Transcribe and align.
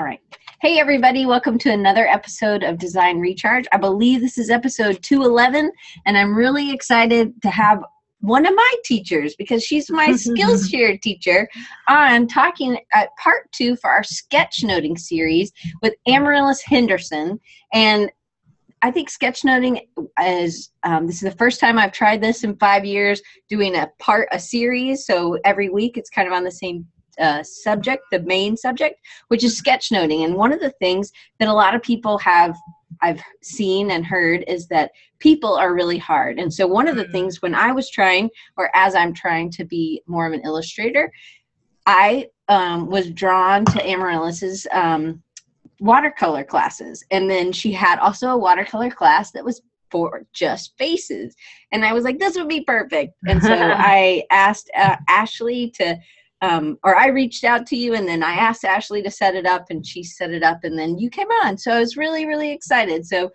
All 0.00 0.06
right. 0.06 0.22
Hey, 0.62 0.78
everybody. 0.78 1.26
Welcome 1.26 1.58
to 1.58 1.70
another 1.70 2.06
episode 2.06 2.62
of 2.62 2.78
Design 2.78 3.20
Recharge. 3.20 3.66
I 3.70 3.76
believe 3.76 4.22
this 4.22 4.38
is 4.38 4.48
episode 4.48 5.02
211, 5.02 5.70
and 6.06 6.16
I'm 6.16 6.34
really 6.34 6.72
excited 6.72 7.34
to 7.42 7.50
have 7.50 7.84
one 8.20 8.46
of 8.46 8.54
my 8.54 8.74
teachers 8.82 9.36
because 9.36 9.62
she's 9.62 9.90
my 9.90 10.08
Skillshare 10.12 10.98
teacher 11.02 11.46
on 11.86 12.28
talking 12.28 12.78
at 12.94 13.10
part 13.22 13.52
two 13.52 13.76
for 13.76 13.90
our 13.90 14.00
sketchnoting 14.00 14.98
series 14.98 15.52
with 15.82 15.92
Amarilys 16.08 16.62
Henderson. 16.62 17.38
And 17.74 18.10
I 18.80 18.90
think 18.90 19.10
sketchnoting 19.10 19.82
is 20.24 20.70
um, 20.82 21.08
this 21.08 21.16
is 21.16 21.30
the 21.30 21.36
first 21.36 21.60
time 21.60 21.78
I've 21.78 21.92
tried 21.92 22.22
this 22.22 22.42
in 22.42 22.56
five 22.56 22.86
years, 22.86 23.20
doing 23.50 23.76
a 23.76 23.90
part 23.98 24.30
a 24.32 24.38
series. 24.38 25.04
So 25.04 25.38
every 25.44 25.68
week 25.68 25.98
it's 25.98 26.08
kind 26.08 26.26
of 26.26 26.32
on 26.32 26.44
the 26.44 26.50
same 26.50 26.86
uh, 27.20 27.42
subject, 27.42 28.02
the 28.10 28.20
main 28.20 28.56
subject, 28.56 29.00
which 29.28 29.44
is 29.44 29.60
sketchnoting. 29.60 30.24
And 30.24 30.34
one 30.34 30.52
of 30.52 30.60
the 30.60 30.70
things 30.70 31.12
that 31.38 31.48
a 31.48 31.52
lot 31.52 31.74
of 31.74 31.82
people 31.82 32.18
have 32.18 32.56
I've 33.02 33.22
seen 33.42 33.90
and 33.90 34.04
heard 34.04 34.44
is 34.46 34.66
that 34.68 34.90
people 35.20 35.54
are 35.54 35.74
really 35.74 35.98
hard. 35.98 36.38
And 36.38 36.52
so 36.52 36.66
one 36.66 36.88
of 36.88 36.96
the 36.96 37.04
mm. 37.04 37.12
things 37.12 37.40
when 37.40 37.54
I 37.54 37.72
was 37.72 37.90
trying, 37.90 38.30
or 38.56 38.70
as 38.74 38.94
I'm 38.94 39.14
trying 39.14 39.50
to 39.52 39.64
be 39.64 40.02
more 40.06 40.26
of 40.26 40.32
an 40.32 40.42
illustrator, 40.44 41.10
I 41.86 42.28
um, 42.48 42.90
was 42.90 43.10
drawn 43.10 43.64
to 43.66 43.88
Amarilys's 43.88 44.66
um, 44.72 45.22
watercolor 45.78 46.44
classes. 46.44 47.04
And 47.10 47.30
then 47.30 47.52
she 47.52 47.72
had 47.72 47.98
also 47.98 48.28
a 48.28 48.38
watercolor 48.38 48.90
class 48.90 49.30
that 49.32 49.44
was 49.44 49.62
for 49.90 50.24
just 50.32 50.76
faces. 50.78 51.34
And 51.72 51.84
I 51.84 51.92
was 51.92 52.04
like, 52.04 52.18
this 52.18 52.36
would 52.36 52.48
be 52.48 52.62
perfect. 52.62 53.14
And 53.26 53.42
so 53.42 53.52
I 53.76 54.24
asked 54.30 54.70
uh, 54.76 54.96
Ashley 55.08 55.70
to 55.76 55.98
um, 56.42 56.78
or 56.82 56.96
I 56.96 57.08
reached 57.08 57.44
out 57.44 57.66
to 57.66 57.76
you 57.76 57.94
and 57.94 58.08
then 58.08 58.22
I 58.22 58.32
asked 58.32 58.64
Ashley 58.64 59.02
to 59.02 59.10
set 59.10 59.34
it 59.34 59.46
up 59.46 59.66
and 59.70 59.86
she 59.86 60.02
set 60.02 60.30
it 60.30 60.42
up 60.42 60.64
and 60.64 60.78
then 60.78 60.98
you 60.98 61.10
came 61.10 61.28
on. 61.44 61.58
So 61.58 61.72
I 61.72 61.80
was 61.80 61.96
really, 61.96 62.26
really 62.26 62.50
excited. 62.50 63.06
So 63.06 63.30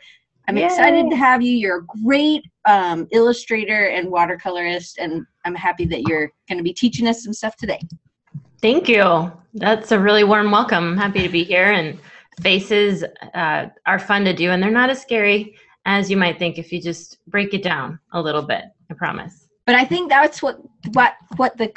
I'm 0.48 0.58
Yay. 0.58 0.66
excited 0.66 1.10
to 1.10 1.16
have 1.16 1.42
you. 1.42 1.52
You're 1.52 1.80
a 1.80 1.86
great 2.04 2.46
um, 2.66 3.08
illustrator 3.12 3.88
and 3.88 4.10
watercolorist, 4.10 4.94
and 5.00 5.26
I'm 5.44 5.56
happy 5.56 5.86
that 5.86 6.08
you're 6.08 6.32
going 6.48 6.58
to 6.58 6.64
be 6.64 6.74
teaching 6.74 7.08
us 7.08 7.24
some 7.24 7.34
stuff 7.34 7.56
today. 7.56 7.80
Thank 8.62 8.88
you. 8.88 9.32
That's 9.56 9.92
a 9.92 10.00
really 10.00 10.24
warm 10.24 10.52
welcome. 10.52 10.84
I'm 10.84 10.98
happy 10.98 11.24
to 11.24 11.30
be 11.30 11.44
here. 11.44 11.72
And 11.72 12.00
faces 12.42 13.04
uh, 13.34 13.68
are 13.86 14.00
fun 14.00 14.24
to 14.26 14.34
do, 14.34 14.52
and 14.52 14.62
they're 14.62 14.72
not 14.72 14.90
as 14.90 15.02
scary 15.02 15.56
as 15.86 16.10
you 16.10 16.18
might 16.18 16.38
think 16.38 16.58
if 16.58 16.72
you 16.72 16.82
just 16.82 17.18
break 17.28 17.54
it 17.54 17.64
down 17.64 18.00
a 18.14 18.22
little 18.22 18.42
bit. 18.42 18.66
I 18.92 18.94
promise. 18.94 19.48
But 19.66 19.76
I 19.76 19.86
think 19.86 20.10
that's 20.10 20.44
what 20.44 20.60
what 20.94 21.16
what 21.38 21.58
the 21.58 21.70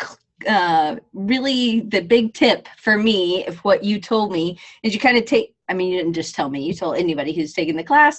uh, 0.46 0.96
really 1.12 1.80
the 1.80 2.00
big 2.00 2.34
tip 2.34 2.68
for 2.76 2.96
me 2.96 3.44
of 3.46 3.58
what 3.58 3.82
you 3.82 4.00
told 4.00 4.30
me 4.30 4.58
is 4.82 4.94
you 4.94 5.00
kind 5.00 5.16
of 5.16 5.24
take 5.24 5.54
i 5.68 5.74
mean 5.74 5.90
you 5.90 5.98
didn't 5.98 6.12
just 6.12 6.34
tell 6.34 6.48
me 6.48 6.62
you 6.62 6.72
told 6.72 6.96
anybody 6.96 7.32
who's 7.32 7.52
taking 7.52 7.76
the 7.76 7.82
class 7.82 8.18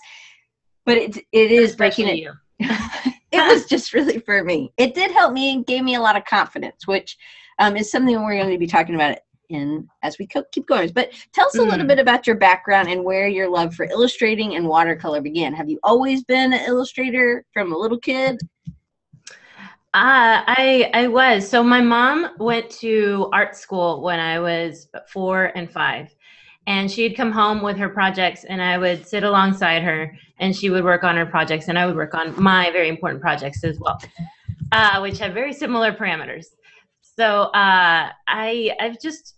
but 0.86 0.98
it, 0.98 1.18
it 1.32 1.52
is 1.52 1.72
Especially 1.72 2.04
breaking 2.06 2.34
it. 2.60 3.14
it 3.32 3.54
was 3.54 3.66
just 3.66 3.94
really 3.94 4.20
for 4.20 4.44
me. 4.44 4.74
It 4.78 4.96
did 4.96 5.12
help 5.12 5.34
me 5.34 5.54
and 5.54 5.66
gave 5.66 5.84
me 5.84 5.96
a 5.96 6.02
lot 6.02 6.18
of 6.18 6.26
confidence 6.26 6.88
which 6.88 7.16
um, 7.60 7.78
is 7.78 7.92
something 7.92 8.16
we're 8.16 8.38
going 8.38 8.50
to 8.50 8.58
be 8.58 8.68
talking 8.68 8.96
about 8.96 9.20
in 9.50 9.88
as 10.04 10.18
we 10.18 10.28
keep 10.28 10.68
going. 10.68 10.90
But 10.94 11.12
tell 11.34 11.48
us 11.48 11.58
a 11.58 11.64
little 11.64 11.86
mm. 11.86 11.90
bit 11.90 12.00
about 12.00 12.26
your 12.26 12.38
background 12.38 12.88
and 12.88 13.04
where 13.04 13.28
your 13.28 13.50
love 13.50 13.74
for 13.76 13.86
illustrating 13.86 14.56
and 14.56 14.68
watercolor 14.68 15.22
began. 15.22 15.54
Have 15.54 15.70
you 15.70 15.80
always 15.84 16.24
been 16.24 16.54
an 16.54 16.68
illustrator 16.68 17.46
from 17.54 17.72
a 17.72 17.78
little 17.78 18.00
kid 18.00 18.40
uh, 19.94 20.46
I 20.46 20.92
I 20.94 21.08
was. 21.08 21.50
So 21.50 21.64
my 21.64 21.82
mom 21.82 22.30
went 22.38 22.70
to 22.82 23.28
art 23.34 23.56
school 23.56 24.04
when 24.04 24.20
I 24.20 24.40
was 24.40 24.88
four 25.08 25.46
and 25.56 25.72
five. 25.72 26.14
And 26.68 26.92
she'd 26.92 27.16
come 27.16 27.32
home 27.32 27.64
with 27.64 27.78
her 27.78 27.90
projects 27.90 28.44
and 28.44 28.62
I 28.62 28.78
would 28.78 29.08
sit 29.08 29.24
alongside 29.24 29.82
her 29.82 30.16
and 30.38 30.56
she 30.56 30.70
would 30.70 30.84
work 30.84 31.04
on 31.04 31.16
her 31.16 31.26
projects 31.26 31.68
and 31.68 31.80
I 31.80 31.88
would 31.88 31.96
work 31.96 32.14
on 32.14 32.40
my 32.40 32.70
very 32.70 32.90
important 32.90 33.20
projects 33.20 33.64
as 33.64 33.80
well. 33.80 34.00
Uh, 34.72 35.00
which 35.00 35.18
have 35.18 35.34
very 35.34 35.54
similar 35.54 35.92
parameters. 35.92 36.46
So 37.02 37.44
uh, 37.46 38.12
I 38.28 38.76
I've 38.80 39.02
just 39.02 39.38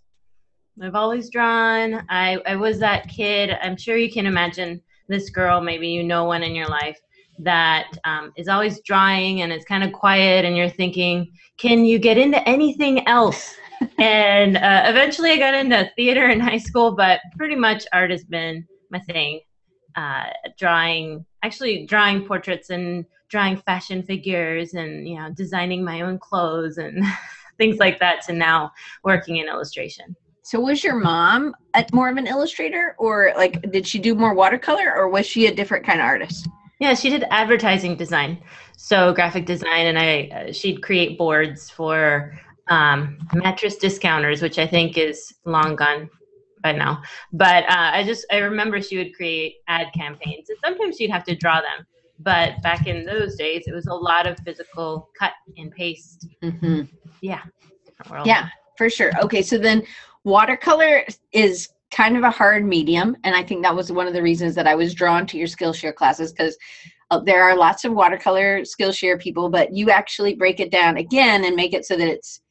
I've 0.84 0.96
always 0.96 1.30
drawn. 1.30 2.06
I, 2.10 2.42
I 2.46 2.58
was 2.58 2.80
that 2.80 3.08
kid. 3.08 3.52
I'm 3.62 3.78
sure 3.78 3.96
you 3.96 4.12
can 4.12 4.26
imagine 4.26 4.82
this 5.08 5.30
girl, 5.30 5.62
maybe 5.62 5.88
you 5.88 6.04
know 6.04 6.26
one 6.26 6.44
in 6.44 6.56
your 6.56 6.68
life 6.68 7.00
that 7.40 7.98
um, 8.04 8.32
is 8.36 8.48
always 8.48 8.82
drawing 8.82 9.42
and 9.42 9.52
it's 9.52 9.66
kind 9.66 9.84
of 9.84 9.92
quiet 9.92 10.46
and 10.46 10.56
you're 10.56 10.70
thinking 10.70 11.32
can 11.58 11.86
you 11.86 12.00
get 12.00 12.18
into 12.18 12.48
anything 12.48 13.08
else? 13.08 13.56
And 13.98 14.58
uh, 14.58 14.84
eventually 14.86 15.32
i 15.32 15.38
got 15.38 15.56
into 15.56 15.90
theater 15.96 16.30
in 16.30 16.40
high 16.40 16.60
school 16.60 16.96
but 16.96 17.20
pretty 17.36 17.56
much 17.56 17.88
art 17.92 18.12
has 18.12 18.24
been 18.24 18.68
my 18.92 19.00
thing. 19.00 19.42
Uh, 19.96 20.26
drawing 20.56 21.26
actually 21.44 21.88
drawing 21.88 22.24
portraits 22.24 22.70
and 22.70 23.06
drawing 23.30 23.58
fashion 23.58 24.04
figures 24.04 24.76
and 24.76 25.10
you 25.10 25.16
know 25.16 25.32
designing 25.32 25.84
my 25.84 26.02
own 26.02 26.20
clothes 26.20 26.78
and 26.78 27.04
things 27.58 27.80
like 27.80 28.00
that 28.00 28.22
to 28.28 28.34
now 28.34 28.72
working 29.04 29.38
in 29.38 29.48
illustration. 29.48 30.16
So 30.44 30.60
was 30.60 30.84
your 30.84 30.96
mom 30.96 31.56
more 31.92 32.10
of 32.10 32.18
an 32.18 32.28
illustrator 32.28 32.96
or 33.00 33.34
like 33.36 33.72
did 33.72 33.88
she 33.88 33.98
do 33.98 34.14
more 34.14 34.36
watercolor 34.36 34.94
or 34.96 35.10
was 35.10 35.26
she 35.26 35.48
a 35.48 35.56
different 35.56 35.86
kind 35.86 36.00
of 36.00 36.06
artist 36.06 36.48
yeah, 36.82 36.96
she 36.96 37.12
did 37.12 37.26
advertising 37.30 37.96
design, 37.96 38.42
so 38.76 39.14
graphic 39.14 39.46
design, 39.46 39.86
and 39.86 40.00
I 40.00 40.30
uh, 40.36 40.52
she'd 40.52 40.82
create 40.82 41.16
boards 41.16 41.70
for 41.70 42.34
um, 42.70 43.20
mattress 43.34 43.78
discounters, 43.78 44.42
which 44.42 44.58
I 44.58 44.66
think 44.66 44.98
is 44.98 45.32
long 45.46 45.76
gone 45.76 46.10
by 46.64 46.72
now. 46.72 47.04
But 47.34 47.66
uh, 47.66 47.92
I 47.94 48.04
just 48.04 48.26
I 48.32 48.38
remember 48.38 48.82
she 48.82 48.98
would 48.98 49.14
create 49.14 49.58
ad 49.68 49.90
campaigns, 49.96 50.50
and 50.50 50.58
sometimes 50.66 50.98
she'd 50.98 51.12
have 51.12 51.24
to 51.26 51.36
draw 51.36 51.62
them. 51.62 51.86
But 52.18 52.60
back 52.64 52.88
in 52.88 53.06
those 53.06 53.36
days, 53.36 53.66
it 53.68 53.74
was 53.74 53.86
a 53.86 53.94
lot 53.94 54.26
of 54.26 54.40
physical 54.40 55.08
cut 55.20 55.34
and 55.58 55.72
paste. 55.72 56.28
Mm-hmm. 56.44 56.82
Yeah. 57.22 57.42
Yeah, 58.26 58.50
for 58.76 58.90
sure. 58.90 59.12
Okay, 59.22 59.44
so 59.44 59.60
then 59.60 59.84
watercolor 60.24 61.06
is 61.32 61.70
kind 61.92 62.18
of 62.18 62.24
a 62.24 62.30
hard 62.30 62.66
medium 62.66 63.16
and 63.24 63.36
i 63.36 63.44
think 63.44 63.64
that 63.64 63.76
was 63.76 63.92
one 63.92 64.08
of 64.08 64.14
the 64.14 64.22
reasons 64.22 64.56
that 64.56 64.68
i 64.68 64.76
was 64.76 64.94
drawn 64.94 65.26
to 65.26 65.38
your 65.38 65.48
skillshare 65.48 65.94
classes 65.94 66.32
because 66.32 66.58
uh, 67.12 67.20
there 67.20 67.44
are 67.44 67.58
lots 67.58 67.84
of 67.84 67.94
watercolor 67.94 68.62
skillshare 68.62 69.20
people 69.20 69.50
but 69.50 69.74
you 69.74 69.90
actually 69.90 70.36
break 70.36 70.60
it 70.60 70.72
down 70.72 70.98
again 70.98 71.44
and 71.46 71.56
make 71.56 71.74
it 71.74 71.86
so 71.86 71.96
that 71.96 72.08
it's 72.08 72.42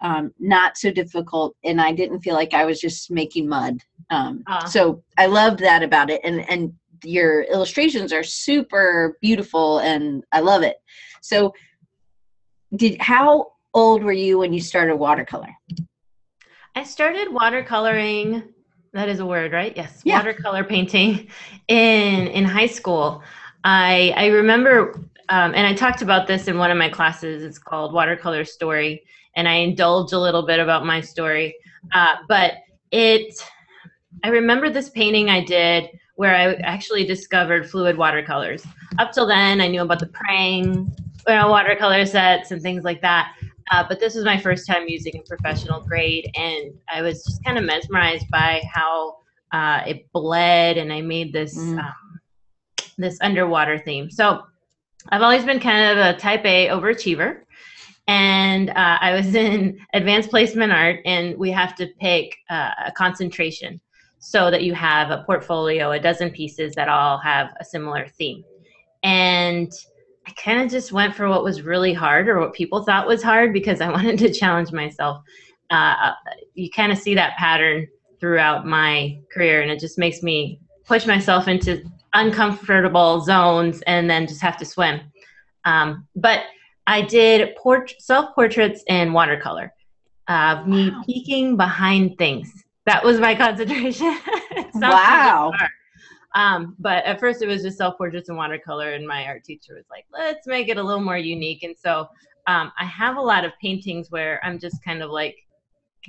um, 0.00 0.32
not 0.38 0.76
so 0.76 0.92
difficult 0.92 1.56
and 1.64 1.80
i 1.80 1.92
didn't 1.92 2.20
feel 2.20 2.34
like 2.34 2.54
i 2.54 2.64
was 2.64 2.80
just 2.80 3.10
making 3.10 3.48
mud. 3.48 3.78
Um, 4.10 4.44
uh. 4.46 4.66
so 4.66 5.02
i 5.16 5.26
loved 5.26 5.58
that 5.60 5.82
about 5.82 6.10
it 6.10 6.20
and 6.24 6.48
and 6.48 6.72
your 7.04 7.42
illustrations 7.42 8.12
are 8.12 8.22
super 8.22 9.18
beautiful 9.20 9.78
and 9.80 10.24
i 10.32 10.40
love 10.40 10.62
it. 10.62 10.76
So 11.20 11.52
did 12.74 13.00
how 13.00 13.52
old 13.74 14.02
were 14.02 14.12
you 14.12 14.38
when 14.38 14.52
you 14.52 14.60
started 14.60 14.96
watercolor? 14.96 15.54
I 16.74 16.84
started 16.84 17.28
watercoloring 17.28 18.44
that 18.98 19.08
is 19.08 19.20
a 19.20 19.26
word, 19.26 19.52
right? 19.52 19.72
Yes. 19.76 20.02
Yeah. 20.04 20.18
Watercolor 20.18 20.64
painting 20.64 21.28
in 21.68 22.26
in 22.28 22.44
high 22.44 22.66
school. 22.66 23.22
I 23.64 24.12
I 24.16 24.26
remember 24.26 25.08
um, 25.30 25.54
and 25.54 25.66
I 25.66 25.74
talked 25.74 26.02
about 26.02 26.26
this 26.26 26.48
in 26.48 26.58
one 26.58 26.70
of 26.70 26.78
my 26.78 26.88
classes. 26.88 27.42
It's 27.42 27.58
called 27.58 27.92
Watercolor 27.92 28.44
Story, 28.44 29.04
and 29.36 29.48
I 29.48 29.54
indulge 29.54 30.12
a 30.12 30.18
little 30.18 30.44
bit 30.46 30.58
about 30.58 30.86
my 30.86 31.00
story. 31.00 31.54
Uh, 31.92 32.16
but 32.28 32.54
it, 32.90 33.34
I 34.24 34.28
remember 34.28 34.70
this 34.70 34.88
painting 34.88 35.28
I 35.28 35.44
did 35.44 35.90
where 36.16 36.34
I 36.34 36.54
actually 36.54 37.04
discovered 37.04 37.70
fluid 37.70 37.96
watercolors. 37.96 38.66
Up 38.98 39.12
till 39.12 39.26
then, 39.26 39.60
I 39.60 39.68
knew 39.68 39.82
about 39.82 40.00
the 40.00 40.06
Prang 40.06 40.90
you 41.28 41.34
know, 41.34 41.50
watercolor 41.50 42.06
sets 42.06 42.50
and 42.50 42.62
things 42.62 42.84
like 42.84 43.02
that. 43.02 43.34
Uh, 43.70 43.84
but 43.88 44.00
this 44.00 44.14
was 44.14 44.24
my 44.24 44.38
first 44.38 44.66
time 44.66 44.88
using 44.88 45.16
a 45.16 45.22
professional 45.22 45.80
grade, 45.80 46.30
and 46.34 46.72
I 46.92 47.02
was 47.02 47.24
just 47.24 47.44
kind 47.44 47.58
of 47.58 47.64
mesmerized 47.64 48.28
by 48.30 48.62
how 48.72 49.18
uh, 49.52 49.82
it 49.86 50.10
bled, 50.12 50.78
and 50.78 50.92
I 50.92 51.00
made 51.00 51.32
this 51.32 51.56
mm. 51.56 51.78
um, 51.78 52.20
this 52.96 53.18
underwater 53.20 53.78
theme. 53.78 54.10
So 54.10 54.42
I've 55.10 55.22
always 55.22 55.44
been 55.44 55.60
kind 55.60 55.98
of 55.98 55.98
a 55.98 56.18
Type 56.18 56.44
A 56.44 56.68
overachiever, 56.68 57.42
and 58.06 58.70
uh, 58.70 58.98
I 59.00 59.14
was 59.14 59.34
in 59.34 59.78
advanced 59.94 60.30
placement 60.30 60.72
art, 60.72 61.00
and 61.04 61.36
we 61.36 61.50
have 61.50 61.74
to 61.76 61.86
pick 62.00 62.36
uh, 62.50 62.70
a 62.86 62.92
concentration 62.92 63.80
so 64.20 64.50
that 64.50 64.62
you 64.62 64.74
have 64.74 65.10
a 65.10 65.22
portfolio, 65.24 65.92
a 65.92 66.00
dozen 66.00 66.30
pieces 66.30 66.74
that 66.74 66.88
all 66.88 67.18
have 67.18 67.50
a 67.60 67.64
similar 67.64 68.08
theme, 68.08 68.44
and 69.02 69.72
I 70.28 70.32
kind 70.32 70.60
of 70.60 70.70
just 70.70 70.92
went 70.92 71.14
for 71.14 71.28
what 71.28 71.42
was 71.42 71.62
really 71.62 71.94
hard 71.94 72.28
or 72.28 72.38
what 72.38 72.52
people 72.52 72.82
thought 72.82 73.06
was 73.06 73.22
hard 73.22 73.52
because 73.52 73.80
I 73.80 73.90
wanted 73.92 74.18
to 74.18 74.32
challenge 74.32 74.72
myself. 74.72 75.22
Uh, 75.70 76.12
you 76.54 76.70
kind 76.70 76.92
of 76.92 76.98
see 76.98 77.14
that 77.14 77.36
pattern 77.36 77.86
throughout 78.20 78.66
my 78.66 79.18
career, 79.32 79.62
and 79.62 79.70
it 79.70 79.80
just 79.80 79.98
makes 79.98 80.22
me 80.22 80.60
push 80.84 81.06
myself 81.06 81.48
into 81.48 81.82
uncomfortable 82.12 83.20
zones 83.20 83.82
and 83.82 84.10
then 84.10 84.26
just 84.26 84.42
have 84.42 84.56
to 84.58 84.64
swim. 84.64 85.00
Um, 85.64 86.06
but 86.16 86.42
I 86.86 87.02
did 87.02 87.54
port- 87.56 87.94
self 87.98 88.34
portraits 88.34 88.82
in 88.86 89.12
watercolor 89.12 89.72
of 90.28 90.66
me 90.66 90.90
wow. 90.90 91.02
peeking 91.06 91.56
behind 91.56 92.18
things 92.18 92.64
that 92.88 93.04
was 93.04 93.20
my 93.20 93.34
concentration. 93.34 94.18
wow. 94.74 95.52
Um, 96.38 96.76
but 96.78 97.04
at 97.04 97.18
first 97.18 97.42
it 97.42 97.48
was 97.48 97.62
just 97.62 97.76
self 97.78 97.98
portraits 97.98 98.28
and 98.28 98.38
watercolor, 98.38 98.92
and 98.92 99.04
my 99.06 99.26
art 99.26 99.42
teacher 99.42 99.74
was 99.74 99.86
like, 99.90 100.06
let's 100.12 100.46
make 100.46 100.68
it 100.68 100.76
a 100.76 100.82
little 100.82 101.02
more 101.02 101.18
unique. 101.18 101.64
And 101.64 101.74
so 101.76 102.06
um, 102.46 102.70
I 102.78 102.84
have 102.84 103.16
a 103.16 103.20
lot 103.20 103.44
of 103.44 103.50
paintings 103.60 104.12
where 104.12 104.40
I'm 104.44 104.60
just 104.60 104.82
kind 104.84 105.02
of 105.02 105.10
like 105.10 105.36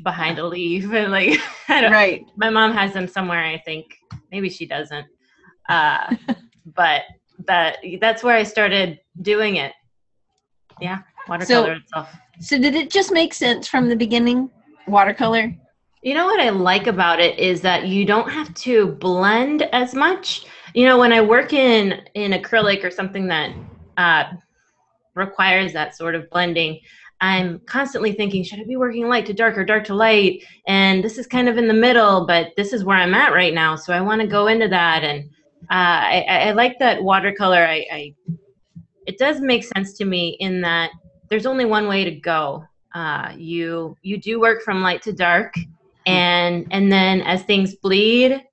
behind 0.04 0.38
a 0.38 0.46
leaf 0.46 0.84
and 0.94 1.12
like, 1.12 1.40
right. 1.68 2.24
My 2.36 2.52
mom 2.52 2.74
has 2.74 2.94
them 2.94 3.08
somewhere, 3.08 3.44
I 3.44 3.58
think. 3.58 3.98
Maybe 4.32 4.50
she 4.50 4.68
doesn't. 4.68 5.08
Uh, 5.68 6.16
but 6.76 7.02
that 7.48 7.78
that's 8.00 8.22
where 8.22 8.36
I 8.36 8.44
started 8.44 9.00
doing 9.24 9.56
it. 9.56 9.74
Yeah, 10.80 11.00
watercolor 11.28 11.76
so, 11.76 11.82
itself. 11.82 12.16
So 12.40 12.60
did 12.60 12.76
it 12.76 12.92
just 12.92 13.12
make 13.12 13.34
sense 13.34 13.68
from 13.68 13.90
the 13.90 13.96
beginning? 13.96 14.52
Watercolor? 14.88 15.56
You 16.02 16.14
know 16.14 16.26
what 16.26 16.40
I 16.40 16.50
like 16.50 16.88
about 16.88 17.20
it 17.20 17.38
is 17.38 17.60
that 17.62 17.88
you 17.88 18.06
don't 18.06 18.30
have 18.30 18.54
to 18.56 18.88
blend 18.88 19.64
as 19.74 19.94
much. 19.94 20.46
You 20.74 20.86
know, 20.86 20.98
when 20.98 21.12
I 21.12 21.20
work 21.20 21.52
in 21.52 22.02
in 22.14 22.32
acrylic 22.32 22.86
or 22.86 22.92
something 22.92 23.28
that 23.28 23.54
uh, 23.98 24.24
requires 25.14 25.74
that 25.74 25.98
sort 25.98 26.16
of 26.16 26.30
blending, 26.30 26.80
I'm 27.20 27.60
constantly 27.66 28.14
thinking, 28.14 28.44
should 28.44 28.62
I 28.62 28.64
be 28.64 28.78
working 28.78 29.10
light 29.10 29.26
to 29.26 29.34
dark 29.34 29.58
or 29.58 29.66
dark 29.66 29.84
to 29.86 29.94
light? 29.94 30.42
And 30.68 31.04
this 31.04 31.18
is 31.18 31.28
kind 31.28 31.50
of 31.50 31.58
in 31.58 31.68
the 31.68 31.74
middle, 31.74 32.26
but 32.26 32.54
this 32.56 32.72
is 32.72 32.86
where 32.86 32.98
I'm 32.98 33.14
at 33.14 33.34
right 33.34 33.54
now. 33.54 33.76
So 33.76 33.94
I 33.94 34.00
want 34.00 34.22
to 34.22 34.28
go 34.28 34.48
into 34.48 34.70
that. 34.70 35.04
And 35.04 35.30
uh, 35.64 35.74
I, 35.74 36.26
I, 36.30 36.52
like 36.52 36.80
that 36.80 37.04
watercolor. 37.04 37.66
I, 37.66 37.86
I, 37.92 38.16
it 39.06 39.18
does 39.18 39.42
make 39.42 39.66
sense 39.66 39.98
to 39.98 40.06
me 40.06 40.38
in 40.40 40.62
that 40.62 40.92
there's 41.30 41.46
only 41.46 41.66
one 41.66 41.90
way 41.90 42.06
to 42.06 42.12
go. 42.12 42.64
Uh, 42.96 43.34
you 43.38 43.96
you 44.02 44.18
do 44.18 44.40
work 44.40 44.64
from 44.64 44.82
light 44.82 45.02
to 45.04 45.14
dark, 45.14 45.54
and 46.10 46.68
and 46.72 46.92
then 46.92 47.22
as 47.22 47.44
things 47.44 47.76
bleed 47.76 48.44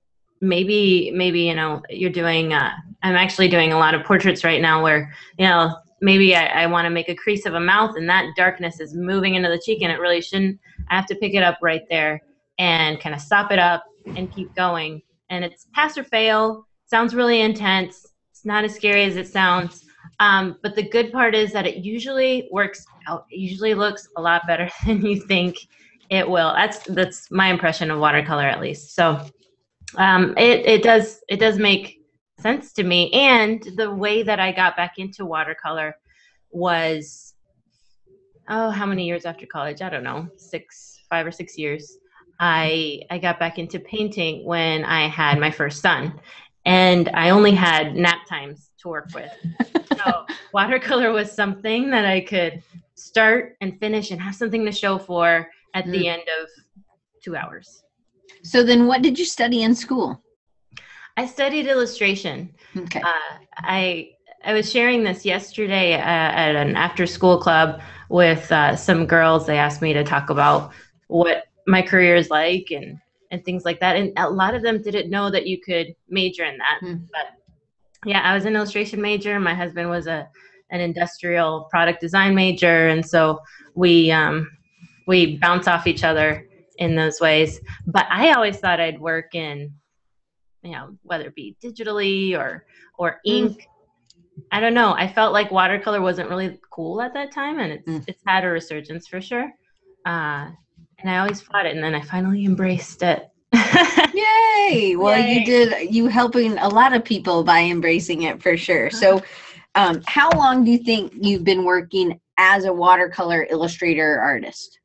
maybe 0.41 1.11
maybe 1.15 1.41
you 1.41 1.55
know 1.55 1.81
you're 1.89 2.09
doing 2.09 2.53
uh, 2.53 2.71
i'm 3.03 3.15
actually 3.15 3.47
doing 3.47 3.73
a 3.73 3.77
lot 3.77 3.93
of 3.93 4.03
portraits 4.03 4.43
right 4.43 4.61
now 4.61 4.83
where 4.83 5.13
you 5.37 5.45
know 5.45 5.75
maybe 6.01 6.35
i, 6.35 6.45
I 6.45 6.67
want 6.67 6.85
to 6.85 6.89
make 6.89 7.09
a 7.09 7.15
crease 7.15 7.45
of 7.45 7.55
a 7.55 7.59
mouth 7.59 7.95
and 7.95 8.07
that 8.09 8.27
darkness 8.35 8.79
is 8.79 8.93
moving 8.93 9.35
into 9.35 9.49
the 9.49 9.59
cheek 9.59 9.81
and 9.81 9.91
it 9.91 9.99
really 9.99 10.21
shouldn't 10.21 10.59
i 10.89 10.95
have 10.95 11.07
to 11.07 11.15
pick 11.15 11.33
it 11.33 11.43
up 11.43 11.57
right 11.61 11.83
there 11.89 12.21
and 12.59 12.99
kind 12.99 13.13
of 13.13 13.21
stop 13.21 13.51
it 13.51 13.59
up 13.59 13.83
and 14.15 14.33
keep 14.33 14.53
going. 14.55 15.01
And 15.29 15.43
it's 15.43 15.67
pass 15.73 15.97
or 15.97 16.03
fail. 16.03 16.65
Sounds 16.85 17.13
really 17.13 17.41
intense. 17.41 18.05
It's 18.31 18.45
not 18.45 18.63
as 18.63 18.75
scary 18.75 19.03
as 19.03 19.15
it 19.17 19.27
sounds. 19.27 19.83
Um, 20.19 20.57
but 20.63 20.75
the 20.75 20.87
good 20.87 21.11
part 21.11 21.35
is 21.35 21.51
that 21.53 21.67
it 21.67 21.77
usually 21.77 22.47
works 22.51 22.85
out. 23.07 23.25
It 23.29 23.39
usually 23.39 23.73
looks 23.73 24.07
a 24.17 24.21
lot 24.21 24.47
better 24.47 24.69
than 24.85 25.05
you 25.05 25.21
think 25.27 25.57
it 26.09 26.29
will. 26.29 26.53
That's 26.55 26.79
that's 26.85 27.29
my 27.31 27.47
impression 27.47 27.91
of 27.91 27.99
watercolor, 27.99 28.45
at 28.45 28.61
least. 28.61 28.95
So 28.95 29.25
um, 29.95 30.33
it 30.37 30.65
it 30.65 30.83
does 30.83 31.21
it 31.29 31.37
does 31.37 31.57
make 31.57 32.01
sense 32.39 32.73
to 32.73 32.83
me. 32.83 33.11
And 33.11 33.63
the 33.75 33.93
way 33.93 34.23
that 34.23 34.39
I 34.39 34.51
got 34.51 34.75
back 34.75 34.93
into 34.97 35.25
watercolor 35.25 35.95
was 36.51 37.33
oh, 38.49 38.69
how 38.69 38.85
many 38.85 39.05
years 39.05 39.25
after 39.25 39.45
college? 39.45 39.81
I 39.81 39.89
don't 39.89 40.03
know, 40.03 40.27
six, 40.37 41.01
five 41.09 41.25
or 41.25 41.31
six 41.31 41.57
years. 41.57 41.97
I 42.39 43.01
I 43.09 43.17
got 43.17 43.39
back 43.39 43.57
into 43.59 43.79
painting 43.79 44.45
when 44.45 44.85
I 44.85 45.07
had 45.07 45.39
my 45.39 45.51
first 45.51 45.81
son, 45.81 46.19
and 46.65 47.09
I 47.13 47.31
only 47.31 47.51
had 47.51 47.95
nap 47.95 48.27
times 48.29 48.69
to 48.79 48.89
work 48.89 49.09
with. 49.13 49.31
so 49.97 50.25
watercolor 50.53 51.11
was 51.11 51.31
something 51.31 51.89
that 51.91 52.05
I 52.05 52.21
could 52.21 52.61
start 52.93 53.55
and 53.61 53.79
finish 53.79 54.11
and 54.11 54.21
have 54.21 54.35
something 54.35 54.65
to 54.65 54.71
show 54.71 54.97
for 54.97 55.49
at 55.73 55.85
mm. 55.85 55.91
the 55.91 56.07
end 56.07 56.23
of 56.41 56.49
two 57.23 57.35
hours. 57.35 57.83
So 58.43 58.63
then, 58.63 58.87
what 58.87 59.01
did 59.01 59.17
you 59.17 59.25
study 59.25 59.63
in 59.63 59.75
school? 59.75 60.21
I 61.17 61.25
studied 61.25 61.67
illustration. 61.67 62.53
Okay. 62.75 63.01
Uh, 63.01 63.37
I 63.57 64.11
I 64.43 64.53
was 64.53 64.71
sharing 64.71 65.03
this 65.03 65.25
yesterday 65.25 65.93
uh, 65.95 65.97
at 65.97 66.55
an 66.55 66.75
after 66.75 67.05
school 67.07 67.39
club 67.39 67.81
with 68.09 68.51
uh, 68.51 68.75
some 68.75 69.05
girls. 69.05 69.45
They 69.45 69.57
asked 69.57 69.81
me 69.81 69.93
to 69.93 70.03
talk 70.03 70.29
about 70.29 70.71
what 71.07 71.45
my 71.65 71.81
career 71.81 72.15
is 72.15 72.29
like 72.29 72.67
and 72.71 72.99
and 73.31 73.43
things 73.43 73.65
like 73.65 73.79
that. 73.79 73.95
And 73.95 74.13
a 74.17 74.29
lot 74.29 74.55
of 74.55 74.61
them 74.61 74.81
didn't 74.81 75.09
know 75.09 75.29
that 75.31 75.47
you 75.47 75.59
could 75.59 75.87
major 76.07 76.45
in 76.45 76.57
that. 76.57 76.79
Mm. 76.83 77.07
But 77.11 78.07
yeah, 78.09 78.21
I 78.21 78.35
was 78.35 78.45
an 78.45 78.55
illustration 78.55 79.01
major. 79.01 79.39
My 79.39 79.53
husband 79.53 79.89
was 79.89 80.07
a 80.07 80.29
an 80.69 80.81
industrial 80.81 81.67
product 81.71 82.01
design 82.01 82.35
major, 82.35 82.89
and 82.89 83.05
so 83.05 83.39
we 83.75 84.11
um, 84.11 84.49
we 85.07 85.37
bounce 85.37 85.67
off 85.67 85.87
each 85.87 86.03
other 86.03 86.47
in 86.77 86.95
those 86.95 87.19
ways. 87.19 87.59
But 87.87 88.05
I 88.09 88.33
always 88.33 88.57
thought 88.59 88.79
I'd 88.79 88.99
work 88.99 89.33
in, 89.33 89.73
you 90.63 90.71
know, 90.71 90.95
whether 91.01 91.27
it 91.27 91.35
be 91.35 91.55
digitally 91.63 92.37
or 92.37 92.65
or 92.99 93.19
mm. 93.25 93.31
ink. 93.31 93.51
Mm. 93.57 94.43
I 94.51 94.59
don't 94.59 94.75
know. 94.75 94.93
I 94.93 95.11
felt 95.11 95.33
like 95.33 95.49
watercolor 95.49 96.01
wasn't 96.01 96.29
really 96.29 96.59
cool 96.69 97.01
at 97.01 97.13
that 97.15 97.31
time, 97.31 97.59
and 97.59 97.73
it's 97.73 97.87
mm. 97.87 98.03
it's 98.07 98.21
had 98.27 98.43
a 98.43 98.49
resurgence 98.49 99.07
for 99.07 99.19
sure. 99.19 99.51
Uh, 100.05 100.51
and 100.99 101.09
I 101.09 101.19
always 101.19 101.41
fought 101.41 101.65
it, 101.65 101.75
and 101.75 101.83
then 101.83 101.95
I 101.95 102.01
finally 102.01 102.45
embraced 102.45 103.01
it. 103.03 103.27
Yay! 103.53 104.95
Well, 104.95 105.17
Yay. 105.17 105.33
you 105.33 105.45
did. 105.45 105.93
You 105.93 106.07
helping 106.07 106.57
a 106.57 106.67
lot 106.67 106.93
of 106.93 107.03
people 107.03 107.43
by 107.43 107.61
embracing 107.61 108.23
it 108.23 108.41
for 108.41 108.57
sure. 108.57 108.89
So, 108.89 109.23
um, 109.75 110.01
how 110.05 110.29
long 110.31 110.63
do 110.63 110.71
you 110.71 110.79
think 110.79 111.13
you've 111.15 111.43
been 111.43 111.63
working 111.63 112.19
as 112.37 112.65
a 112.65 112.73
watercolor 112.73 113.47
illustrator 113.49 114.19
artist? 114.19 114.76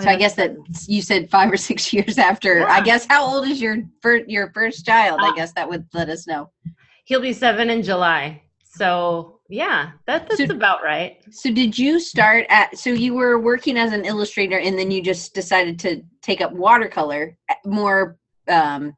So 0.00 0.08
I 0.08 0.16
guess 0.16 0.34
that 0.34 0.56
you 0.86 1.02
said 1.02 1.30
five 1.30 1.52
or 1.52 1.56
six 1.56 1.92
years 1.92 2.18
after. 2.18 2.58
Yeah. 2.58 2.66
I 2.66 2.80
guess 2.80 3.06
how 3.08 3.24
old 3.24 3.46
is 3.46 3.60
your 3.60 3.78
first 4.02 4.28
your 4.28 4.50
first 4.52 4.84
child? 4.84 5.20
Uh, 5.20 5.26
I 5.26 5.34
guess 5.34 5.52
that 5.52 5.68
would 5.68 5.86
let 5.94 6.08
us 6.08 6.26
know. 6.26 6.50
He'll 7.04 7.20
be 7.20 7.32
seven 7.32 7.70
in 7.70 7.82
July. 7.82 8.42
So 8.62 9.40
yeah, 9.48 9.92
that, 10.06 10.28
that's 10.28 10.46
so, 10.46 10.54
about 10.54 10.82
right. 10.82 11.24
So 11.30 11.50
did 11.50 11.78
you 11.78 11.98
start 11.98 12.46
at? 12.50 12.76
So 12.76 12.90
you 12.90 13.14
were 13.14 13.38
working 13.38 13.78
as 13.78 13.92
an 13.92 14.04
illustrator, 14.04 14.58
and 14.58 14.78
then 14.78 14.90
you 14.90 15.02
just 15.02 15.34
decided 15.34 15.78
to 15.80 16.02
take 16.20 16.42
up 16.42 16.52
watercolor 16.52 17.36
eh, 17.48 17.54
more 17.64 18.18
um, 18.46 18.94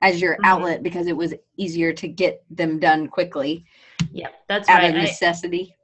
as 0.00 0.20
your 0.20 0.34
mm-hmm. 0.34 0.44
outlet 0.46 0.82
because 0.82 1.06
it 1.06 1.16
was 1.16 1.34
easier 1.58 1.92
to 1.92 2.08
get 2.08 2.42
them 2.50 2.78
done 2.78 3.06
quickly. 3.06 3.66
Yep, 4.12 4.32
that's 4.48 4.68
out 4.68 4.82
right. 4.82 4.94
of 4.94 5.02
necessity. 5.02 5.74
I, 5.74 5.77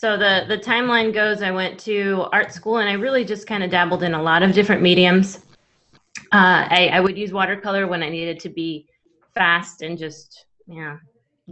so 0.00 0.16
the 0.16 0.44
the 0.46 0.56
timeline 0.56 1.12
goes 1.12 1.42
i 1.42 1.50
went 1.50 1.78
to 1.78 2.26
art 2.32 2.52
school 2.52 2.78
and 2.78 2.88
i 2.88 2.92
really 2.92 3.24
just 3.24 3.48
kind 3.48 3.64
of 3.64 3.70
dabbled 3.70 4.04
in 4.04 4.14
a 4.14 4.22
lot 4.22 4.42
of 4.42 4.52
different 4.52 4.80
mediums. 4.80 5.40
Uh, 6.32 6.66
I, 6.68 6.90
I 6.92 7.00
would 7.00 7.16
use 7.16 7.32
watercolor 7.32 7.86
when 7.86 8.02
i 8.02 8.08
needed 8.08 8.38
to 8.40 8.48
be 8.48 8.86
fast 9.34 9.82
and 9.82 9.98
just 9.98 10.46
know 10.66 10.98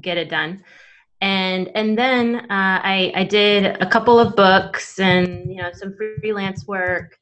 get 0.00 0.16
it 0.16 0.28
done. 0.28 0.62
And 1.20 1.70
and 1.74 1.98
then 1.98 2.36
uh, 2.36 2.78
I, 2.94 3.12
I 3.14 3.24
did 3.24 3.82
a 3.82 3.86
couple 3.86 4.20
of 4.20 4.36
books 4.36 5.00
and 5.00 5.50
you 5.50 5.56
know 5.62 5.70
some 5.72 5.96
freelance 5.96 6.66
work. 6.66 7.18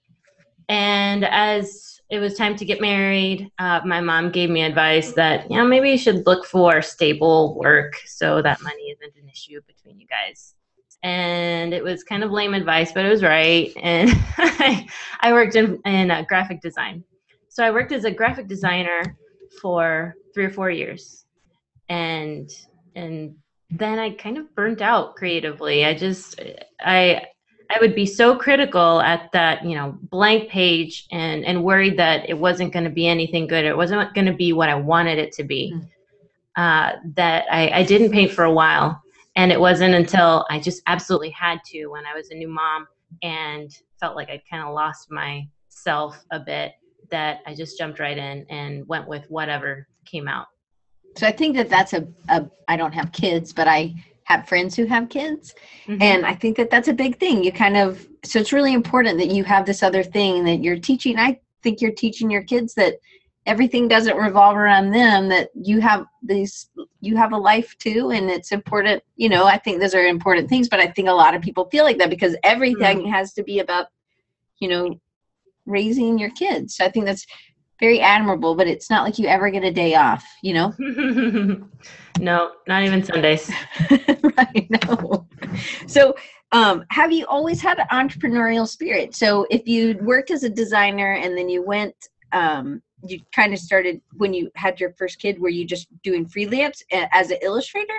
And 0.69 1.25
as 1.25 2.01
it 2.11 2.19
was 2.19 2.35
time 2.35 2.55
to 2.57 2.65
get 2.65 2.81
married 2.81 3.51
uh, 3.59 3.81
my 3.85 4.01
mom 4.01 4.31
gave 4.31 4.51
me 4.51 4.63
advice 4.63 5.13
that 5.13 5.51
you 5.51 5.57
know 5.57 5.67
maybe 5.67 5.91
you 5.91 5.99
should 5.99 6.27
look 6.27 6.45
for 6.45 6.83
stable 6.83 7.55
work 7.55 7.95
so 8.05 8.43
that 8.43 8.61
money 8.63 8.91
isn't 8.91 9.15
an 9.17 9.29
issue 9.29 9.61
between 9.67 9.99
you 9.99 10.07
guys 10.07 10.55
and 11.03 11.75
it 11.75 11.83
was 11.83 12.03
kind 12.03 12.25
of 12.25 12.31
lame 12.31 12.55
advice, 12.55 12.93
but 12.93 13.05
it 13.05 13.11
was 13.11 13.23
right. 13.23 13.73
And 13.77 14.11
I 15.21 15.33
worked 15.33 15.57
in, 15.57 15.81
in 15.85 16.11
uh, 16.11 16.23
graphic 16.23 16.61
design. 16.61 17.05
So 17.49 17.65
I 17.65 17.71
worked 17.71 17.93
as 17.93 18.05
a 18.05 18.11
graphic 18.11 18.49
designer 18.49 19.17
for 19.61 20.17
three 20.33 20.45
or 20.47 20.51
four 20.51 20.71
years. 20.71 21.25
And, 21.89 22.51
and 22.95 23.37
then 23.71 23.99
I 23.99 24.11
kind 24.11 24.39
of 24.39 24.55
burnt 24.55 24.83
out 24.83 25.15
creatively. 25.17 25.85
I 25.85 25.95
just, 25.95 26.41
I, 26.81 27.23
I 27.71 27.79
would 27.81 27.95
be 27.95 28.07
so 28.07 28.37
critical 28.37 29.01
at 29.01 29.31
that, 29.33 29.65
you 29.65 29.75
know, 29.75 29.99
blank 30.11 30.49
page 30.49 31.07
and, 31.13 31.45
and 31.45 31.65
worried 31.65 31.99
that 31.99 32.29
it 32.29 32.35
wasn't 32.35 32.73
going 32.73 32.85
to 32.85 32.91
be 32.91 33.07
anything 33.07 33.47
good. 33.47 33.65
It 33.65 33.77
wasn't 33.77 34.13
going 34.15 34.27
to 34.27 34.33
be 34.33 34.53
what 34.53 34.69
I 34.69 34.75
wanted 34.75 35.19
it 35.19 35.33
to 35.33 35.45
be. 35.45 35.75
Mm. 35.75 35.89
Uh, 36.57 36.97
that 37.17 37.47
I, 37.51 37.81
I 37.81 37.83
didn't 37.83 38.13
paint 38.13 38.31
for 38.31 38.45
a 38.45 38.53
while 38.53 39.04
and 39.37 39.51
it 39.51 39.61
wasn't 39.61 39.95
until 39.95 40.47
I 40.51 40.61
just 40.61 40.83
absolutely 40.87 41.31
had 41.31 41.59
to 41.67 41.87
when 41.87 42.05
I 42.07 42.15
was 42.15 42.31
a 42.31 42.35
new 42.35 42.49
mom 42.49 42.87
and 43.23 43.71
felt 44.01 44.17
like 44.17 44.31
I'd 44.31 44.43
kind 44.51 44.63
of 44.63 44.75
lost 44.75 45.09
myself 45.11 46.25
a 46.31 46.41
bit 46.41 46.73
that 47.11 47.41
I 47.47 47.55
just 47.55 47.79
jumped 47.79 47.99
right 47.99 48.17
in 48.17 48.47
and 48.49 48.87
went 48.89 49.09
with 49.09 49.25
whatever 49.29 49.87
came 50.05 50.29
out. 50.29 50.47
So 51.17 51.27
I 51.27 51.33
think 51.33 51.57
that 51.57 51.69
that's 51.69 51.93
a, 51.93 52.07
a 52.29 52.49
I 52.67 52.77
don't 52.77 52.93
have 52.93 53.13
kids, 53.13 53.53
but 53.53 53.69
I 53.69 53.95
have 54.25 54.49
friends 54.49 54.75
who 54.75 54.87
have 54.87 55.09
kids. 55.09 55.55
Mm-hmm. 55.87 56.03
And 56.03 56.27
I 56.27 56.35
think 56.35 56.57
that 56.57 56.71
that's 56.71 56.89
a 56.89 56.93
big 56.93 57.19
thing. 57.21 57.45
You 57.45 57.53
kind 57.53 57.77
of, 57.77 58.07
so 58.25 58.41
it's 58.41 58.53
really 58.53 58.73
important 58.73 59.19
that 59.19 59.29
you 59.29 59.45
have 59.45 59.67
this 59.67 59.83
other 59.83 60.03
thing 60.03 60.45
that 60.45 60.63
you're 60.63 60.79
teaching. 60.79 61.19
I 61.19 61.41
think 61.63 61.81
you're 61.81 61.93
teaching 61.93 62.31
your 62.31 62.43
kids 62.43 62.75
that 62.75 62.95
everything 63.47 63.89
doesn't 63.89 64.17
revolve 64.17 64.57
around 64.57 64.91
them 64.91 65.29
that 65.29 65.51
you 65.55 65.81
have 65.81 66.07
these 66.23 66.71
you 67.01 67.17
have 67.17 67.33
a 67.33 67.37
life 67.37 67.77
too 67.79 68.11
and 68.11 68.31
it's 68.31 68.53
important 68.53 69.03
you 69.17 69.29
know 69.29 69.45
i 69.45 69.59
think 69.59 69.81
those 69.81 69.95
are 69.95 70.07
important 70.07 70.49
things 70.49 70.69
but 70.69 70.81
i 70.81 70.87
think 70.87 71.09
a 71.09 71.13
lot 71.13 71.35
of 71.35 71.43
people 71.43 71.69
feel 71.71 71.85
like 71.85 71.99
that 71.99 72.09
because 72.09 72.35
everything 72.43 73.01
mm-hmm. 73.01 73.11
has 73.11 73.35
to 73.35 73.43
be 73.43 73.59
about 73.59 73.89
you 74.61 74.69
know 74.69 74.99
raising 75.67 76.19
your 76.19 76.31
kids. 76.31 76.77
So 76.77 76.85
I 76.85 76.91
think 76.91 77.07
that's 77.07 77.27
very 77.81 78.01
admirable, 78.01 78.55
but 78.55 78.69
it's 78.69 78.89
not 78.89 79.05
like 79.05 79.19
you 79.19 79.27
ever 79.27 79.51
get 79.51 79.65
a 79.65 79.73
day 79.73 79.95
off, 79.95 80.25
you 80.43 80.55
know? 80.55 80.73
no, 82.21 82.53
not 82.69 82.83
even 82.85 83.03
Sundays. 83.03 83.51
right, 83.91 84.67
no. 84.89 85.27
So 85.87 86.15
um, 86.53 86.85
have 86.91 87.13
you 87.13 87.27
always 87.27 87.61
had 87.61 87.79
an 87.79 87.87
entrepreneurial 87.91 88.69
spirit? 88.69 89.15
So 89.15 89.47
if 89.51 89.67
you 89.67 89.99
worked 90.03 90.31
as 90.31 90.45
a 90.45 90.51
designer 90.51 91.15
and 91.15 91.37
then 91.37 91.49
you 91.49 91.63
went 91.63 91.95
um, 92.33 92.81
you 93.07 93.21
kind 93.33 93.53
of 93.53 93.59
started 93.59 94.01
when 94.17 94.33
you 94.33 94.51
had 94.55 94.81
your 94.81 94.93
first 94.93 95.19
kid 95.19 95.39
were 95.39 95.49
you 95.49 95.65
just 95.65 95.89
doing 96.03 96.27
freelance 96.27 96.83
as 96.91 97.31
an 97.31 97.39
illustrator? 97.43 97.99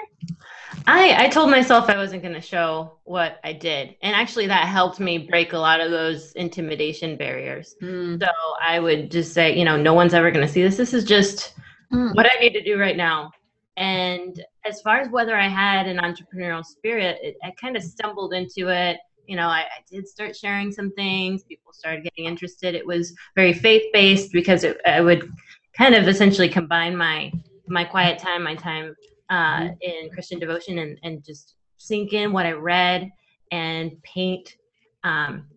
I 0.88 1.26
i 1.26 1.30
told 1.30 1.50
myself 1.50 1.90
i 1.90 1.98
wasn't 1.98 2.22
going 2.22 2.34
to 2.34 2.42
show 2.42 2.98
what 3.04 3.40
i 3.44 3.54
did 3.54 3.96
and 4.02 4.16
actually 4.16 4.48
that 4.48 4.68
helped 4.68 5.00
me 5.00 5.18
break 5.18 5.54
a 5.54 5.58
lot 5.58 5.80
of 5.80 5.92
those 5.92 6.32
intimidation 6.34 7.18
barriers. 7.18 7.76
Mm. 7.82 8.22
so 8.22 8.30
i 8.62 8.80
would 8.80 9.12
just 9.12 9.34
say 9.34 9.58
you 9.58 9.66
know 9.66 9.78
no 9.78 9.94
one's 9.94 10.14
ever 10.14 10.32
going 10.32 10.46
to 10.46 10.52
see 10.52 10.62
this. 10.62 10.78
This 10.78 10.94
is 10.94 11.04
just 11.04 11.54
mm. 11.94 12.14
what 12.16 12.26
i 12.26 12.40
need 12.40 12.54
to 12.54 12.64
do 12.64 12.80
right 12.80 12.98
now. 12.98 13.32
And 13.78 14.42
as 14.66 14.82
far 14.82 15.02
as 15.02 15.10
whether 15.10 15.36
i 15.36 15.48
had 15.48 15.88
an 15.88 15.98
entrepreneurial 15.98 16.66
spirit 16.66 17.18
it, 17.22 17.36
i 17.44 17.52
kind 17.60 17.76
of 17.76 17.84
stumbled 17.84 18.34
into 18.34 18.70
it 18.70 18.98
you 19.28 19.36
know, 19.36 19.48
I, 19.48 19.60
I, 19.62 19.84
did 19.90 20.08
start 20.08 20.36
sharing 20.36 20.72
some 20.72 20.92
things. 20.92 21.44
People 21.44 21.74
started 21.74 22.04
getting 22.04 22.26
interested. 22.26 22.76
It 22.76 22.86
was 22.86 23.14
very 23.36 23.54
faith 23.54 23.84
based 23.94 24.32
because 24.32 24.64
it, 24.64 24.80
I 24.86 25.02
would 25.02 25.32
kind 25.78 25.96
of 25.96 26.08
essentially 26.08 26.50
combine 26.50 26.96
my 26.96 27.32
my 27.68 27.84
quiet 27.84 28.20
time, 28.20 28.44
my 28.44 28.56
time 28.56 28.96
uh, 29.30 29.60
mm-hmm. 29.60 29.74
in 29.82 30.10
Christian 30.12 30.40
devotion, 30.40 30.80
and 30.80 31.00
and 31.04 31.24
just 31.24 31.56
sink 31.78 32.14
in 32.14 32.32
what 32.32 32.46
I 32.46 32.52
read 32.52 33.10
and 33.52 34.02
paint. 34.04 34.56
Um, 35.04 35.48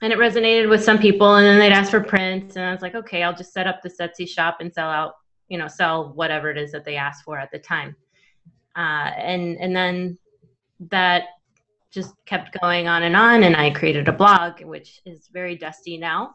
and 0.00 0.12
it 0.12 0.18
resonated 0.18 0.68
with 0.68 0.82
some 0.82 0.98
people, 0.98 1.36
and 1.36 1.46
then 1.46 1.58
they'd 1.58 1.72
ask 1.72 1.90
for 1.90 2.00
prints, 2.00 2.56
and 2.56 2.64
I 2.64 2.72
was 2.72 2.82
like, 2.82 2.96
okay, 2.96 3.22
I'll 3.22 3.36
just 3.36 3.52
set 3.52 3.68
up 3.68 3.82
the 3.82 3.88
Etsy 3.88 4.28
shop 4.28 4.56
and 4.60 4.72
sell 4.72 4.90
out, 4.90 5.14
you 5.48 5.58
know, 5.58 5.68
sell 5.68 6.12
whatever 6.14 6.50
it 6.50 6.58
is 6.58 6.72
that 6.72 6.84
they 6.84 6.96
asked 6.96 7.24
for 7.24 7.38
at 7.38 7.52
the 7.52 7.58
time. 7.58 7.94
Uh, 8.74 9.12
and 9.16 9.58
and 9.58 9.76
then 9.76 10.18
that 10.90 11.24
just 11.92 12.14
kept 12.24 12.58
going 12.60 12.88
on 12.88 13.02
and 13.02 13.14
on 13.14 13.44
and 13.44 13.56
i 13.56 13.70
created 13.70 14.08
a 14.08 14.12
blog 14.12 14.62
which 14.62 15.00
is 15.04 15.28
very 15.32 15.56
dusty 15.56 15.98
now. 15.98 16.34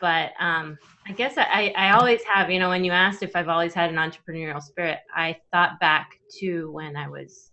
But 0.00 0.32
um, 0.38 0.78
i 1.08 1.12
guess 1.12 1.34
I, 1.36 1.72
I 1.76 1.92
always 1.92 2.22
have 2.24 2.50
you 2.50 2.58
know 2.58 2.68
when 2.68 2.84
you 2.84 2.92
asked 2.92 3.22
if 3.22 3.34
i've 3.34 3.48
always 3.48 3.74
had 3.74 3.90
an 3.90 3.96
entrepreneurial 3.96 4.62
spirit 4.62 4.98
i 5.14 5.36
thought 5.52 5.80
back 5.80 6.10
to 6.40 6.70
when 6.72 6.96
i 6.96 7.08
was 7.08 7.50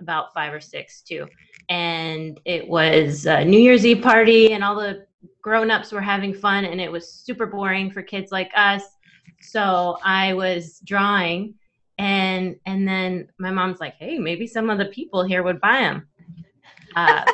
about 0.00 0.34
five 0.34 0.52
or 0.52 0.60
six 0.60 1.00
too. 1.00 1.26
And 1.68 2.40
it 2.44 2.66
was 2.66 3.26
a 3.26 3.44
new 3.44 3.58
year's 3.58 3.86
eve 3.86 4.02
party 4.02 4.52
and 4.52 4.64
all 4.64 4.74
the 4.74 5.06
grown-ups 5.40 5.92
were 5.92 6.00
having 6.00 6.34
fun 6.34 6.64
and 6.64 6.80
it 6.80 6.90
was 6.90 7.08
super 7.08 7.46
boring 7.46 7.90
for 7.90 8.02
kids 8.02 8.32
like 8.32 8.50
us. 8.56 8.82
So 9.40 9.98
i 10.04 10.32
was 10.34 10.80
drawing 10.84 11.54
and 11.98 12.56
and 12.66 12.86
then 12.88 13.28
my 13.38 13.50
mom's 13.50 13.80
like 13.80 13.94
hey 13.98 14.18
maybe 14.18 14.46
some 14.46 14.70
of 14.70 14.78
the 14.78 14.86
people 14.86 15.22
here 15.22 15.42
would 15.42 15.60
buy 15.60 15.80
them 15.80 16.08
uh, 16.96 17.24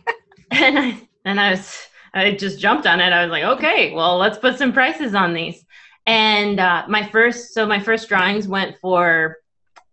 and 0.50 0.78
I 0.78 1.08
and 1.24 1.40
I 1.40 1.50
was 1.50 1.86
I 2.14 2.32
just 2.32 2.58
jumped 2.58 2.86
on 2.86 3.00
it. 3.00 3.12
I 3.12 3.22
was 3.22 3.30
like, 3.30 3.44
okay, 3.44 3.92
well, 3.92 4.16
let's 4.16 4.38
put 4.38 4.56
some 4.56 4.72
prices 4.72 5.14
on 5.14 5.34
these. 5.34 5.64
And 6.06 6.58
uh, 6.58 6.86
my 6.88 7.06
first, 7.08 7.52
so 7.52 7.66
my 7.66 7.78
first 7.78 8.08
drawings 8.08 8.48
went 8.48 8.76
for 8.80 9.36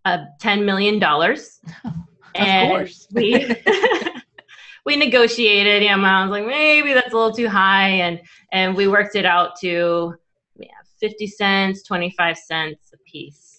uh, 0.06 0.26
ten 0.40 0.66
million 0.66 1.00
dollars. 1.00 1.60
and 2.36 2.70
course. 2.70 3.08
we 3.12 3.56
we 4.86 4.96
negotiated. 4.96 5.84
Yeah, 5.84 5.98
I 5.98 6.24
was 6.24 6.32
like, 6.32 6.46
maybe 6.46 6.94
that's 6.94 7.12
a 7.12 7.16
little 7.16 7.34
too 7.34 7.50
high, 7.50 7.90
and 7.90 8.22
and 8.52 8.76
we 8.76 8.88
worked 8.88 9.16
it 9.16 9.26
out 9.26 9.60
to 9.62 10.16
yeah, 10.56 10.68
fifty 11.00 11.28
cents, 11.28 11.84
twenty 11.84 12.12
five 12.12 12.38
cents 12.38 12.92
a 12.94 12.98
piece. 13.10 13.53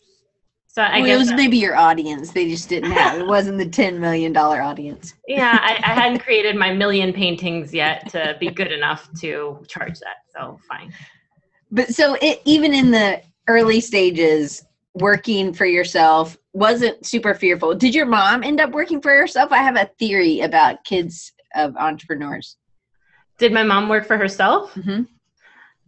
So 0.75 0.83
I 0.83 0.99
well, 0.99 1.07
guess 1.07 1.15
it 1.15 1.19
was 1.19 1.33
maybe 1.35 1.57
your 1.57 1.77
audience. 1.77 2.33
They 2.33 2.49
just 2.49 2.69
didn't 2.69 2.91
have 2.91 3.17
it 3.21 3.29
wasn't 3.29 3.59
the 3.59 3.69
ten 3.69 4.01
million 4.01 4.33
dollar 4.33 4.61
audience. 4.61 5.15
Yeah, 5.29 5.57
I, 5.63 5.77
I 5.77 5.95
hadn't 6.01 6.19
created 6.19 6.57
my 6.57 6.73
million 6.73 7.13
paintings 7.13 7.73
yet 7.73 8.11
to 8.11 8.37
be 8.41 8.49
good 8.49 8.73
enough 8.73 9.09
to 9.21 9.65
charge 9.69 10.01
that. 10.01 10.17
So 10.37 10.59
fine. 10.69 10.93
But 11.71 11.95
so 11.95 12.17
it 12.21 12.43
even 12.45 12.75
in 12.75 12.91
the 12.91 13.23
early 13.47 13.81
stages, 13.81 14.67
working 14.95 15.53
for 15.53 15.65
yourself 15.65 16.37
wasn't 16.55 17.07
super 17.07 17.35
fearful. 17.35 17.77
Did 17.77 17.95
your 17.95 18.07
mom 18.07 18.43
end 18.43 18.61
up 18.61 18.73
working 18.73 19.01
for 19.01 19.17
herself? 19.17 19.53
I 19.53 19.59
have 19.59 19.77
a 19.77 19.89
theory 20.01 20.41
about 20.41 20.83
kids 20.83 21.33
of 21.55 21.77
entrepreneurs. 21.77 22.57
Did 23.39 23.53
my 23.53 23.63
mom 23.63 23.89
work 23.89 24.09
for 24.09 24.17
herself? 24.17 24.75
Mm-hmm. 24.75 25.03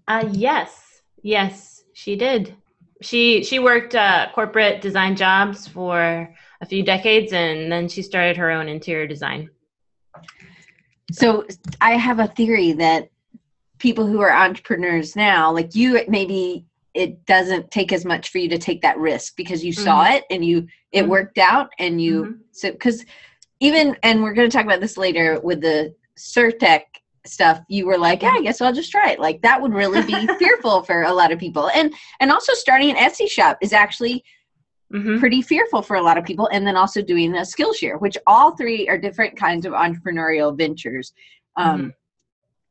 Uh, 0.07 0.29
yes, 0.31 1.03
yes, 1.25 1.83
she 1.93 2.15
did 2.15 2.55
she 3.03 3.45
she 3.45 3.59
worked 3.59 3.95
uh, 3.95 4.29
corporate 4.35 4.81
design 4.81 5.17
jobs 5.17 5.69
for 5.69 6.35
a 6.61 6.67
few 6.67 6.83
decades, 6.83 7.33
and 7.33 7.71
then 7.71 7.89
she 7.89 8.03
started 8.03 8.37
her 8.37 8.51
own 8.51 8.69
interior 8.69 9.07
design. 9.07 9.51
So 11.13 11.47
I 11.81 11.93
have 11.93 12.19
a 12.19 12.29
theory 12.29 12.73
that 12.73 13.11
people 13.79 14.07
who 14.07 14.21
are 14.21 14.33
entrepreneurs 14.33 15.15
now, 15.15 15.53
like 15.53 15.75
you, 15.75 16.01
maybe 16.09 16.67
it 16.95 17.25
doesn't 17.27 17.71
take 17.71 17.93
as 17.93 18.05
much 18.05 18.31
for 18.31 18.39
you 18.39 18.49
to 18.49 18.59
take 18.59 18.81
that 18.83 18.99
risk 18.99 19.37
because 19.37 19.63
you 19.63 19.73
mm-hmm. 19.73 19.85
saw 19.85 20.05
it 20.07 20.25
and 20.31 20.45
you 20.45 20.67
it 20.93 21.03
mm-hmm. 21.03 21.11
worked 21.11 21.39
out 21.39 21.69
and 21.79 22.01
you 22.01 22.25
mm-hmm. 22.25 22.41
so 22.53 22.73
because 22.73 23.05
even 23.61 23.97
and 24.03 24.23
we're 24.23 24.33
going 24.33 24.49
to 24.49 24.57
talk 24.57 24.65
about 24.65 24.81
this 24.81 24.97
later 24.97 25.39
with 25.41 25.61
the 25.61 25.95
Surtex 26.19 26.83
stuff 27.29 27.61
you 27.69 27.87
were 27.87 27.99
like 27.99 28.23
yeah 28.23 28.33
i 28.33 28.41
guess 28.41 28.61
i'll 28.61 28.73
just 28.73 28.91
try 28.91 29.11
it 29.11 29.19
like 29.19 29.41
that 29.43 29.61
would 29.61 29.73
really 29.73 30.03
be 30.03 30.27
fearful 30.39 30.83
for 30.83 31.03
a 31.03 31.13
lot 31.13 31.33
of 31.33 31.39
people 31.39 31.69
and 31.71 31.93
and 32.21 32.31
also 32.31 32.53
starting 32.55 32.91
an 32.91 32.97
etsy 32.97 33.29
shop 33.29 33.57
is 33.61 33.73
actually 33.73 34.25
mm-hmm. 34.93 35.19
pretty 35.19 35.43
fearful 35.43 35.83
for 35.83 35.97
a 35.97 36.03
lot 36.03 36.19
of 36.19 36.25
people 36.25 36.49
and 36.53 36.67
then 36.67 36.77
also 36.77 37.03
doing 37.03 37.35
a 37.37 37.41
skillshare 37.41 38.01
which 38.01 38.17
all 38.27 38.57
three 38.57 38.89
are 38.89 38.99
different 38.99 39.37
kinds 39.37 39.67
of 39.67 39.73
entrepreneurial 39.73 40.57
ventures 40.57 41.13
um, 41.57 41.79
mm-hmm. 41.79 41.89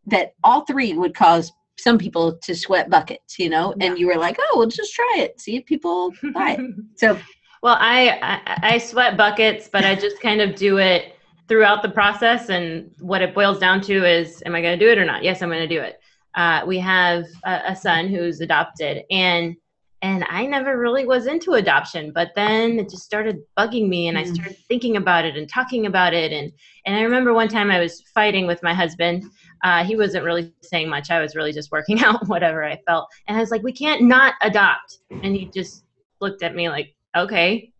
that 0.07 0.33
all 0.43 0.65
three 0.65 0.93
would 0.93 1.15
cause 1.15 1.51
some 1.77 1.97
people 1.97 2.37
to 2.37 2.55
sweat 2.55 2.89
buckets 2.89 3.37
you 3.37 3.49
know 3.49 3.73
yeah. 3.77 3.87
and 3.87 3.99
you 3.99 4.07
were 4.07 4.17
like 4.17 4.37
oh 4.39 4.57
we'll 4.57 4.67
just 4.67 4.93
try 4.93 5.15
it 5.17 5.39
see 5.39 5.57
if 5.57 5.65
people 5.65 6.11
buy 6.33 6.57
it 6.57 6.75
so 6.95 7.17
well 7.61 7.77
I, 7.79 8.19
I 8.21 8.75
i 8.75 8.77
sweat 8.77 9.17
buckets 9.17 9.69
but 9.71 9.83
i 9.83 9.95
just 9.95 10.21
kind 10.21 10.41
of 10.41 10.55
do 10.55 10.77
it 10.77 11.14
throughout 11.47 11.81
the 11.81 11.89
process. 11.89 12.49
And 12.49 12.91
what 12.99 13.21
it 13.21 13.33
boils 13.33 13.59
down 13.59 13.81
to 13.81 14.05
is, 14.05 14.41
am 14.45 14.55
I 14.55 14.61
going 14.61 14.77
to 14.77 14.85
do 14.85 14.91
it 14.91 14.97
or 14.97 15.05
not? 15.05 15.23
Yes, 15.23 15.41
I'm 15.41 15.49
going 15.49 15.67
to 15.67 15.75
do 15.75 15.81
it. 15.81 15.99
Uh, 16.35 16.63
we 16.65 16.77
have 16.79 17.25
a, 17.45 17.61
a, 17.67 17.75
son 17.75 18.09
who's 18.09 18.41
adopted, 18.41 19.03
and 19.09 19.55
and 20.01 20.25
I 20.29 20.45
never 20.45 20.77
really 20.77 21.05
was 21.05 21.27
into 21.27 21.53
adoption, 21.53 22.11
but 22.13 22.31
then 22.35 22.77
it 22.77 22.89
just 22.89 23.03
started 23.03 23.39
bugging 23.57 23.87
me, 23.87 24.09
and 24.09 24.17
mm. 24.17 24.21
I 24.21 24.25
started 24.25 24.57
thinking 24.67 24.97
about 24.97 25.23
it 25.23 25.37
and 25.37 25.49
talking 25.49 25.85
about 25.85 26.13
it, 26.13 26.33
and 26.33 26.51
and 26.85 26.93
I 26.97 27.03
remember 27.03 27.33
one 27.33 27.47
time 27.47 27.71
I 27.71 27.79
was 27.79 28.01
fighting 28.13 28.47
with 28.47 28.61
my 28.61 28.73
husband. 28.73 29.23
Uh, 29.63 29.85
he 29.85 29.95
wasn't 29.95 30.25
really 30.25 30.53
saying 30.61 30.89
much. 30.89 31.09
I 31.09 31.21
was 31.21 31.37
really 31.37 31.53
just 31.53 31.71
working 31.71 31.99
out 32.03 32.27
whatever 32.27 32.65
I 32.65 32.81
felt, 32.85 33.07
and 33.29 33.37
I 33.37 33.39
was 33.39 33.49
like, 33.49 33.63
"We 33.63 33.71
can't 33.71 34.01
not 34.01 34.33
adopt," 34.41 34.97
and 35.09 35.33
he 35.33 35.45
just 35.45 35.85
looked 36.19 36.43
at 36.43 36.53
me 36.53 36.67
like, 36.67 36.93
"Okay," 37.15 37.71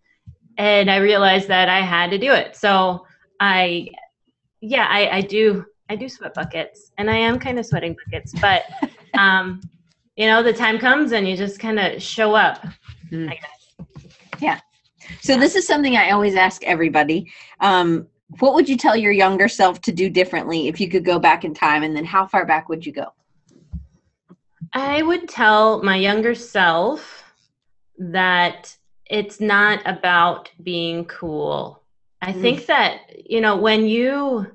and 0.57 0.89
I 0.89 0.97
realized 0.97 1.49
that 1.49 1.67
I 1.67 1.81
had 1.81 2.09
to 2.11 2.17
do 2.17 2.31
it. 2.31 2.55
So 2.55 3.05
I, 3.39 3.89
yeah, 4.61 4.87
I, 4.89 5.17
I 5.17 5.21
do. 5.21 5.65
I 5.87 5.95
do 5.95 6.09
sweat 6.09 6.33
buckets, 6.33 6.91
and 6.97 7.11
I 7.11 7.15
am 7.15 7.37
kind 7.37 7.59
of 7.59 7.65
sweating 7.65 7.95
buckets, 8.05 8.33
but 8.41 8.63
um, 9.19 9.61
you 10.15 10.27
know, 10.27 10.41
the 10.41 10.53
time 10.53 10.79
comes 10.79 11.11
and 11.11 11.27
you 11.27 11.35
just 11.35 11.59
kind 11.59 11.79
of 11.79 12.01
show 12.01 12.33
up. 12.33 12.65
Mm. 13.11 13.29
I 13.29 13.35
guess. 13.35 13.99
Yeah. 14.41 14.59
So 15.21 15.37
this 15.37 15.55
is 15.55 15.67
something 15.67 15.95
I 15.95 16.11
always 16.11 16.35
ask 16.35 16.63
everybody. 16.63 17.31
Um, 17.59 18.07
what 18.39 18.55
would 18.55 18.67
you 18.67 18.77
tell 18.77 18.95
your 18.95 19.11
younger 19.11 19.47
self 19.47 19.81
to 19.81 19.91
do 19.91 20.09
differently 20.09 20.67
if 20.67 20.79
you 20.79 20.89
could 20.89 21.05
go 21.05 21.19
back 21.19 21.45
in 21.45 21.53
time, 21.53 21.83
and 21.83 21.95
then 21.95 22.05
how 22.05 22.25
far 22.25 22.45
back 22.45 22.69
would 22.69 22.85
you 22.85 22.91
go? 22.91 23.13
I 24.73 25.03
would 25.03 25.29
tell 25.29 25.83
my 25.83 25.95
younger 25.95 26.35
self 26.35 27.23
that 27.97 28.75
it's 29.05 29.39
not 29.39 29.81
about 29.85 30.51
being 30.63 31.05
cool. 31.05 31.81
I 32.21 32.33
mm. 32.33 32.41
think 32.41 32.65
that, 32.67 33.01
you 33.29 33.41
know, 33.41 33.55
when 33.57 33.85
you, 33.85 34.47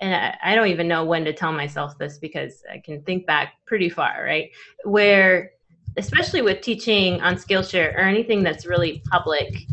and 0.00 0.14
I, 0.14 0.38
I 0.42 0.54
don't 0.54 0.68
even 0.68 0.88
know 0.88 1.04
when 1.04 1.24
to 1.24 1.32
tell 1.32 1.52
myself 1.52 1.98
this 1.98 2.18
because 2.18 2.62
I 2.72 2.78
can 2.78 3.02
think 3.02 3.26
back 3.26 3.54
pretty 3.66 3.88
far, 3.88 4.24
right? 4.24 4.50
Where, 4.84 5.52
especially 5.96 6.42
with 6.42 6.60
teaching 6.60 7.20
on 7.20 7.34
Skillshare 7.34 7.94
or 7.94 8.00
anything 8.00 8.42
that's 8.42 8.64
really 8.66 9.02
public, 9.10 9.66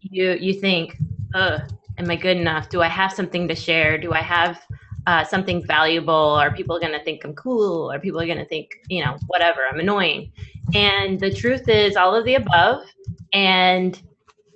you 0.00 0.32
you 0.32 0.54
think, 0.54 0.96
oh, 1.34 1.58
am 1.98 2.10
I 2.10 2.16
good 2.16 2.36
enough? 2.36 2.68
Do 2.68 2.80
I 2.82 2.88
have 2.88 3.12
something 3.12 3.46
to 3.48 3.54
share? 3.54 3.98
Do 3.98 4.12
I 4.12 4.22
have 4.22 4.62
uh, 5.06 5.24
something 5.24 5.64
valuable? 5.66 6.14
Are 6.14 6.50
people 6.50 6.78
going 6.78 6.92
to 6.92 7.02
think 7.04 7.24
I'm 7.24 7.34
cool? 7.34 7.90
Are 7.92 8.00
people 8.00 8.20
going 8.24 8.38
to 8.38 8.46
think, 8.46 8.70
you 8.88 9.04
know, 9.04 9.16
whatever, 9.26 9.60
I'm 9.70 9.80
annoying? 9.80 10.32
And 10.74 11.20
the 11.20 11.32
truth 11.32 11.68
is 11.68 11.96
all 11.96 12.14
of 12.14 12.24
the 12.24 12.36
above. 12.36 12.84
And 13.32 14.00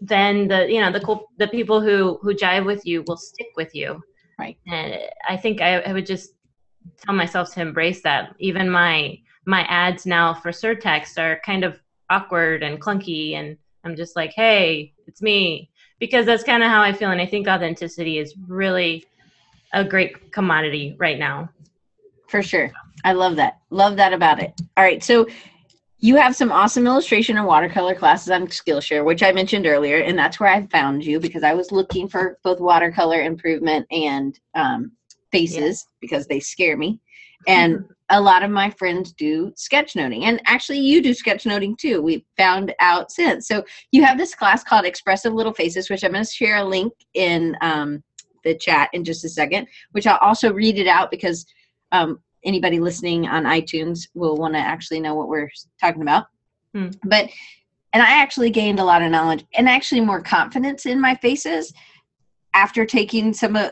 then 0.04 0.48
the 0.48 0.70
you 0.70 0.80
know 0.80 0.90
the 0.90 1.00
cool 1.00 1.30
the 1.38 1.48
people 1.48 1.80
who 1.80 2.18
who 2.22 2.34
jive 2.34 2.66
with 2.66 2.84
you 2.84 3.04
will 3.06 3.16
stick 3.16 3.46
with 3.56 3.72
you 3.74 4.02
right 4.38 4.58
and 4.66 4.98
i 5.28 5.36
think 5.36 5.60
I, 5.60 5.80
I 5.80 5.92
would 5.92 6.06
just 6.06 6.34
tell 7.04 7.14
myself 7.14 7.52
to 7.54 7.60
embrace 7.60 8.02
that. 8.02 8.34
Even 8.38 8.70
my 8.70 9.18
my 9.44 9.62
ads 9.62 10.06
now 10.06 10.34
for 10.34 10.50
Surtex 10.50 11.18
are 11.18 11.40
kind 11.44 11.64
of 11.64 11.80
awkward 12.10 12.62
and 12.62 12.80
clunky, 12.80 13.34
and 13.34 13.56
I'm 13.84 13.96
just 13.96 14.14
like, 14.14 14.32
hey, 14.34 14.92
it's 15.06 15.20
me, 15.20 15.70
because 15.98 16.26
that's 16.26 16.44
kind 16.44 16.62
of 16.62 16.70
how 16.70 16.80
I 16.80 16.92
feel, 16.92 17.10
and 17.10 17.20
I 17.20 17.26
think 17.26 17.48
authenticity 17.48 18.18
is 18.18 18.34
really 18.46 19.04
a 19.72 19.84
great 19.84 20.32
commodity 20.32 20.96
right 20.98 21.18
now. 21.18 21.50
For 22.28 22.42
sure, 22.42 22.70
I 23.04 23.12
love 23.12 23.36
that. 23.36 23.58
Love 23.70 23.96
that 23.96 24.12
about 24.12 24.40
it. 24.40 24.52
All 24.76 24.84
right, 24.84 25.02
so 25.02 25.26
you 26.02 26.16
have 26.16 26.34
some 26.34 26.50
awesome 26.50 26.84
illustration 26.84 27.38
and 27.38 27.46
watercolor 27.46 27.94
classes 27.94 28.30
on 28.30 28.48
Skillshare, 28.48 29.04
which 29.04 29.22
I 29.22 29.30
mentioned 29.30 29.68
earlier, 29.68 29.98
and 29.98 30.18
that's 30.18 30.40
where 30.40 30.52
I 30.52 30.66
found 30.66 31.04
you 31.04 31.20
because 31.20 31.44
I 31.44 31.54
was 31.54 31.70
looking 31.70 32.08
for 32.08 32.40
both 32.42 32.58
watercolor 32.58 33.22
improvement 33.22 33.86
and 33.92 34.38
um, 34.56 34.90
faces 35.30 35.86
yeah. 35.86 35.98
because 36.00 36.26
they 36.26 36.40
scare 36.40 36.76
me. 36.76 37.00
And 37.46 37.84
a 38.10 38.20
lot 38.20 38.42
of 38.42 38.50
my 38.50 38.68
friends 38.68 39.12
do 39.12 39.52
sketchnoting, 39.52 40.24
and 40.24 40.42
actually, 40.44 40.80
you 40.80 41.02
do 41.02 41.12
sketchnoting 41.12 41.78
too. 41.78 42.02
We 42.02 42.26
found 42.36 42.74
out 42.80 43.12
since. 43.12 43.46
So 43.46 43.64
you 43.92 44.02
have 44.02 44.18
this 44.18 44.34
class 44.34 44.64
called 44.64 44.84
Expressive 44.84 45.32
Little 45.32 45.54
Faces, 45.54 45.88
which 45.88 46.02
I'm 46.02 46.12
going 46.12 46.24
to 46.24 46.30
share 46.30 46.56
a 46.56 46.64
link 46.64 46.92
in 47.14 47.56
um, 47.60 48.02
the 48.42 48.56
chat 48.56 48.90
in 48.92 49.04
just 49.04 49.24
a 49.24 49.28
second. 49.28 49.68
Which 49.92 50.08
I'll 50.08 50.18
also 50.18 50.52
read 50.52 50.78
it 50.78 50.88
out 50.88 51.12
because 51.12 51.46
um, 51.92 52.20
anybody 52.44 52.80
listening 52.80 53.26
on 53.26 53.44
iTunes 53.44 54.08
will 54.14 54.36
want 54.36 54.54
to 54.54 54.60
actually 54.60 55.00
know 55.00 55.14
what 55.14 55.28
we're 55.28 55.50
talking 55.80 56.02
about. 56.02 56.26
Hmm. 56.74 56.90
But 57.04 57.30
and 57.92 58.02
I 58.02 58.22
actually 58.22 58.50
gained 58.50 58.80
a 58.80 58.84
lot 58.84 59.02
of 59.02 59.10
knowledge 59.10 59.44
and 59.54 59.68
actually 59.68 60.00
more 60.00 60.22
confidence 60.22 60.86
in 60.86 61.00
my 61.00 61.14
faces 61.16 61.72
after 62.54 62.86
taking 62.86 63.32
some 63.34 63.56
of 63.56 63.70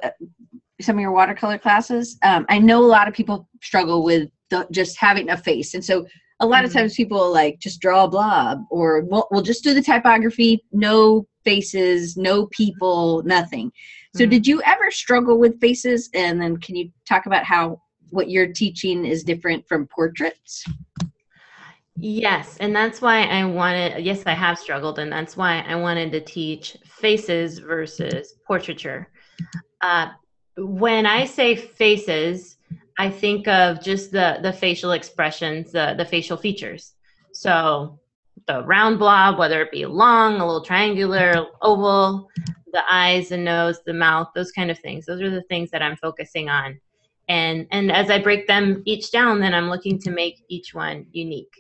some 0.81 0.97
of 0.97 1.01
your 1.01 1.13
watercolor 1.13 1.59
classes. 1.59 2.19
Um, 2.23 2.47
I 2.49 2.59
know 2.59 2.83
a 2.83 2.87
lot 2.87 3.09
of 3.09 3.15
people 3.15 3.49
struggle 3.63 4.03
with 4.03 4.29
the, 4.51 4.67
just 4.71 4.99
having 4.99 5.31
a 5.31 5.37
face, 5.37 5.75
and 5.75 5.85
so 5.85 6.07
a 6.41 6.47
lot 6.47 6.59
mm-hmm. 6.59 6.67
of 6.67 6.73
times 6.73 6.95
people 6.95 7.33
like 7.33 7.59
just 7.61 7.81
draw 7.81 8.05
a 8.05 8.09
blob, 8.09 8.65
or 8.71 9.03
we'll, 9.03 9.29
we'll 9.31 9.43
just 9.43 9.63
do 9.63 9.75
the 9.75 9.83
typography, 9.83 10.65
no 10.73 11.27
faces, 11.45 12.17
no 12.17 12.47
people, 12.47 13.23
nothing. 13.25 13.71
So, 14.15 14.25
mm-hmm. 14.25 14.31
did 14.31 14.47
you 14.47 14.63
ever 14.63 14.91
struggle 14.91 15.39
with 15.39 15.61
faces? 15.61 16.11
And 16.15 16.41
then, 16.41 16.57
can 16.57 16.77
you 16.77 16.91
talk 17.07 17.27
about 17.27 17.45
how 17.45 17.81
what 18.11 18.31
you're 18.31 18.53
teaching 18.53 19.05
is 19.05 19.25
different 19.25 19.67
from 19.67 19.87
portraits? 19.87 20.65
Yes, 21.97 22.57
and 22.61 22.75
that's 22.75 23.03
why 23.03 23.25
I 23.25 23.45
wanted. 23.45 24.05
Yes, 24.05 24.23
I 24.25 24.33
have 24.33 24.59
struggled, 24.59 24.99
and 24.99 25.13
that's 25.13 25.37
why 25.37 25.65
I 25.69 25.75
wanted 25.75 26.13
to 26.13 26.21
teach 26.21 26.77
faces 26.85 27.59
versus 27.59 28.35
portraiture. 28.47 29.09
Uh, 29.81 30.09
when 30.57 31.05
I 31.05 31.25
say 31.25 31.57
faces, 31.57 32.57
I 32.99 33.11
think 33.11 33.49
of 33.49 33.83
just 33.83 34.13
the 34.13 34.39
the 34.43 34.53
facial 34.53 34.93
expressions, 34.93 35.73
the 35.73 35.95
the 35.97 36.05
facial 36.05 36.37
features. 36.37 36.95
So 37.33 37.99
the 38.47 38.63
round 38.65 38.99
blob, 38.99 39.39
whether 39.39 39.61
it 39.63 39.71
be 39.71 39.85
long, 39.87 40.41
a 40.41 40.47
little 40.47 40.65
triangular, 40.65 41.47
oval, 41.61 42.29
the 42.73 42.83
eyes, 42.91 43.29
the 43.29 43.37
nose, 43.37 43.81
the 43.85 43.93
mouth, 43.93 44.29
those 44.35 44.53
kind 44.53 44.71
of 44.71 44.79
things. 44.79 45.07
Those 45.07 45.23
are 45.23 45.31
the 45.31 45.43
things 45.43 45.71
that 45.71 45.83
I'm 45.83 45.97
focusing 45.97 46.49
on. 46.49 46.81
And 47.31 47.69
and 47.71 47.93
as 47.93 48.11
I 48.11 48.19
break 48.19 48.49
them 48.49 48.83
each 48.87 49.13
down, 49.13 49.39
then 49.41 49.55
I'm 49.55 49.71
looking 49.71 50.01
to 50.01 50.11
make 50.11 50.43
each 50.49 50.75
one 50.75 51.07
unique. 51.13 51.55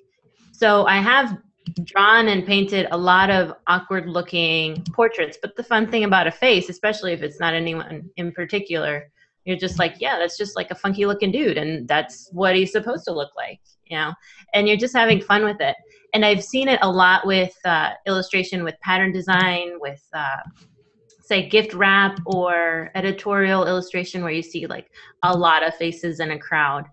So 0.50 0.84
I 0.86 0.96
have 0.96 1.38
drawn 1.84 2.26
and 2.26 2.44
painted 2.44 2.88
a 2.90 2.98
lot 2.98 3.30
of 3.30 3.54
awkward 3.68 4.08
looking 4.08 4.82
portraits. 4.92 5.38
But 5.40 5.54
the 5.54 5.62
fun 5.62 5.88
thing 5.88 6.02
about 6.02 6.26
a 6.26 6.32
face, 6.32 6.68
especially 6.68 7.12
if 7.12 7.22
it's 7.22 7.38
not 7.38 7.54
anyone 7.54 8.10
in 8.16 8.32
particular, 8.32 9.12
you're 9.44 9.56
just 9.56 9.78
like, 9.78 9.94
yeah, 10.00 10.18
that's 10.18 10.36
just 10.36 10.56
like 10.56 10.72
a 10.72 10.74
funky 10.74 11.06
looking 11.06 11.30
dude. 11.30 11.56
And 11.56 11.86
that's 11.86 12.28
what 12.32 12.56
he's 12.56 12.72
supposed 12.72 13.04
to 13.04 13.12
look 13.12 13.30
like, 13.36 13.60
you 13.86 13.96
know? 13.96 14.12
And 14.54 14.66
you're 14.66 14.76
just 14.76 14.94
having 14.94 15.20
fun 15.20 15.44
with 15.44 15.60
it. 15.60 15.76
And 16.14 16.24
I've 16.24 16.42
seen 16.42 16.66
it 16.66 16.80
a 16.82 16.90
lot 16.90 17.24
with 17.24 17.54
uh, 17.64 17.90
illustration, 18.08 18.64
with 18.64 18.74
pattern 18.80 19.12
design, 19.12 19.74
with, 19.78 20.02
uh, 20.12 20.42
say, 21.30 21.48
gift 21.48 21.72
wrap 21.74 22.18
or 22.26 22.90
editorial 22.94 23.66
illustration 23.66 24.22
where 24.22 24.32
you 24.32 24.42
see 24.42 24.66
like 24.66 24.90
a 25.22 25.36
lot 25.36 25.66
of 25.66 25.74
faces 25.76 26.20
in 26.20 26.32
a 26.32 26.38
crowd 26.38 26.86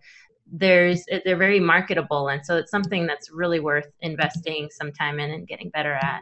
there's 0.52 1.04
they're 1.26 1.38
very 1.38 1.60
marketable 1.60 2.30
and 2.30 2.46
so 2.46 2.56
it's 2.56 2.72
something 2.72 3.06
that's 3.06 3.32
really 3.32 3.60
worth 3.60 3.88
investing 4.02 4.70
some 4.72 4.92
time 4.92 5.20
in 5.20 5.32
and 5.32 5.48
getting 5.48 5.70
better 5.70 5.94
at 5.96 6.22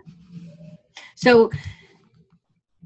so 1.16 1.52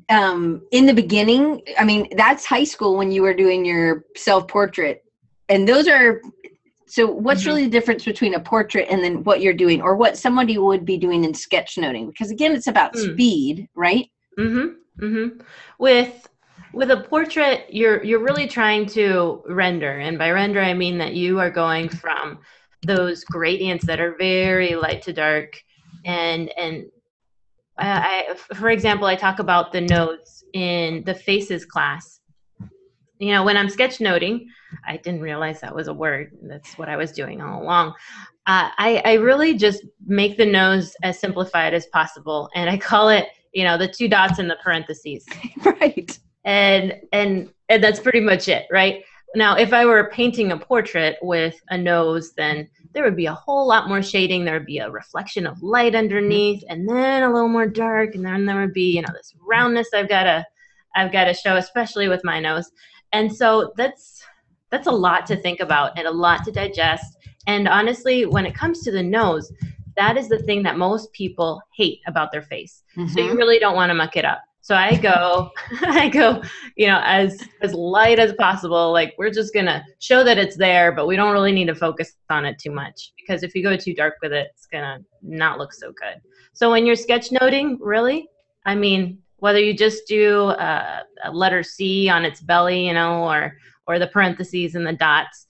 um 0.09 0.61
in 0.71 0.85
the 0.85 0.93
beginning 0.93 1.61
i 1.77 1.83
mean 1.83 2.07
that's 2.17 2.45
high 2.45 2.63
school 2.63 2.97
when 2.97 3.11
you 3.11 3.21
were 3.21 3.33
doing 3.33 3.63
your 3.63 4.05
self 4.17 4.47
portrait 4.47 5.03
and 5.47 5.67
those 5.67 5.87
are 5.87 6.21
so 6.87 7.09
what's 7.09 7.41
mm-hmm. 7.41 7.49
really 7.49 7.63
the 7.65 7.69
difference 7.69 8.03
between 8.03 8.33
a 8.33 8.39
portrait 8.39 8.87
and 8.89 9.03
then 9.03 9.23
what 9.23 9.41
you're 9.41 9.53
doing 9.53 9.81
or 9.81 9.95
what 9.95 10.17
somebody 10.17 10.57
would 10.57 10.83
be 10.83 10.97
doing 10.97 11.23
in 11.23 11.31
sketchnoting 11.31 12.07
because 12.07 12.31
again 12.31 12.53
it's 12.53 12.67
about 12.67 12.93
mm. 12.93 13.13
speed 13.13 13.67
right 13.75 14.09
Mm 14.37 14.51
mhm 14.51 14.75
mhm 14.99 15.41
with 15.79 16.27
with 16.73 16.91
a 16.91 17.01
portrait 17.01 17.65
you're 17.69 18.03
you're 18.03 18.23
really 18.23 18.47
trying 18.47 18.85
to 18.85 19.41
render. 19.47 19.97
And 19.99 20.17
by 20.17 20.31
render 20.31 20.61
i 20.61 20.73
mean 20.73 20.97
that 20.99 21.13
you 21.13 21.39
are 21.39 21.49
going 21.49 21.89
from 21.89 22.39
those 22.83 23.23
gradients 23.23 23.85
that 23.85 23.99
are 23.99 24.15
very 24.17 24.75
light 24.75 25.01
to 25.03 25.13
dark 25.13 25.61
and 26.05 26.49
and 26.57 26.85
I, 27.77 28.25
I 28.29 28.53
for 28.55 28.69
example 28.69 29.07
i 29.07 29.15
talk 29.15 29.39
about 29.39 29.71
the 29.71 29.81
notes 29.81 30.43
in 30.53 31.03
the 31.05 31.15
faces 31.15 31.65
class. 31.65 32.19
You 33.19 33.33
know 33.33 33.43
when 33.43 33.57
i'm 33.57 33.67
sketchnoting 33.67 34.45
i 34.87 34.97
didn't 34.97 35.21
realize 35.21 35.61
that 35.61 35.75
was 35.75 35.87
a 35.87 35.93
word. 35.93 36.31
That's 36.43 36.77
what 36.77 36.89
i 36.89 36.97
was 36.97 37.11
doing 37.11 37.41
all 37.41 37.61
along. 37.63 37.93
Uh, 38.45 38.69
I, 38.79 39.01
I 39.05 39.13
really 39.13 39.55
just 39.57 39.85
make 40.07 40.35
the 40.37 40.45
nose 40.45 40.95
as 41.03 41.19
simplified 41.19 41.73
as 41.73 41.85
possible. 41.87 42.49
And 42.55 42.69
i 42.69 42.77
call 42.77 43.09
it 43.09 43.27
you 43.53 43.63
know 43.63 43.77
the 43.77 43.87
two 43.87 44.07
dots 44.07 44.39
in 44.39 44.47
the 44.47 44.57
parentheses. 44.63 45.25
Right. 45.63 46.17
And 46.45 46.99
and 47.11 47.51
and 47.67 47.83
that's 47.83 47.99
pretty 47.99 48.21
much 48.21 48.47
it 48.47 48.65
right? 48.71 49.03
Now 49.35 49.55
if 49.55 49.73
i 49.73 49.85
were 49.85 50.09
painting 50.11 50.51
a 50.51 50.57
portrait 50.57 51.17
with 51.21 51.59
a 51.69 51.77
nose 51.77 52.33
then 52.33 52.69
there 52.93 53.03
would 53.03 53.15
be 53.15 53.27
a 53.27 53.33
whole 53.33 53.67
lot 53.67 53.87
more 53.87 54.01
shading. 54.01 54.43
There 54.43 54.55
would 54.55 54.65
be 54.65 54.79
a 54.79 54.89
reflection 54.89 55.45
of 55.45 55.61
light 55.61 55.93
underneath 55.93 56.63
and 56.69 56.89
then 56.89 57.23
a 57.23 57.31
little 57.31 57.49
more 57.49 57.67
dark 57.67 58.15
and 58.15 58.25
then 58.25 58.45
there 58.45 58.59
would 58.59 58.73
be 58.73 58.95
you 58.95 59.01
know 59.01 59.13
this 59.13 59.33
roundness 59.47 59.89
i've 59.93 60.09
got 60.09 60.23
to 60.23 60.45
i've 60.95 61.11
got 61.11 61.25
to 61.25 61.33
show 61.33 61.57
especially 61.57 62.07
with 62.07 62.23
my 62.23 62.39
nose. 62.39 62.71
And 63.11 63.33
so 63.33 63.73
that's 63.77 64.23
that's 64.69 64.87
a 64.87 64.91
lot 64.91 65.25
to 65.27 65.35
think 65.35 65.59
about 65.59 65.97
and 65.97 66.07
a 66.07 66.11
lot 66.11 66.43
to 66.45 66.51
digest. 66.51 67.17
And 67.47 67.67
honestly 67.67 68.25
when 68.25 68.45
it 68.45 68.55
comes 68.55 68.81
to 68.83 68.91
the 68.91 69.03
nose 69.03 69.51
that 69.99 70.17
is 70.17 70.29
the 70.29 70.39
thing 70.39 70.63
that 70.63 70.77
most 70.77 71.11
people 71.13 71.61
hate 71.75 71.99
about 72.07 72.31
their 72.31 72.41
face 72.41 72.83
mm-hmm. 72.97 73.07
so 73.07 73.19
you 73.19 73.27
mm-hmm. 73.27 73.37
really 73.37 73.59
don't 73.59 73.75
want 73.75 73.89
to 73.89 73.93
muck 73.93 74.15
it 74.15 74.25
up 74.25 74.41
so 74.61 74.75
I 74.75 74.97
go, 74.97 75.49
I 75.81 76.09
go, 76.09 76.43
you 76.75 76.85
know, 76.85 77.01
as 77.03 77.43
as 77.61 77.73
light 77.73 78.19
as 78.19 78.33
possible. 78.33 78.91
Like 78.91 79.15
we're 79.17 79.31
just 79.31 79.51
gonna 79.51 79.83
show 79.97 80.23
that 80.23 80.37
it's 80.37 80.57
there, 80.57 80.91
but 80.91 81.07
we 81.07 81.15
don't 81.15 81.31
really 81.31 81.51
need 81.51 81.65
to 81.67 81.75
focus 81.75 82.13
on 82.29 82.45
it 82.45 82.59
too 82.59 82.69
much 82.69 83.13
because 83.17 83.41
if 83.41 83.55
you 83.55 83.63
go 83.63 83.75
too 83.75 83.95
dark 83.95 84.15
with 84.21 84.31
it, 84.31 84.49
it's 84.53 84.67
gonna 84.67 84.99
not 85.23 85.57
look 85.57 85.73
so 85.73 85.91
good. 85.93 86.21
So 86.53 86.69
when 86.69 86.85
you're 86.85 86.95
sketchnoting, 86.95 87.77
really, 87.79 88.29
I 88.65 88.75
mean, 88.75 89.19
whether 89.37 89.59
you 89.59 89.73
just 89.73 90.05
do 90.07 90.49
a, 90.49 91.03
a 91.23 91.31
letter 91.31 91.63
C 91.63 92.07
on 92.09 92.23
its 92.23 92.41
belly, 92.41 92.87
you 92.87 92.93
know, 92.93 93.23
or 93.23 93.57
or 93.87 93.97
the 93.97 94.07
parentheses 94.07 94.75
and 94.75 94.85
the 94.85 94.93
dots, 94.93 95.47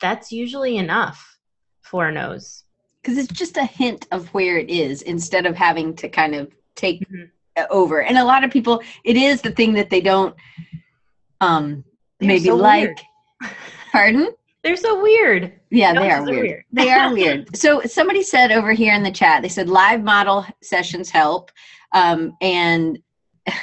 that's 0.00 0.30
usually 0.30 0.76
enough 0.76 1.38
for 1.80 2.08
a 2.08 2.12
nose. 2.12 2.64
Because 3.08 3.24
it's 3.24 3.38
just 3.38 3.56
a 3.56 3.64
hint 3.64 4.06
of 4.10 4.28
where 4.34 4.58
it 4.58 4.68
is 4.68 5.02
instead 5.02 5.46
of 5.46 5.56
having 5.56 5.94
to 5.96 6.08
kind 6.08 6.34
of 6.34 6.52
take. 6.74 7.00
Mm-hmm 7.08 7.24
over. 7.70 8.02
And 8.02 8.18
a 8.18 8.24
lot 8.24 8.44
of 8.44 8.50
people, 8.50 8.82
it 9.04 9.16
is 9.16 9.42
the 9.42 9.50
thing 9.50 9.72
that 9.74 9.90
they 9.90 10.00
don't 10.00 10.34
um 11.40 11.84
They're 12.18 12.28
maybe 12.28 12.46
so 12.46 12.56
like. 12.56 12.98
Pardon? 13.92 14.30
They're 14.62 14.76
so 14.76 15.00
weird. 15.02 15.52
Yeah, 15.70 15.92
they 15.94 16.10
are 16.10 16.24
weird. 16.24 16.42
weird. 16.42 16.64
they 16.72 16.90
are 16.90 17.12
weird. 17.14 17.56
So 17.56 17.80
somebody 17.82 18.22
said 18.22 18.50
over 18.52 18.72
here 18.72 18.94
in 18.94 19.02
the 19.02 19.10
chat, 19.10 19.42
they 19.42 19.48
said 19.48 19.68
live 19.68 20.02
model 20.02 20.44
sessions 20.62 21.10
help. 21.10 21.50
Um, 21.92 22.36
and 22.40 22.98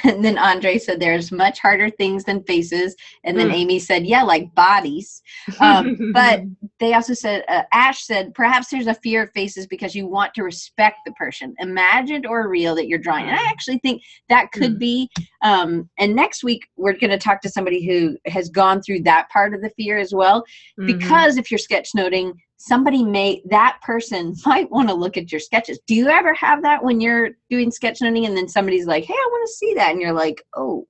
and 0.04 0.24
then 0.24 0.38
Andre 0.38 0.78
said 0.78 1.00
there's 1.00 1.32
much 1.32 1.58
harder 1.60 1.90
things 1.90 2.24
than 2.24 2.42
faces. 2.44 2.96
And 3.24 3.38
then 3.38 3.50
mm. 3.50 3.54
Amy 3.54 3.78
said, 3.78 4.06
yeah, 4.06 4.22
like 4.22 4.54
bodies. 4.54 5.22
Um, 5.60 6.10
but 6.12 6.42
they 6.78 6.94
also 6.94 7.14
said, 7.14 7.44
uh, 7.48 7.62
Ash 7.72 8.04
said, 8.04 8.34
perhaps 8.34 8.68
there's 8.68 8.86
a 8.86 8.94
fear 8.94 9.22
of 9.24 9.32
faces 9.32 9.66
because 9.66 9.94
you 9.94 10.06
want 10.06 10.34
to 10.34 10.42
respect 10.42 10.98
the 11.04 11.12
person, 11.12 11.54
imagined 11.58 12.26
or 12.26 12.48
real 12.48 12.74
that 12.74 12.88
you're 12.88 12.98
drawing. 12.98 13.26
And 13.26 13.38
I 13.38 13.44
actually 13.48 13.78
think 13.78 14.02
that 14.28 14.52
could 14.52 14.76
mm. 14.76 14.78
be. 14.78 15.10
Um, 15.42 15.88
and 15.98 16.14
next 16.14 16.44
week, 16.44 16.66
we're 16.76 16.92
going 16.92 17.10
to 17.10 17.18
talk 17.18 17.40
to 17.42 17.48
somebody 17.48 17.86
who 17.86 18.16
has 18.26 18.48
gone 18.48 18.82
through 18.82 19.02
that 19.02 19.28
part 19.30 19.54
of 19.54 19.62
the 19.62 19.70
fear 19.70 19.98
as 19.98 20.12
well. 20.14 20.42
Mm-hmm. 20.78 20.86
Because 20.86 21.36
if 21.36 21.50
you're 21.50 21.58
sketchnoting, 21.58 22.34
somebody 22.56 23.02
may 23.02 23.42
that 23.46 23.78
person 23.82 24.34
might 24.46 24.70
want 24.70 24.88
to 24.88 24.94
look 24.94 25.16
at 25.16 25.30
your 25.30 25.40
sketches 25.40 25.78
do 25.86 25.94
you 25.94 26.08
ever 26.08 26.34
have 26.34 26.62
that 26.62 26.82
when 26.82 27.00
you're 27.00 27.30
doing 27.50 27.70
sketchnoting 27.70 28.26
and 28.26 28.36
then 28.36 28.48
somebody's 28.48 28.86
like 28.86 29.04
hey 29.04 29.14
i 29.14 29.28
want 29.30 29.46
to 29.46 29.52
see 29.54 29.74
that 29.74 29.92
and 29.92 30.00
you're 30.00 30.12
like 30.12 30.42
oh 30.56 30.86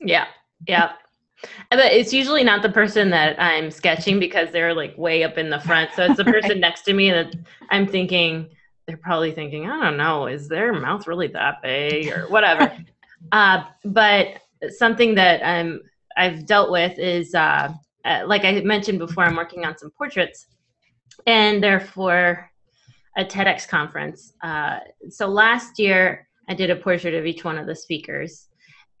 yeah 0.00 0.26
yeah 0.66 0.92
But 1.70 1.78
it's 1.92 2.12
usually 2.12 2.44
not 2.44 2.62
the 2.62 2.68
person 2.68 3.10
that 3.10 3.40
I'm 3.40 3.70
sketching 3.70 4.18
because 4.18 4.50
they're 4.50 4.74
like 4.74 4.96
way 4.98 5.24
up 5.24 5.38
in 5.38 5.50
the 5.50 5.60
front. 5.60 5.90
So 5.94 6.04
it's 6.04 6.16
the 6.16 6.24
person 6.36 6.50
right. 6.50 6.60
next 6.60 6.82
to 6.82 6.92
me 6.92 7.10
that 7.10 7.34
I'm 7.70 7.86
thinking, 7.86 8.50
they're 8.86 8.96
probably 8.96 9.32
thinking, 9.32 9.66
I 9.66 9.84
don't 9.84 9.96
know, 9.96 10.26
is 10.26 10.48
their 10.48 10.72
mouth 10.72 11.06
really 11.06 11.28
that 11.28 11.62
big 11.62 12.08
or 12.08 12.26
whatever. 12.28 12.76
uh, 13.32 13.64
but 13.84 14.38
something 14.68 15.14
that 15.14 15.46
I'm 15.46 15.80
I've 16.16 16.44
dealt 16.44 16.70
with 16.70 16.98
is 16.98 17.34
uh, 17.34 17.72
uh, 18.04 18.22
like 18.26 18.44
I 18.44 18.60
mentioned 18.60 18.98
before, 18.98 19.24
I'm 19.24 19.36
working 19.36 19.64
on 19.64 19.78
some 19.78 19.90
portraits, 19.90 20.46
and 21.26 21.62
therefore 21.62 22.50
a 23.16 23.24
TEDx 23.24 23.68
conference. 23.68 24.32
Uh, 24.42 24.78
so 25.08 25.26
last 25.26 25.78
year 25.78 26.28
I 26.48 26.54
did 26.54 26.70
a 26.70 26.76
portrait 26.76 27.14
of 27.14 27.26
each 27.26 27.44
one 27.44 27.58
of 27.58 27.66
the 27.66 27.74
speakers, 27.74 28.48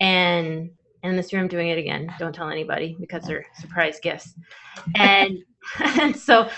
and 0.00 0.70
in 1.02 1.16
this 1.16 1.32
year 1.32 1.40
I'm 1.40 1.48
doing 1.48 1.68
it 1.68 1.78
again. 1.78 2.12
Don't 2.18 2.34
tell 2.34 2.50
anybody 2.50 2.96
because 3.00 3.24
they're 3.24 3.46
surprise 3.58 3.98
gifts. 4.00 4.34
And, 4.96 5.38
and 6.00 6.14
so 6.16 6.48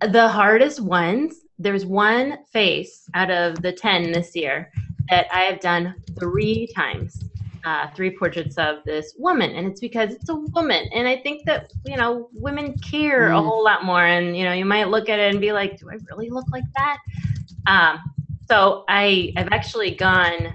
the 0.00 0.28
hardest 0.28 0.80
ones, 0.80 1.40
there's 1.58 1.86
one 1.86 2.38
face 2.52 3.08
out 3.14 3.30
of 3.30 3.60
the 3.62 3.72
10 3.72 4.12
this 4.12 4.36
year 4.36 4.70
that 5.10 5.26
I 5.32 5.40
have 5.40 5.60
done 5.60 5.94
three 6.18 6.68
times. 6.74 7.24
Uh, 7.68 7.86
three 7.94 8.16
portraits 8.16 8.56
of 8.56 8.76
this 8.86 9.14
woman 9.18 9.50
and 9.50 9.66
it's 9.66 9.78
because 9.78 10.14
it's 10.14 10.30
a 10.30 10.34
woman 10.34 10.88
and 10.94 11.06
i 11.06 11.14
think 11.14 11.44
that 11.44 11.70
you 11.84 11.98
know 11.98 12.30
women 12.32 12.72
care 12.78 13.28
mm. 13.28 13.38
a 13.38 13.42
whole 13.42 13.62
lot 13.62 13.84
more 13.84 14.06
and 14.06 14.34
you 14.34 14.42
know 14.42 14.54
you 14.54 14.64
might 14.64 14.88
look 14.88 15.10
at 15.10 15.18
it 15.18 15.30
and 15.30 15.38
be 15.38 15.52
like 15.52 15.78
do 15.78 15.90
i 15.90 15.98
really 16.10 16.30
look 16.30 16.46
like 16.50 16.64
that 16.74 16.96
um, 17.66 17.98
so 18.48 18.84
i 18.88 19.34
i've 19.36 19.52
actually 19.52 19.94
gone 19.94 20.54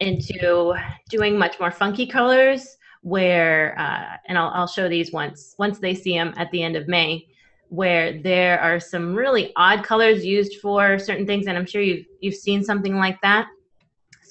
into 0.00 0.74
doing 1.08 1.38
much 1.38 1.60
more 1.60 1.70
funky 1.70 2.04
colors 2.04 2.78
where 3.02 3.78
uh, 3.78 4.16
and 4.26 4.36
I'll, 4.36 4.50
I'll 4.54 4.66
show 4.66 4.88
these 4.88 5.12
once 5.12 5.54
once 5.56 5.78
they 5.78 5.94
see 5.94 6.14
them 6.18 6.34
at 6.36 6.50
the 6.50 6.64
end 6.64 6.74
of 6.74 6.88
may 6.88 7.28
where 7.68 8.20
there 8.22 8.58
are 8.58 8.80
some 8.80 9.14
really 9.14 9.52
odd 9.54 9.84
colors 9.84 10.24
used 10.24 10.60
for 10.60 10.98
certain 10.98 11.26
things 11.26 11.46
and 11.46 11.56
i'm 11.56 11.66
sure 11.66 11.80
you've 11.80 12.06
you've 12.20 12.34
seen 12.34 12.64
something 12.64 12.96
like 12.96 13.20
that 13.20 13.46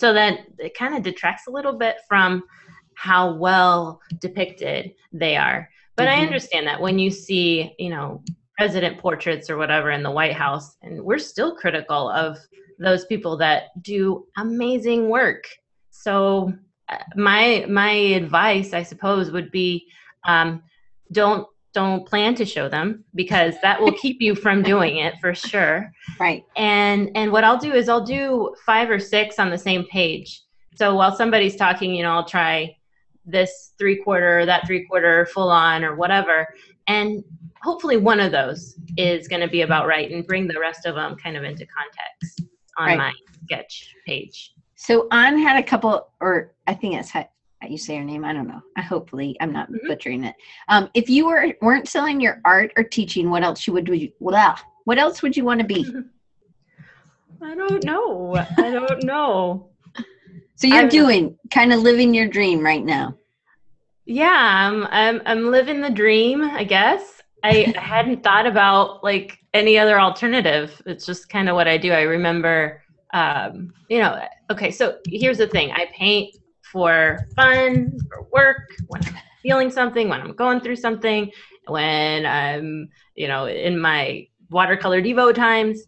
so 0.03 0.11
that 0.11 0.39
it 0.59 0.77
kind 0.77 0.97
of 0.97 1.01
detracts 1.01 1.47
a 1.47 1.49
little 1.49 1.71
bit 1.71 1.95
from 2.09 2.43
how 2.95 3.33
well 3.35 4.01
depicted 4.19 4.93
they 5.13 5.37
are 5.37 5.69
but 5.95 6.09
mm-hmm. 6.09 6.19
i 6.19 6.25
understand 6.25 6.67
that 6.67 6.81
when 6.81 6.99
you 6.99 7.09
see 7.09 7.73
you 7.79 7.89
know 7.89 8.21
president 8.57 8.99
portraits 8.99 9.49
or 9.49 9.55
whatever 9.55 9.91
in 9.91 10.03
the 10.03 10.11
white 10.11 10.33
house 10.33 10.75
and 10.81 11.01
we're 11.01 11.17
still 11.17 11.55
critical 11.55 12.09
of 12.09 12.37
those 12.79 13.05
people 13.05 13.37
that 13.37 13.81
do 13.81 14.25
amazing 14.35 15.07
work 15.07 15.45
so 15.89 16.51
uh, 16.89 16.97
my 17.15 17.65
my 17.69 17.91
advice 17.93 18.73
i 18.73 18.83
suppose 18.83 19.31
would 19.31 19.51
be 19.51 19.87
um, 20.27 20.61
don't 21.13 21.47
don't 21.73 22.05
plan 22.05 22.35
to 22.35 22.45
show 22.45 22.69
them 22.69 23.03
because 23.15 23.55
that 23.61 23.81
will 23.81 23.91
keep 23.93 24.21
you 24.21 24.35
from 24.35 24.61
doing 24.61 24.97
it 24.97 25.15
for 25.19 25.33
sure. 25.33 25.91
Right. 26.19 26.45
And 26.55 27.09
and 27.15 27.31
what 27.31 27.43
i'll 27.43 27.57
do 27.57 27.73
is 27.73 27.89
i'll 27.89 28.05
do 28.05 28.53
five 28.65 28.89
or 28.89 28.99
six 28.99 29.39
on 29.39 29.49
the 29.49 29.57
same 29.57 29.85
page. 29.85 30.41
So 30.75 30.95
while 30.95 31.15
somebody's 31.15 31.55
talking 31.55 31.93
you 31.95 32.03
know 32.03 32.11
i'll 32.11 32.25
try 32.25 32.75
this 33.25 33.71
three 33.77 34.01
quarter 34.03 34.45
that 34.45 34.67
three 34.67 34.85
quarter 34.85 35.25
full 35.27 35.49
on 35.49 35.83
or 35.83 35.95
whatever. 35.95 36.47
And 36.87 37.23
hopefully 37.61 37.97
one 37.97 38.19
of 38.19 38.31
those 38.31 38.75
is 38.97 39.27
going 39.27 39.41
to 39.41 39.47
be 39.47 39.61
about 39.61 39.87
right 39.87 40.11
and 40.11 40.27
bring 40.27 40.47
the 40.47 40.59
rest 40.59 40.85
of 40.85 40.95
them 40.95 41.15
kind 41.15 41.37
of 41.37 41.43
into 41.43 41.65
context 41.65 42.43
on 42.77 42.87
right. 42.87 42.97
my 42.97 43.13
sketch 43.45 43.95
page. 44.05 44.53
So 44.75 45.07
An 45.11 45.37
had 45.37 45.57
a 45.57 45.63
couple, 45.63 46.09
or 46.19 46.53
I 46.67 46.73
think 46.73 46.95
it's 46.95 47.11
you 47.71 47.77
say 47.77 47.97
her 47.97 48.03
name. 48.03 48.25
I 48.25 48.33
don't 48.33 48.47
know. 48.47 48.61
I 48.77 48.81
hopefully 48.81 49.35
I'm 49.39 49.51
not 49.51 49.71
mm-hmm. 49.71 49.87
butchering 49.87 50.23
it. 50.23 50.35
Um, 50.67 50.89
if 50.93 51.09
you 51.09 51.27
were 51.27 51.53
weren't 51.61 51.87
selling 51.87 52.19
your 52.19 52.41
art 52.45 52.71
or 52.77 52.83
teaching, 52.83 53.29
what 53.29 53.43
else 53.43 53.65
you 53.67 53.73
would 53.73 53.85
do? 53.85 54.09
Well, 54.19 54.57
what 54.85 54.99
else 54.99 55.21
would 55.21 55.35
you 55.35 55.45
want 55.45 55.61
to 55.61 55.65
be? 55.65 55.85
I 57.41 57.55
don't 57.55 57.83
know. 57.83 58.35
I 58.57 58.71
don't 58.71 59.03
know. 59.03 59.69
so 60.55 60.67
you're 60.67 60.77
I'm, 60.77 60.89
doing 60.89 61.37
kind 61.51 61.73
of 61.73 61.81
living 61.81 62.13
your 62.13 62.27
dream 62.27 62.63
right 62.63 62.83
now. 62.83 63.15
Yeah, 64.05 64.31
I'm 64.31 64.85
I'm 64.89 65.21
I'm 65.25 65.51
living 65.51 65.81
the 65.81 65.89
dream, 65.89 66.43
I 66.43 66.63
guess. 66.63 67.21
I, 67.43 67.73
I 67.75 67.79
hadn't 67.81 68.23
thought 68.23 68.47
about 68.47 69.03
like 69.03 69.37
any 69.53 69.77
other 69.77 69.99
alternative. 69.99 70.81
It's 70.85 71.05
just 71.05 71.29
kind 71.29 71.49
of 71.49 71.55
what 71.55 71.67
I 71.67 71.77
do. 71.77 71.91
I 71.91 72.01
remember 72.01 72.83
um, 73.13 73.73
you 73.89 73.99
know, 73.99 74.19
okay, 74.51 74.71
so 74.71 74.97
here's 75.07 75.37
the 75.37 75.47
thing 75.47 75.71
I 75.71 75.87
paint 75.93 76.35
for 76.73 77.19
fun, 77.35 77.97
for 78.09 78.27
work, 78.33 78.75
when 78.87 79.05
I'm 79.05 79.15
feeling 79.41 79.69
something, 79.69 80.09
when 80.09 80.19
I'm 80.19 80.33
going 80.33 80.59
through 80.59 80.75
something, 80.77 81.31
when 81.67 82.25
I'm, 82.25 82.89
you 83.15 83.29
know, 83.29 83.45
in 83.45 83.79
my 83.79 84.27
watercolor 84.49 85.01
Devo 85.01 85.33
times. 85.33 85.83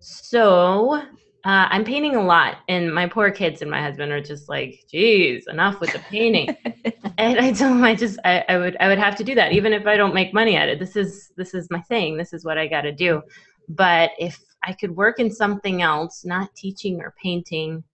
So 0.00 0.94
uh, 0.94 1.02
I'm 1.44 1.84
painting 1.84 2.16
a 2.16 2.24
lot, 2.24 2.56
and 2.68 2.92
my 2.92 3.06
poor 3.06 3.30
kids 3.30 3.62
and 3.62 3.70
my 3.70 3.80
husband 3.80 4.10
are 4.10 4.20
just 4.20 4.48
like, 4.48 4.82
"Geez, 4.90 5.46
enough 5.46 5.80
with 5.80 5.92
the 5.92 6.00
painting." 6.00 6.48
and 7.18 7.38
I 7.38 7.52
tell 7.52 7.68
them, 7.68 7.84
I 7.84 7.94
just, 7.94 8.18
I, 8.24 8.44
I, 8.48 8.58
would, 8.58 8.76
I 8.80 8.88
would 8.88 8.98
have 8.98 9.14
to 9.16 9.24
do 9.24 9.34
that, 9.36 9.52
even 9.52 9.72
if 9.72 9.86
I 9.86 9.96
don't 9.96 10.14
make 10.14 10.34
money 10.34 10.56
at 10.56 10.68
it. 10.68 10.80
This 10.80 10.96
is, 10.96 11.30
this 11.36 11.54
is 11.54 11.68
my 11.70 11.80
thing. 11.82 12.16
This 12.16 12.32
is 12.32 12.44
what 12.44 12.58
I 12.58 12.66
got 12.66 12.82
to 12.82 12.92
do. 12.92 13.22
But 13.68 14.10
if 14.18 14.40
I 14.64 14.72
could 14.72 14.96
work 14.96 15.20
in 15.20 15.30
something 15.30 15.82
else, 15.82 16.24
not 16.24 16.54
teaching 16.56 17.00
or 17.00 17.14
painting. 17.22 17.84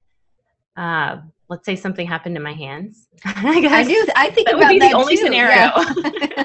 Uh, 0.76 1.18
let's 1.48 1.66
say 1.66 1.76
something 1.76 2.06
happened 2.06 2.34
to 2.34 2.40
my 2.40 2.52
hands. 2.52 3.08
I, 3.24 3.60
guess 3.60 3.72
I 3.72 3.84
do. 3.84 4.06
I 4.16 4.30
think 4.30 4.48
that 4.48 4.58
would 4.58 4.68
be 4.68 4.78
the 4.78 4.92
only 4.92 5.16
too. 5.16 5.22
scenario. 5.22 5.54
Yeah. 5.54 6.44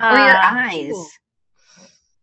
or 0.02 0.18
your 0.18 0.36
uh, 0.36 0.40
eyes. 0.42 1.08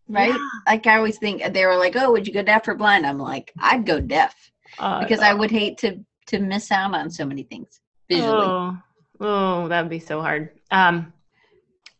Right? 0.09 0.29
Yeah. 0.29 0.47
Like 0.67 0.85
I 0.85 0.97
always 0.97 1.17
think 1.17 1.53
they 1.53 1.65
were 1.65 1.77
like, 1.77 1.95
"Oh, 1.95 2.11
would 2.11 2.27
you 2.27 2.33
go 2.33 2.43
deaf 2.43 2.67
or 2.67 2.75
blind?" 2.75 3.05
I'm 3.05 3.17
like, 3.17 3.51
"I'd 3.59 3.85
go 3.85 3.99
deaf 3.99 4.35
uh, 4.79 4.99
because 5.01 5.19
I 5.19 5.33
would 5.33 5.49
hate 5.49 5.77
to 5.79 5.99
to 6.27 6.39
miss 6.39 6.71
out 6.71 6.93
on 6.93 7.09
so 7.09 7.25
many 7.25 7.43
things 7.43 7.79
visually." 8.09 8.45
Oh, 8.45 8.77
oh 9.21 9.67
that'd 9.69 9.89
be 9.89 9.99
so 9.99 10.21
hard. 10.21 10.49
Um, 10.71 11.13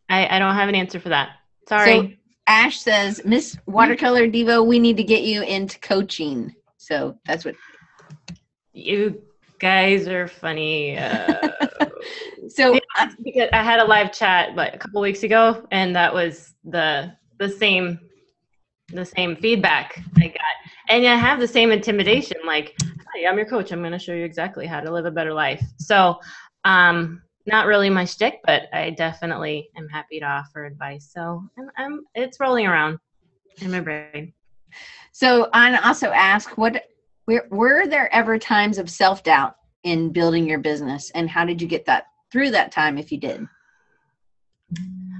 I 0.08 0.36
I 0.36 0.38
don't 0.38 0.54
have 0.54 0.68
an 0.68 0.74
answer 0.74 1.00
for 1.00 1.08
that. 1.08 1.30
Sorry. 1.66 1.90
So, 1.90 2.08
Ash 2.46 2.78
says, 2.78 3.22
Miss 3.24 3.56
Watercolor 3.66 4.28
Devo, 4.28 4.66
we 4.66 4.78
need 4.78 4.98
to 4.98 5.02
get 5.02 5.22
you 5.22 5.42
into 5.42 5.78
coaching. 5.80 6.54
So 6.76 7.18
that's 7.26 7.44
what. 7.44 7.54
You 8.74 9.22
guys 9.60 10.08
are 10.08 10.28
funny. 10.28 10.98
Uh, 10.98 11.48
so 12.48 12.74
yeah, 12.74 13.10
because 13.22 13.48
I 13.52 13.62
had 13.62 13.80
a 13.80 13.84
live 13.84 14.12
chat 14.12 14.54
like 14.56 14.74
a 14.74 14.78
couple 14.78 15.00
weeks 15.00 15.22
ago, 15.22 15.66
and 15.70 15.94
that 15.96 16.12
was 16.12 16.54
the 16.64 17.12
the 17.38 17.48
same 17.48 18.00
the 18.88 19.04
same 19.04 19.36
feedback 19.36 20.02
I 20.18 20.26
got, 20.26 20.56
and 20.90 21.06
I 21.06 21.14
have 21.16 21.40
the 21.40 21.48
same 21.48 21.70
intimidation. 21.70 22.36
Like, 22.44 22.76
hi, 22.80 23.28
I'm 23.28 23.36
your 23.36 23.46
coach. 23.46 23.72
I'm 23.72 23.80
going 23.80 23.92
to 23.92 23.98
show 23.98 24.12
you 24.12 24.24
exactly 24.24 24.66
how 24.66 24.80
to 24.80 24.90
live 24.90 25.06
a 25.06 25.10
better 25.10 25.32
life. 25.32 25.64
So, 25.78 26.18
um, 26.64 27.22
not 27.46 27.66
really 27.66 27.90
my 27.90 28.04
shtick, 28.04 28.40
but 28.44 28.64
I 28.72 28.90
definitely 28.90 29.68
am 29.76 29.88
happy 29.88 30.18
to 30.20 30.26
offer 30.26 30.64
advice. 30.64 31.10
So 31.12 31.44
I'm, 31.58 31.70
I'm 31.76 32.00
it's 32.14 32.40
rolling 32.40 32.66
around 32.66 32.98
in 33.60 33.70
my 33.70 33.80
brain. 33.80 34.32
So 35.12 35.48
I 35.52 35.76
also 35.78 36.08
ask, 36.08 36.58
what 36.58 36.84
were, 37.26 37.46
were 37.50 37.86
there 37.86 38.12
ever 38.14 38.38
times 38.38 38.78
of 38.78 38.90
self 38.90 39.22
doubt 39.22 39.56
in 39.82 40.10
building 40.10 40.48
your 40.48 40.58
business, 40.58 41.10
and 41.10 41.28
how 41.28 41.44
did 41.44 41.60
you 41.60 41.68
get 41.68 41.86
that 41.86 42.06
through 42.32 42.50
that 42.50 42.72
time, 42.72 42.98
if 42.98 43.12
you 43.12 43.18
did? 43.18 43.46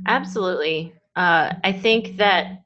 Absolutely. 0.06 0.94
Uh, 1.16 1.54
I 1.62 1.72
think 1.72 2.16
that 2.16 2.64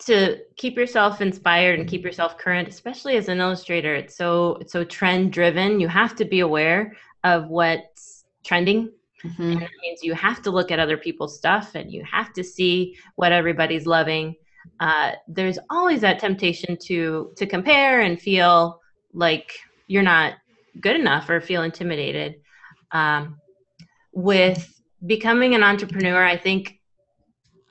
to 0.00 0.38
keep 0.56 0.76
yourself 0.76 1.20
inspired 1.20 1.78
and 1.78 1.88
keep 1.88 2.02
yourself 2.02 2.38
current, 2.38 2.68
especially 2.68 3.16
as 3.16 3.28
an 3.28 3.40
illustrator, 3.40 3.94
it's 3.94 4.16
so 4.16 4.56
it's 4.60 4.72
so 4.72 4.84
trend 4.84 5.32
driven. 5.32 5.80
You 5.80 5.88
have 5.88 6.16
to 6.16 6.24
be 6.24 6.40
aware 6.40 6.96
of 7.24 7.48
what's 7.48 8.24
trending. 8.44 8.92
Mm-hmm. 9.24 9.42
And 9.42 9.62
that 9.62 9.70
means 9.82 10.02
you 10.02 10.14
have 10.14 10.40
to 10.42 10.50
look 10.50 10.70
at 10.70 10.78
other 10.78 10.96
people's 10.96 11.36
stuff 11.36 11.74
and 11.74 11.92
you 11.92 12.02
have 12.04 12.32
to 12.32 12.42
see 12.42 12.96
what 13.16 13.32
everybody's 13.32 13.86
loving. 13.86 14.36
Uh, 14.78 15.12
there's 15.28 15.58
always 15.68 16.00
that 16.00 16.18
temptation 16.18 16.76
to 16.84 17.32
to 17.36 17.46
compare 17.46 18.00
and 18.00 18.20
feel 18.20 18.80
like 19.12 19.52
you're 19.86 20.02
not 20.02 20.34
good 20.80 20.96
enough 20.96 21.28
or 21.28 21.40
feel 21.40 21.62
intimidated. 21.62 22.36
Um, 22.92 23.40
with 24.12 24.80
becoming 25.06 25.54
an 25.54 25.62
entrepreneur, 25.62 26.24
I 26.24 26.36
think 26.36 26.80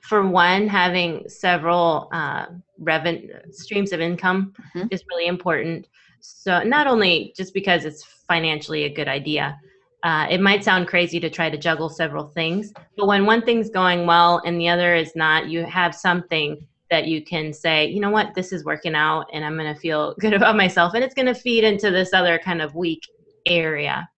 for 0.02 0.26
one, 0.26 0.66
having 0.66 1.28
several 1.28 2.08
uh, 2.12 2.46
revenue 2.78 3.28
streams 3.50 3.92
of 3.92 4.00
income 4.00 4.52
mm-hmm. 4.74 4.88
is 4.90 5.04
really 5.10 5.26
important. 5.26 5.88
So 6.20 6.62
not 6.62 6.86
only 6.86 7.32
just 7.36 7.54
because 7.54 7.84
it's 7.84 8.02
financially 8.28 8.84
a 8.84 8.94
good 8.94 9.08
idea, 9.08 9.58
uh, 10.02 10.26
it 10.30 10.40
might 10.40 10.64
sound 10.64 10.88
crazy 10.88 11.20
to 11.20 11.30
try 11.30 11.50
to 11.50 11.58
juggle 11.58 11.88
several 11.88 12.26
things, 12.28 12.72
but 12.96 13.06
when 13.06 13.26
one 13.26 13.42
thing's 13.42 13.68
going 13.68 14.06
well 14.06 14.40
and 14.44 14.58
the 14.58 14.68
other 14.68 14.94
is 14.94 15.14
not, 15.14 15.48
you 15.48 15.64
have 15.64 15.94
something 15.94 16.66
that 16.90 17.06
you 17.06 17.22
can 17.22 17.52
say, 17.52 17.86
you 17.86 18.00
know 18.00 18.10
what, 18.10 18.34
this 18.34 18.52
is 18.52 18.64
working 18.64 18.94
out 18.94 19.26
and 19.32 19.44
I'm 19.44 19.56
going 19.56 19.72
to 19.72 19.80
feel 19.80 20.14
good 20.20 20.32
about 20.32 20.56
myself 20.56 20.94
and 20.94 21.04
it's 21.04 21.14
going 21.14 21.26
to 21.26 21.34
feed 21.34 21.64
into 21.64 21.90
this 21.90 22.12
other 22.12 22.38
kind 22.38 22.60
of 22.60 22.74
weak 22.74 23.06
area. 23.46 24.08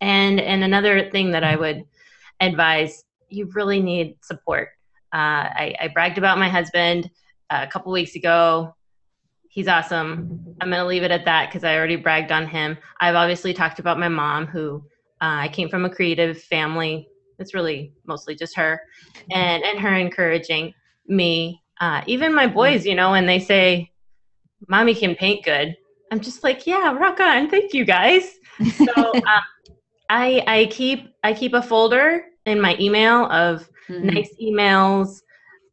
And 0.00 0.40
and 0.40 0.62
another 0.62 1.10
thing 1.10 1.30
that 1.30 1.42
I 1.42 1.56
would 1.56 1.84
advise 2.40 3.02
you 3.28 3.50
really 3.54 3.80
need 3.80 4.16
support. 4.22 4.68
Uh, 5.12 5.48
I, 5.50 5.74
I 5.80 5.88
bragged 5.88 6.18
about 6.18 6.38
my 6.38 6.48
husband 6.48 7.10
uh, 7.50 7.64
a 7.66 7.70
couple 7.70 7.92
weeks 7.92 8.14
ago. 8.14 8.74
He's 9.48 9.68
awesome. 9.68 10.54
I'm 10.60 10.68
going 10.68 10.80
to 10.80 10.86
leave 10.86 11.02
it 11.02 11.10
at 11.10 11.24
that 11.24 11.48
because 11.48 11.64
I 11.64 11.76
already 11.76 11.96
bragged 11.96 12.30
on 12.30 12.46
him. 12.46 12.76
I've 13.00 13.14
obviously 13.14 13.54
talked 13.54 13.78
about 13.78 13.98
my 13.98 14.08
mom, 14.08 14.46
who 14.46 14.84
uh, 15.22 15.40
I 15.40 15.48
came 15.48 15.68
from 15.68 15.84
a 15.84 15.90
creative 15.90 16.42
family. 16.42 17.08
It's 17.38 17.54
really 17.54 17.92
mostly 18.06 18.34
just 18.34 18.54
her, 18.56 18.80
and 19.30 19.62
and 19.62 19.78
her 19.78 19.94
encouraging 19.94 20.74
me. 21.06 21.62
Uh, 21.80 22.02
even 22.06 22.34
my 22.34 22.46
boys, 22.46 22.86
you 22.86 22.94
know, 22.94 23.10
when 23.10 23.26
they 23.26 23.38
say, 23.38 23.90
"Mommy 24.68 24.94
can 24.94 25.14
paint 25.14 25.44
good," 25.44 25.76
I'm 26.10 26.20
just 26.20 26.42
like, 26.42 26.66
"Yeah, 26.66 26.92
rock 26.96 27.20
on! 27.20 27.50
Thank 27.50 27.74
you, 27.74 27.84
guys." 27.84 28.38
So 28.76 28.92
um, 29.14 29.42
I 30.08 30.42
I 30.46 30.68
keep 30.70 31.14
I 31.22 31.32
keep 31.32 31.54
a 31.54 31.62
folder 31.62 32.24
in 32.46 32.60
my 32.60 32.76
email 32.78 33.26
of 33.30 33.68
mm-hmm. 33.88 34.06
nice 34.06 34.30
emails 34.40 35.20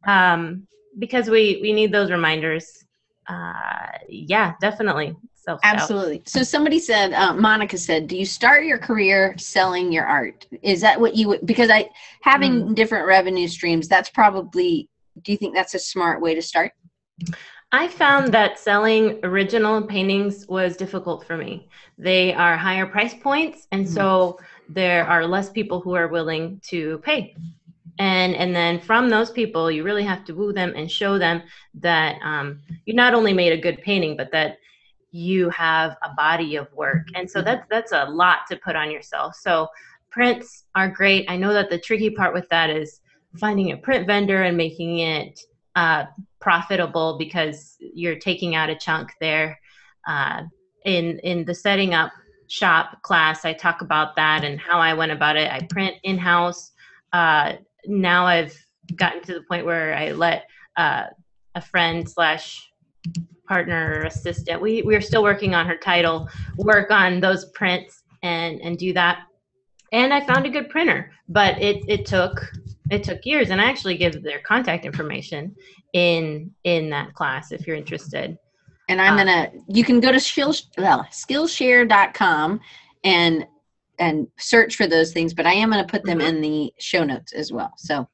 um, 0.06 0.66
because 0.98 1.30
we 1.30 1.60
we 1.62 1.72
need 1.72 1.92
those 1.92 2.10
reminders. 2.10 2.84
Uh, 3.26 3.86
yeah, 4.08 4.54
definitely. 4.60 5.16
Absolutely. 5.62 6.22
So 6.26 6.42
somebody 6.42 6.78
said, 6.78 7.12
uh, 7.12 7.34
Monica 7.34 7.76
said, 7.76 8.06
"Do 8.06 8.16
you 8.16 8.24
start 8.24 8.64
your 8.64 8.78
career 8.78 9.34
selling 9.38 9.92
your 9.92 10.06
art? 10.06 10.46
Is 10.62 10.80
that 10.80 10.98
what 10.98 11.16
you 11.16 11.28
would? 11.28 11.46
Because 11.46 11.70
I 11.70 11.90
having 12.22 12.68
mm. 12.68 12.74
different 12.74 13.06
revenue 13.06 13.48
streams. 13.48 13.88
That's 13.88 14.10
probably. 14.10 14.88
Do 15.22 15.32
you 15.32 15.38
think 15.38 15.54
that's 15.54 15.74
a 15.74 15.78
smart 15.78 16.20
way 16.20 16.34
to 16.34 16.42
start? 16.42 16.72
I 17.72 17.88
found 17.88 18.32
that 18.34 18.58
selling 18.58 19.18
original 19.24 19.82
paintings 19.82 20.46
was 20.48 20.76
difficult 20.76 21.26
for 21.26 21.36
me. 21.36 21.68
They 21.98 22.32
are 22.32 22.56
higher 22.56 22.86
price 22.86 23.14
points, 23.14 23.66
and 23.72 23.84
mm. 23.84 23.88
so 23.88 24.38
there 24.68 25.06
are 25.06 25.26
less 25.26 25.50
people 25.50 25.80
who 25.80 25.94
are 25.94 26.08
willing 26.08 26.60
to 26.68 26.98
pay 26.98 27.34
and 27.98 28.34
and 28.34 28.54
then 28.54 28.80
from 28.80 29.08
those 29.08 29.30
people 29.30 29.70
you 29.70 29.84
really 29.84 30.02
have 30.02 30.24
to 30.24 30.34
woo 30.34 30.52
them 30.52 30.72
and 30.76 30.90
show 30.90 31.18
them 31.18 31.42
that 31.74 32.16
um, 32.22 32.60
you 32.86 32.94
not 32.94 33.14
only 33.14 33.32
made 33.32 33.52
a 33.52 33.60
good 33.60 33.80
painting 33.82 34.16
but 34.16 34.30
that 34.32 34.58
you 35.10 35.48
have 35.50 35.96
a 36.02 36.12
body 36.14 36.56
of 36.56 36.72
work 36.72 37.06
and 37.14 37.30
so 37.30 37.40
that's 37.40 37.64
that's 37.70 37.92
a 37.92 38.04
lot 38.06 38.40
to 38.48 38.56
put 38.56 38.74
on 38.74 38.90
yourself 38.90 39.34
so 39.36 39.68
prints 40.10 40.64
are 40.74 40.88
great 40.88 41.24
i 41.30 41.36
know 41.36 41.52
that 41.52 41.70
the 41.70 41.78
tricky 41.78 42.10
part 42.10 42.34
with 42.34 42.48
that 42.48 42.68
is 42.68 43.00
finding 43.38 43.72
a 43.72 43.76
print 43.76 44.06
vendor 44.06 44.42
and 44.42 44.56
making 44.56 44.98
it 45.00 45.40
uh, 45.76 46.04
profitable 46.40 47.16
because 47.18 47.76
you're 47.80 48.18
taking 48.18 48.54
out 48.54 48.70
a 48.70 48.76
chunk 48.76 49.12
there 49.20 49.58
uh, 50.06 50.42
in 50.84 51.18
in 51.20 51.44
the 51.44 51.54
setting 51.54 51.94
up 51.94 52.12
shop 52.46 53.00
class 53.02 53.44
i 53.46 53.52
talk 53.54 53.80
about 53.80 54.14
that 54.16 54.44
and 54.44 54.60
how 54.60 54.78
i 54.78 54.92
went 54.92 55.10
about 55.10 55.34
it 55.34 55.50
i 55.50 55.66
print 55.70 55.96
in-house 56.02 56.72
uh, 57.14 57.54
now 57.86 58.26
i've 58.26 58.54
gotten 58.96 59.22
to 59.22 59.32
the 59.32 59.42
point 59.42 59.64
where 59.64 59.94
i 59.94 60.12
let 60.12 60.44
uh, 60.76 61.04
a 61.54 61.60
friend 61.60 62.08
slash 62.08 62.70
partner 63.46 64.00
or 64.00 64.02
assistant. 64.04 64.60
We 64.60 64.82
we're 64.82 65.00
still 65.00 65.22
working 65.22 65.54
on 65.54 65.66
her 65.66 65.76
title, 65.76 66.28
work 66.56 66.90
on 66.90 67.20
those 67.20 67.46
prints 67.50 68.02
and 68.22 68.60
and 68.60 68.78
do 68.78 68.92
that. 68.94 69.24
And 69.92 70.12
I 70.12 70.24
found 70.26 70.46
a 70.46 70.50
good 70.50 70.70
printer, 70.70 71.12
but 71.28 71.60
it 71.60 71.84
it 71.88 72.06
took 72.06 72.40
it 72.90 73.02
took 73.02 73.24
years 73.24 73.50
and 73.50 73.60
I 73.60 73.64
actually 73.64 73.96
give 73.96 74.22
their 74.22 74.40
contact 74.40 74.84
information 74.84 75.54
in 75.92 76.50
in 76.64 76.90
that 76.90 77.14
class 77.14 77.52
if 77.52 77.66
you're 77.66 77.76
interested. 77.76 78.38
And 78.88 79.00
I'm 79.00 79.12
um, 79.12 79.18
gonna 79.18 79.50
you 79.68 79.84
can 79.84 80.00
go 80.00 80.12
to 80.12 80.20
skill, 80.20 80.54
well, 80.76 81.06
Skillshare.com 81.10 82.60
and 83.04 83.46
and 83.98 84.26
search 84.38 84.76
for 84.76 84.86
those 84.86 85.12
things, 85.12 85.32
but 85.32 85.46
I 85.46 85.54
am 85.54 85.70
gonna 85.70 85.86
put 85.86 86.04
them 86.04 86.18
mm-hmm. 86.18 86.36
in 86.36 86.40
the 86.40 86.74
show 86.78 87.04
notes 87.04 87.32
as 87.32 87.52
well. 87.52 87.72
So 87.76 88.06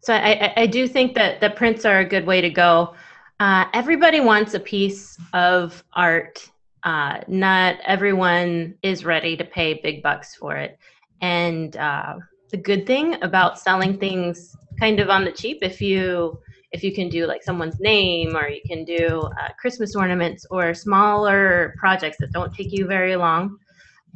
so 0.00 0.14
I, 0.14 0.52
I 0.56 0.66
do 0.66 0.86
think 0.88 1.14
that 1.14 1.40
the 1.40 1.50
prints 1.50 1.84
are 1.84 1.98
a 1.98 2.04
good 2.04 2.26
way 2.26 2.40
to 2.40 2.50
go. 2.50 2.94
Uh, 3.40 3.66
everybody 3.74 4.20
wants 4.20 4.54
a 4.54 4.60
piece 4.60 5.18
of 5.32 5.82
art. 5.92 6.48
Uh, 6.84 7.20
not 7.26 7.76
everyone 7.84 8.74
is 8.82 9.04
ready 9.04 9.36
to 9.36 9.44
pay 9.44 9.74
big 9.82 10.02
bucks 10.02 10.34
for 10.36 10.56
it. 10.56 10.78
And 11.20 11.76
uh, 11.76 12.16
the 12.50 12.56
good 12.56 12.86
thing 12.86 13.16
about 13.22 13.58
selling 13.58 13.98
things 13.98 14.56
kind 14.78 15.00
of 15.00 15.10
on 15.10 15.24
the 15.24 15.32
cheap, 15.32 15.58
if 15.62 15.80
you 15.80 16.38
if 16.72 16.82
you 16.82 16.92
can 16.92 17.08
do 17.08 17.26
like 17.26 17.42
someone's 17.42 17.80
name 17.80 18.36
or 18.36 18.48
you 18.48 18.60
can 18.66 18.84
do 18.84 19.20
uh, 19.40 19.48
Christmas 19.58 19.94
ornaments 19.94 20.44
or 20.50 20.74
smaller 20.74 21.74
projects 21.78 22.18
that 22.18 22.32
don't 22.32 22.52
take 22.52 22.72
you 22.72 22.86
very 22.86 23.16
long, 23.16 23.56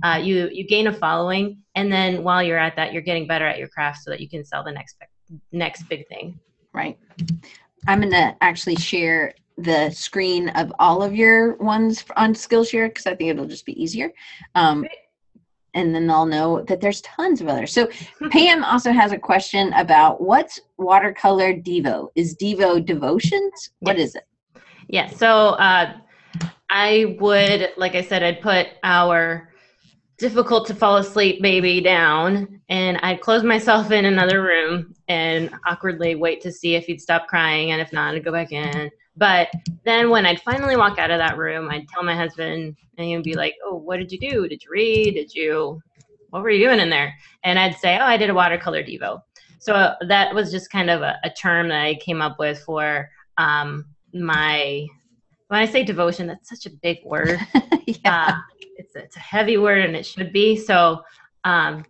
uh, 0.03 0.21
you 0.23 0.49
you 0.53 0.67
gain 0.67 0.87
a 0.87 0.93
following, 0.93 1.59
and 1.75 1.93
then 1.93 2.23
while 2.23 2.43
you're 2.43 2.59
at 2.59 2.77
that, 2.77 2.93
you're 2.93 3.03
getting 3.03 3.27
better 3.27 3.47
at 3.47 3.59
your 3.59 3.69
craft 3.69 4.03
so 4.03 4.11
that 4.11 4.21
you 4.21 4.29
can 4.29 4.45
sell 4.45 4.65
the 4.65 4.73
next 4.73 4.97
next 5.53 5.85
big 5.85 6.07
thing. 6.09 6.39
Right. 6.73 6.99
I'm 7.87 8.01
going 8.01 8.13
to 8.13 8.37
actually 8.43 8.77
share 8.77 9.33
the 9.57 9.91
screen 9.91 10.49
of 10.51 10.73
all 10.79 11.03
of 11.03 11.15
your 11.15 11.57
ones 11.57 12.05
on 12.17 12.35
Skillshare 12.35 12.89
because 12.89 13.07
I 13.07 13.15
think 13.15 13.31
it'll 13.31 13.47
just 13.47 13.67
be 13.67 13.81
easier. 13.81 14.13
Um, 14.55 14.87
and 15.75 15.95
then 15.95 16.07
they'll 16.07 16.27
know 16.27 16.63
that 16.63 16.81
there's 16.81 17.01
tons 17.03 17.41
of 17.41 17.49
others. 17.49 17.73
So 17.73 17.89
Pam 18.31 18.65
also 18.65 18.93
has 18.93 19.13
a 19.13 19.19
question 19.19 19.73
about 19.75 20.21
what's 20.21 20.61
watercolor 20.79 21.55
Devo? 21.55 22.09
Is 22.15 22.37
Devo 22.37 22.85
devotions? 22.85 23.71
What 23.81 23.99
yes. 23.99 24.09
is 24.09 24.15
it? 24.17 24.25
Yeah. 24.89 25.09
So 25.09 25.51
uh, 25.51 25.95
I 26.69 27.17
would, 27.21 27.71
like 27.77 27.95
I 27.95 28.03
said, 28.03 28.23
I'd 28.23 28.41
put 28.41 28.69
our 28.83 29.49
difficult 30.19 30.67
to 30.67 30.75
fall 30.75 30.99
asleep 30.99 31.41
baby 31.41 31.81
down 31.81 32.61
and 32.69 32.99
I'd 33.03 33.23
close 33.23 33.43
myself 33.43 33.91
in 33.91 34.05
another 34.05 34.43
room 34.43 34.95
and 35.09 35.51
awkwardly 35.67 36.15
wait 36.15 36.43
to 36.43 36.53
see 36.53 36.75
if 36.75 36.85
he'd 36.85 37.01
stop 37.01 37.27
crying 37.27 37.73
and 37.73 37.81
if 37.81 37.91
not 37.91 38.15
I'd 38.15 38.25
go 38.25 38.31
back 38.31 38.53
in. 38.53 38.91
But 39.17 39.49
then 39.85 40.11
when 40.11 40.25
I'd 40.25 40.41
finally 40.41 40.77
walk 40.77 40.99
out 40.99 41.11
of 41.11 41.19
that 41.19 41.37
room, 41.37 41.69
I'd 41.71 41.89
tell 41.89 42.03
my 42.03 42.15
husband 42.15 42.77
and 42.97 43.07
he'd 43.07 43.23
be 43.23 43.35
like, 43.35 43.55
"Oh, 43.65 43.77
what 43.77 43.99
did 43.99 44.13
you 44.13 44.19
do? 44.19 44.49
Did 44.49 44.63
you 44.65 44.71
read? 44.71 45.15
Did 45.15 45.35
you 45.35 45.81
what 46.31 46.43
were 46.43 46.51
you 46.51 46.65
doing 46.65 46.81
in 46.81 46.91
there?" 46.91 47.15
And 47.45 47.59
I'd 47.59 47.77
say, 47.77 47.99
"Oh, 47.99 48.05
I 48.05 48.17
did 48.17 48.31
a 48.31 48.35
watercolor 48.35 48.83
devo." 48.83 49.21
So 49.59 49.95
that 50.07 50.35
was 50.35 50.51
just 50.51 50.71
kind 50.71 50.89
of 50.89 51.03
a, 51.03 51.19
a, 51.23 51.29
term 51.29 51.69
that 51.69 51.83
I 51.83 51.97
came 51.97 52.23
up 52.23 52.39
with 52.39 52.61
for 52.61 53.11
um, 53.37 53.85
my 54.15 54.87
when 55.49 55.61
I 55.61 55.67
say 55.67 55.85
devotion, 55.85 56.29
that's 56.29 56.49
such 56.49 56.65
a 56.67 56.71
big 56.71 56.99
word. 57.05 57.39
yeah. 57.87 58.27
Uh, 58.29 58.37
it's, 58.77 58.95
it's 58.95 59.17
a 59.17 59.21
heavy 59.21 59.59
word 59.59 59.85
and 59.85 59.97
it 59.97 60.07
should 60.07 60.33
be. 60.33 60.57
So 60.57 61.03
um, 61.45 61.85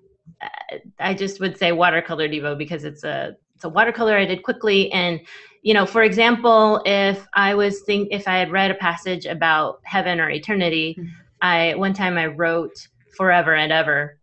I 0.99 1.15
just 1.15 1.41
would 1.41 1.59
say 1.59 1.73
watercolor 1.73 2.29
Devo 2.29 2.57
because 2.57 2.85
it's 2.85 3.05
a 3.05 3.37
it's 3.55 3.65
a 3.65 3.69
watercolor 3.69 4.17
I 4.17 4.25
did 4.25 4.43
quickly. 4.43 4.91
And 4.93 5.21
you 5.63 5.75
know, 5.75 5.87
for 5.87 6.03
example, 6.03 6.83
if 6.87 7.27
I 7.35 7.55
was 7.55 7.83
think 7.83 8.09
if 8.11 8.27
I 8.27 8.39
had 8.39 8.51
read 8.51 8.71
a 8.71 8.75
passage 8.75 9.27
about 9.27 9.81
heaven 9.85 10.21
or 10.21 10.31
eternity, 10.31 10.97
mm-hmm. 10.99 11.09
I 11.43 11.75
one 11.75 11.93
time 11.93 12.17
I 12.17 12.27
wrote 12.27 12.89
forever 13.17 13.55
and 13.55 13.73
ever. 13.73 14.19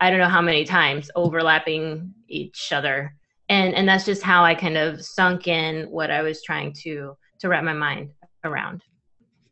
I 0.00 0.10
don't 0.10 0.18
know 0.18 0.28
how 0.28 0.42
many 0.42 0.64
times 0.64 1.10
overlapping 1.14 2.12
each 2.28 2.72
other. 2.72 3.14
And 3.48 3.74
and 3.74 3.88
that's 3.88 4.04
just 4.04 4.22
how 4.22 4.44
I 4.44 4.54
kind 4.54 4.76
of 4.76 5.02
sunk 5.02 5.48
in 5.48 5.90
what 5.90 6.10
I 6.10 6.22
was 6.22 6.42
trying 6.42 6.72
to 6.84 7.16
to 7.38 7.48
wrap 7.48 7.64
my 7.64 7.72
mind 7.72 8.10
around. 8.44 8.82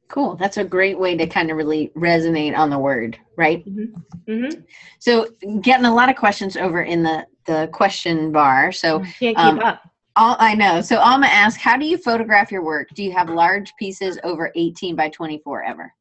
Cool. 0.09 0.37
That's 0.37 0.59
a 0.59 0.65
great 0.65 0.99
way 0.99 1.17
to 1.17 1.27
kind 1.27 1.51
of 1.51 1.57
really 1.57 1.91
resonate 1.97 2.57
on 2.57 2.71
the 2.71 2.79
word, 2.79 3.19
right? 3.37 3.67
Mm-hmm. 3.67 4.31
Mm-hmm. 4.31 4.61
So, 4.99 5.29
getting 5.63 5.87
a 5.87 5.95
lot 5.95 6.11
of 6.11 6.17
questions 6.17 6.57
over 6.57 6.83
in 6.83 7.03
the 7.03 7.27
the 7.47 7.69
question 7.73 8.31
bar. 8.31 8.71
So, 8.71 9.01
can't 9.01 9.37
keep 9.37 9.39
um, 9.39 9.59
up. 9.61 9.83
All, 10.17 10.37
I 10.39 10.55
know. 10.55 10.81
So, 10.81 10.99
Alma 10.99 11.27
asked, 11.27 11.61
"How 11.61 11.77
do 11.77 11.85
you 11.85 11.99
photograph 11.99 12.53
your 12.53 12.63
work? 12.63 12.89
Do 12.95 13.03
you 13.03 13.13
have 13.13 13.29
large 13.29 13.75
pieces 13.77 14.19
over 14.23 14.53
18 14.55 14.95
by 14.95 15.09
24 15.09 15.65
ever?" 15.65 15.93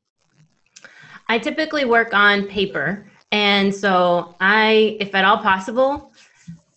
I 1.28 1.39
typically 1.39 1.86
work 1.86 2.13
on 2.13 2.45
paper, 2.45 3.06
and 3.32 3.73
so 3.73 4.36
I, 4.39 4.97
if 4.99 5.15
at 5.15 5.26
all 5.26 5.39
possible, 5.39 6.12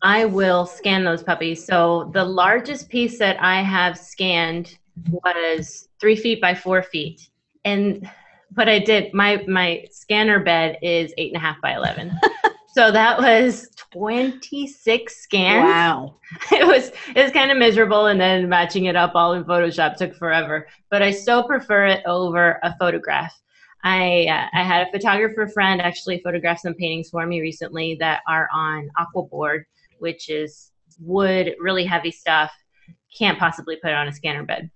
I 0.03 0.25
will 0.25 0.65
scan 0.65 1.05
those 1.05 1.23
puppies. 1.23 1.65
So, 1.65 2.11
the 2.15 2.25
largest 2.25 2.89
piece 2.89 3.19
that 3.19 3.41
I 3.43 3.61
have 3.61 3.99
scanned 3.99 4.79
was 5.11 5.89
three 6.01 6.17
feet 6.17 6.41
by 6.41 6.55
four 6.55 6.83
feet. 6.83 7.29
And 7.65 8.09
but 8.53 8.69
I 8.69 8.79
did 8.79 9.13
my 9.13 9.45
my 9.47 9.85
scanner 9.91 10.41
bed 10.41 10.79
is 10.83 11.13
eight 11.19 11.33
and 11.33 11.43
a 11.43 11.47
half 11.47 11.61
by 11.61 11.75
eleven. 11.75 12.13
so 12.77 12.93
that 12.93 13.19
was 13.19 13.71
26 13.93 15.17
scans. 15.17 15.65
Wow. 15.65 16.17
It 16.53 16.67
was 16.67 16.91
it 17.15 17.23
was 17.23 17.33
kind 17.33 17.51
of 17.51 17.57
miserable 17.57 18.07
and 18.07 18.21
then 18.21 18.49
matching 18.49 18.85
it 18.85 18.97
up 18.97 19.13
all 19.15 19.33
in 19.33 19.45
Photoshop 19.45 19.97
took 19.97 20.15
forever. 20.15 20.67
But 20.91 21.01
I 21.01 21.11
still 21.11 21.45
prefer 21.45 21.87
it 21.87 22.03
over 22.05 22.59
a 22.63 22.77
photograph. 22.79 23.33
I 23.83 24.27
uh, 24.29 24.59
I 24.59 24.63
had 24.63 24.87
a 24.87 24.91
photographer 24.91 25.47
friend 25.49 25.81
actually 25.81 26.21
photograph 26.23 26.59
some 26.59 26.75
paintings 26.75 27.09
for 27.09 27.27
me 27.27 27.41
recently 27.41 27.97
that 28.01 28.21
are 28.29 28.49
on 28.53 28.91
aquaboard, 28.99 29.63
which 30.01 30.29
is 30.29 30.73
wood, 31.01 31.55
really 31.59 31.85
heavy 31.85 32.11
stuff. 32.11 32.53
Can't 33.17 33.39
possibly 33.39 33.77
put 33.77 33.93
it 33.93 33.97
on 33.97 34.09
a 34.09 34.13
scanner 34.13 34.43
bed. 34.43 34.71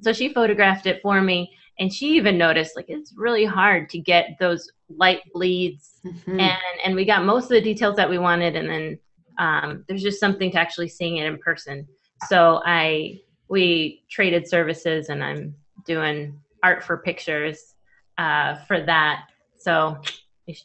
So 0.00 0.12
she 0.14 0.32
photographed 0.32 0.86
it 0.86 1.02
for 1.02 1.20
me 1.20 1.52
and 1.78 1.92
she 1.92 2.16
even 2.16 2.38
noticed 2.38 2.76
like 2.76 2.86
it's 2.88 3.12
really 3.16 3.44
hard 3.44 3.88
to 3.90 3.98
get 3.98 4.36
those 4.40 4.70
light 4.88 5.20
bleeds 5.32 6.00
mm-hmm. 6.04 6.40
and 6.40 6.80
and 6.84 6.94
we 6.94 7.04
got 7.04 7.24
most 7.24 7.44
of 7.44 7.50
the 7.50 7.60
details 7.60 7.96
that 7.96 8.08
we 8.08 8.18
wanted 8.18 8.56
and 8.56 8.68
then 8.68 8.98
um, 9.38 9.84
there's 9.86 10.02
just 10.02 10.20
something 10.20 10.50
to 10.52 10.58
actually 10.58 10.88
seeing 10.88 11.18
it 11.18 11.26
in 11.26 11.38
person. 11.38 11.86
So 12.28 12.62
I 12.64 13.20
we 13.48 14.04
traded 14.10 14.48
services, 14.48 15.08
and 15.08 15.22
I'm 15.22 15.54
doing 15.84 16.38
art 16.62 16.82
for 16.82 16.98
pictures 16.98 17.74
uh, 18.18 18.56
for 18.64 18.80
that. 18.82 19.26
So 19.58 20.00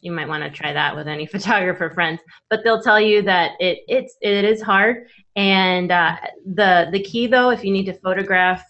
you 0.01 0.11
might 0.11 0.27
want 0.27 0.43
to 0.43 0.49
try 0.49 0.73
that 0.73 0.95
with 0.95 1.07
any 1.07 1.25
photographer 1.35 1.89
friends 1.89 2.21
but 2.51 2.63
they'll 2.63 2.83
tell 2.83 3.01
you 3.01 3.23
that 3.23 3.53
it 3.59 3.79
it's 3.87 4.15
it 4.21 4.45
is 4.45 4.61
hard 4.61 5.07
and 5.35 5.91
uh, 5.91 6.15
the 6.53 6.87
the 6.91 7.01
key 7.01 7.25
though 7.25 7.49
if 7.49 7.63
you 7.63 7.73
need 7.73 7.87
to 7.87 7.93
photograph 7.93 8.63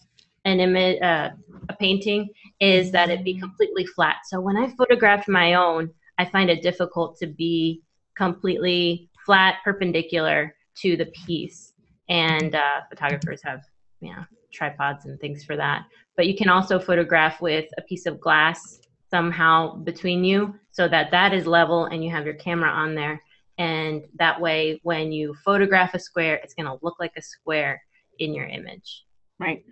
an 0.45 0.61
image 0.61 1.01
uh, 1.01 1.31
a 1.71 1.75
painting 1.77 2.29
is 2.59 2.91
that 2.91 3.09
it 3.09 3.23
be 3.23 3.39
completely 3.39 3.85
flat. 3.85 4.17
So 4.25 4.39
when 4.39 4.57
i 4.57 4.67
photographed 4.79 5.27
my 5.27 5.53
own 5.55 5.81
i 6.17 6.25
find 6.25 6.49
it 6.49 6.61
difficult 6.69 7.17
to 7.19 7.27
be 7.27 7.81
completely 8.15 9.09
flat 9.25 9.55
perpendicular 9.63 10.55
to 10.81 10.97
the 10.97 11.07
piece. 11.25 11.73
And 12.09 12.55
uh, 12.55 12.81
photographers 12.89 13.41
have 13.43 13.61
you 14.01 14.11
know 14.13 14.23
tripods 14.51 15.05
and 15.05 15.19
things 15.19 15.43
for 15.43 15.55
that. 15.55 15.85
But 16.17 16.27
you 16.27 16.35
can 16.35 16.49
also 16.49 16.79
photograph 16.79 17.41
with 17.41 17.65
a 17.77 17.81
piece 17.83 18.05
of 18.05 18.19
glass 18.19 18.79
somehow 19.09 19.75
between 19.75 20.23
you 20.23 20.55
so 20.71 20.87
that 20.87 21.11
that 21.11 21.33
is 21.33 21.45
level 21.45 21.85
and 21.85 22.03
you 22.03 22.09
have 22.11 22.25
your 22.25 22.35
camera 22.35 22.69
on 22.69 22.95
there. 22.95 23.21
And 23.57 24.03
that 24.17 24.39
way 24.39 24.79
when 24.83 25.11
you 25.11 25.35
photograph 25.45 25.93
a 25.93 25.99
square 25.99 26.35
it's 26.43 26.53
going 26.53 26.65
to 26.65 26.79
look 26.81 26.95
like 26.99 27.13
a 27.17 27.21
square 27.21 27.81
in 28.19 28.33
your 28.33 28.45
image. 28.45 29.05
Right. 29.39 29.63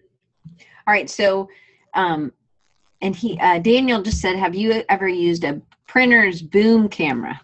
All 0.87 0.93
right. 0.93 1.09
So 1.09 1.49
um 1.93 2.31
and 3.01 3.15
he 3.15 3.37
uh, 3.39 3.59
daniel 3.59 4.01
just 4.01 4.19
said 4.21 4.35
have 4.35 4.55
you 4.55 4.83
ever 4.89 5.07
used 5.07 5.43
a 5.43 5.61
printer's 5.87 6.41
boom 6.41 6.87
camera 6.89 7.39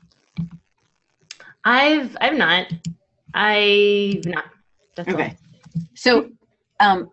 i've 1.63 2.15
i've 2.21 2.38
not 2.38 2.67
i've 3.34 4.25
not 4.25 4.45
That's 4.95 5.10
okay 5.10 5.38
all. 5.75 5.81
so 5.93 6.29
um 6.79 7.10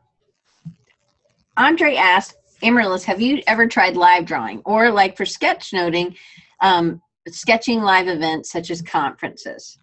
andre 1.57 1.97
asked 1.97 2.37
Amarilys, 2.63 3.05
have 3.05 3.21
you 3.21 3.43
ever 3.47 3.67
tried 3.67 3.97
live 3.97 4.25
drawing 4.25 4.63
or 4.65 4.91
like 4.91 5.17
for 5.17 5.25
sketchnoting, 5.25 6.17
um, 6.61 7.03
sketching 7.29 7.83
live 7.83 8.09
events 8.09 8.51
such 8.51 8.71
as 8.71 8.81
conferences? 8.83 9.79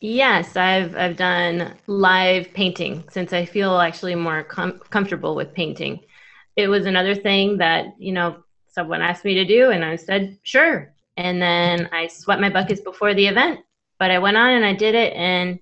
Yes, 0.00 0.56
I've 0.56 0.96
I've 0.96 1.16
done 1.16 1.74
live 1.86 2.52
painting 2.54 3.04
since 3.10 3.32
I 3.32 3.44
feel 3.44 3.78
actually 3.78 4.14
more 4.14 4.42
com- 4.42 4.80
comfortable 4.90 5.34
with 5.34 5.52
painting. 5.52 6.00
It 6.60 6.68
was 6.68 6.86
another 6.86 7.14
thing 7.14 7.58
that 7.58 7.94
you 7.98 8.12
know 8.12 8.42
someone 8.68 9.02
asked 9.02 9.24
me 9.24 9.34
to 9.34 9.44
do, 9.44 9.70
and 9.70 9.84
I 9.84 9.96
said 9.96 10.38
sure. 10.42 10.94
And 11.16 11.40
then 11.42 11.88
I 11.92 12.06
sweat 12.06 12.40
my 12.40 12.48
buckets 12.48 12.80
before 12.80 13.12
the 13.14 13.26
event, 13.26 13.60
but 13.98 14.10
I 14.10 14.18
went 14.18 14.36
on 14.36 14.50
and 14.50 14.64
I 14.64 14.72
did 14.74 14.94
it, 14.94 15.12
and 15.14 15.58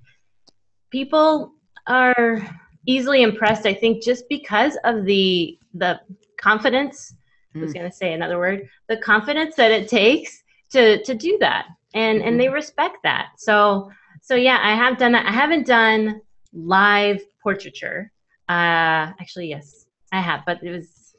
people 0.91 1.53
are 1.87 2.47
easily 2.87 3.23
impressed. 3.23 3.67
I 3.67 3.75
think 3.75 4.03
just 4.03 4.29
because 4.29 4.77
of 4.85 5.05
the 5.05 5.59
the 5.75 6.01
confidence 6.39 7.15
mm. 7.55 7.61
I 7.61 7.65
was 7.65 7.73
hmm. 7.73 7.79
going 7.79 7.91
to 7.91 7.97
say 7.97 8.13
another 8.13 8.39
word 8.39 8.69
the 8.89 8.97
confidence 8.97 9.57
that 9.57 9.71
it 9.71 9.89
takes 9.89 10.43
to 10.71 11.03
to 11.05 11.15
do 11.15 11.37
that 11.41 11.67
and 11.95 12.23
and 12.23 12.41
they 12.41 12.47
hmm. 12.47 12.55
respect 12.55 12.99
that 13.03 13.31
so 13.37 13.91
so 14.23 14.35
yeah 14.35 14.59
I 14.63 14.75
have 14.75 14.99
done 14.99 15.13
that 15.13 15.27
I 15.27 15.33
haven't 15.33 15.67
done 15.67 16.21
live 16.53 17.21
portraiture 17.43 18.11
uh 18.49 19.13
actually 19.21 19.49
yes 19.49 19.87
I 20.13 20.21
have 20.21 20.43
but 20.47 20.63
it 20.63 20.71
was 20.71 21.15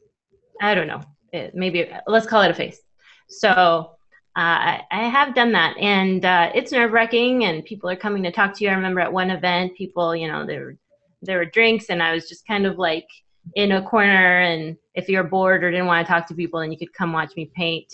I 0.61 0.75
don't 0.75 0.87
know. 0.87 1.01
It, 1.31 1.53
maybe 1.53 1.89
let's 2.07 2.25
call 2.25 2.41
it 2.41 2.51
a 2.51 2.53
face 2.53 2.81
so 3.29 3.91
uh, 4.35 4.79
I, 4.91 5.03
have 5.09 5.35
done 5.35 5.51
that, 5.53 5.77
and 5.77 6.23
uh, 6.25 6.51
it's 6.53 6.71
nerve 6.71 6.91
wracking. 6.91 7.45
And 7.45 7.63
people 7.63 7.89
are 7.89 7.95
coming 7.95 8.23
to 8.23 8.31
talk 8.31 8.55
to 8.55 8.63
you. 8.63 8.69
I 8.69 8.73
remember 8.73 8.99
at 9.01 9.11
one 9.11 9.31
event, 9.31 9.75
people, 9.75 10.15
you 10.15 10.27
know, 10.27 10.45
there 10.45 10.61
were 10.61 10.77
there 11.21 11.37
were 11.37 11.45
drinks, 11.45 11.89
and 11.89 12.01
I 12.01 12.13
was 12.13 12.27
just 12.27 12.45
kind 12.47 12.65
of 12.65 12.77
like 12.77 13.07
in 13.55 13.71
a 13.73 13.81
corner 13.81 14.41
and 14.41 14.77
if 14.93 15.09
you're 15.09 15.23
bored 15.23 15.63
or 15.63 15.71
didn't 15.71 15.87
want 15.87 16.05
to 16.05 16.11
talk 16.11 16.27
to 16.27 16.35
people 16.35 16.59
and 16.59 16.71
you 16.71 16.77
could 16.77 16.93
come 16.93 17.11
watch 17.11 17.35
me 17.35 17.49
paint. 17.55 17.91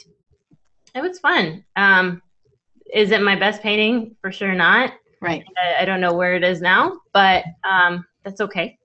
It 0.93 1.01
was 1.01 1.19
fun. 1.19 1.63
Um, 1.75 2.21
is 2.93 3.11
it 3.11 3.21
my 3.21 3.35
best 3.35 3.61
painting? 3.61 4.15
For 4.21 4.31
sure 4.31 4.53
not. 4.53 4.93
Right. 5.21 5.45
I, 5.57 5.83
I 5.83 5.85
don't 5.85 6.01
know 6.01 6.13
where 6.13 6.35
it 6.35 6.43
is 6.43 6.61
now 6.61 6.99
but 7.15 7.45
um, 7.63 8.05
that's 8.23 8.41
okay 8.41 8.77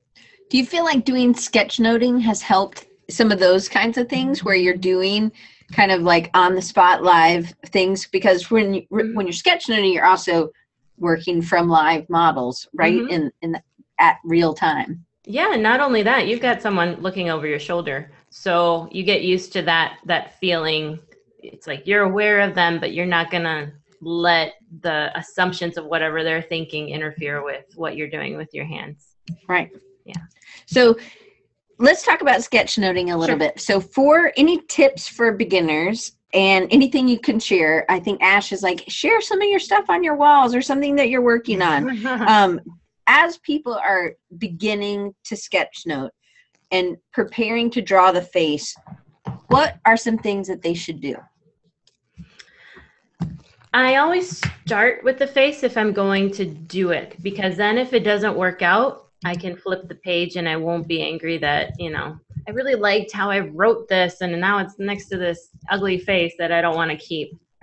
do 0.50 0.58
you 0.58 0.66
feel 0.66 0.84
like 0.84 1.04
doing 1.04 1.32
sketchnoting 1.32 2.20
has 2.20 2.42
helped 2.42 2.86
some 3.08 3.32
of 3.32 3.38
those 3.38 3.68
kinds 3.68 3.96
of 3.98 4.08
things 4.08 4.44
where 4.44 4.54
you're 4.54 4.76
doing 4.76 5.32
kind 5.72 5.90
of 5.90 6.02
like 6.02 6.30
on 6.34 6.54
the 6.54 6.62
spot 6.62 7.02
live 7.02 7.54
things 7.66 8.06
because 8.06 8.50
when 8.50 8.74
you, 8.74 8.86
when 8.90 9.26
you're 9.26 9.32
sketchnoting 9.32 9.94
you're 9.94 10.04
also 10.04 10.50
working 10.98 11.40
from 11.40 11.68
live 11.68 12.08
models 12.10 12.68
right 12.74 12.94
mm-hmm. 12.94 13.12
in 13.12 13.32
in 13.40 13.52
the, 13.52 13.62
at 13.98 14.18
real 14.24 14.52
time 14.52 15.04
yeah, 15.30 15.54
not 15.56 15.80
only 15.80 16.02
that, 16.02 16.26
you've 16.26 16.40
got 16.40 16.60
someone 16.62 17.00
looking 17.00 17.30
over 17.30 17.46
your 17.46 17.60
shoulder. 17.60 18.10
So 18.30 18.88
you 18.90 19.04
get 19.04 19.22
used 19.22 19.52
to 19.52 19.62
that 19.62 19.98
that 20.06 20.38
feeling. 20.40 20.98
It's 21.38 21.66
like 21.66 21.86
you're 21.86 22.02
aware 22.02 22.40
of 22.40 22.54
them, 22.54 22.80
but 22.80 22.92
you're 22.92 23.06
not 23.06 23.30
going 23.30 23.44
to 23.44 23.72
let 24.00 24.54
the 24.80 25.16
assumptions 25.16 25.76
of 25.76 25.84
whatever 25.84 26.24
they're 26.24 26.42
thinking 26.42 26.88
interfere 26.88 27.44
with 27.44 27.64
what 27.76 27.96
you're 27.96 28.10
doing 28.10 28.36
with 28.36 28.52
your 28.52 28.64
hands. 28.64 29.14
Right. 29.46 29.70
Yeah. 30.04 30.14
So 30.70 30.96
let's 31.78 32.04
talk 32.04 32.20
about 32.20 32.40
sketchnoting 32.40 33.12
a 33.12 33.16
little 33.16 33.38
sure. 33.38 33.48
bit. 33.48 33.60
So 33.60 33.80
for 33.80 34.32
any 34.36 34.60
tips 34.68 35.08
for 35.08 35.32
beginners 35.32 36.12
and 36.32 36.68
anything 36.70 37.08
you 37.08 37.18
can 37.18 37.40
share, 37.40 37.84
I 37.88 37.98
think 37.98 38.22
Ash 38.22 38.52
is 38.52 38.62
like 38.62 38.84
share 38.86 39.20
some 39.20 39.42
of 39.42 39.48
your 39.48 39.58
stuff 39.58 39.90
on 39.90 40.04
your 40.04 40.14
walls 40.14 40.54
or 40.54 40.62
something 40.62 40.94
that 40.94 41.08
you're 41.08 41.22
working 41.22 41.60
on. 41.60 42.06
um, 42.28 42.60
as 43.08 43.38
people 43.38 43.74
are 43.74 44.12
beginning 44.38 45.12
to 45.24 45.36
sketch 45.36 45.82
note 45.86 46.12
and 46.70 46.96
preparing 47.12 47.68
to 47.70 47.82
draw 47.82 48.12
the 48.12 48.22
face, 48.22 48.72
what 49.48 49.80
are 49.84 49.96
some 49.96 50.18
things 50.18 50.46
that 50.46 50.62
they 50.62 50.74
should 50.74 51.00
do? 51.00 51.16
I 53.74 53.96
always 53.96 54.40
start 54.66 55.02
with 55.02 55.18
the 55.18 55.26
face 55.26 55.64
if 55.64 55.76
I'm 55.76 55.92
going 55.92 56.30
to 56.32 56.44
do 56.44 56.90
it 56.90 57.16
because 57.22 57.56
then 57.56 57.76
if 57.76 57.92
it 57.92 58.04
doesn't 58.04 58.36
work 58.36 58.62
out, 58.62 59.09
I 59.24 59.34
can 59.34 59.56
flip 59.56 59.88
the 59.88 59.96
page 59.96 60.36
and 60.36 60.48
I 60.48 60.56
won't 60.56 60.88
be 60.88 61.02
angry 61.02 61.36
that, 61.38 61.72
you 61.78 61.90
know, 61.90 62.18
I 62.48 62.52
really 62.52 62.74
liked 62.74 63.12
how 63.12 63.30
I 63.30 63.40
wrote 63.40 63.88
this 63.88 64.22
and 64.22 64.40
now 64.40 64.58
it's 64.58 64.78
next 64.78 65.08
to 65.08 65.18
this 65.18 65.50
ugly 65.68 65.98
face 65.98 66.34
that 66.38 66.52
I 66.52 66.62
don't 66.62 66.76
want 66.76 66.90
to 66.90 66.96
keep. 66.96 67.38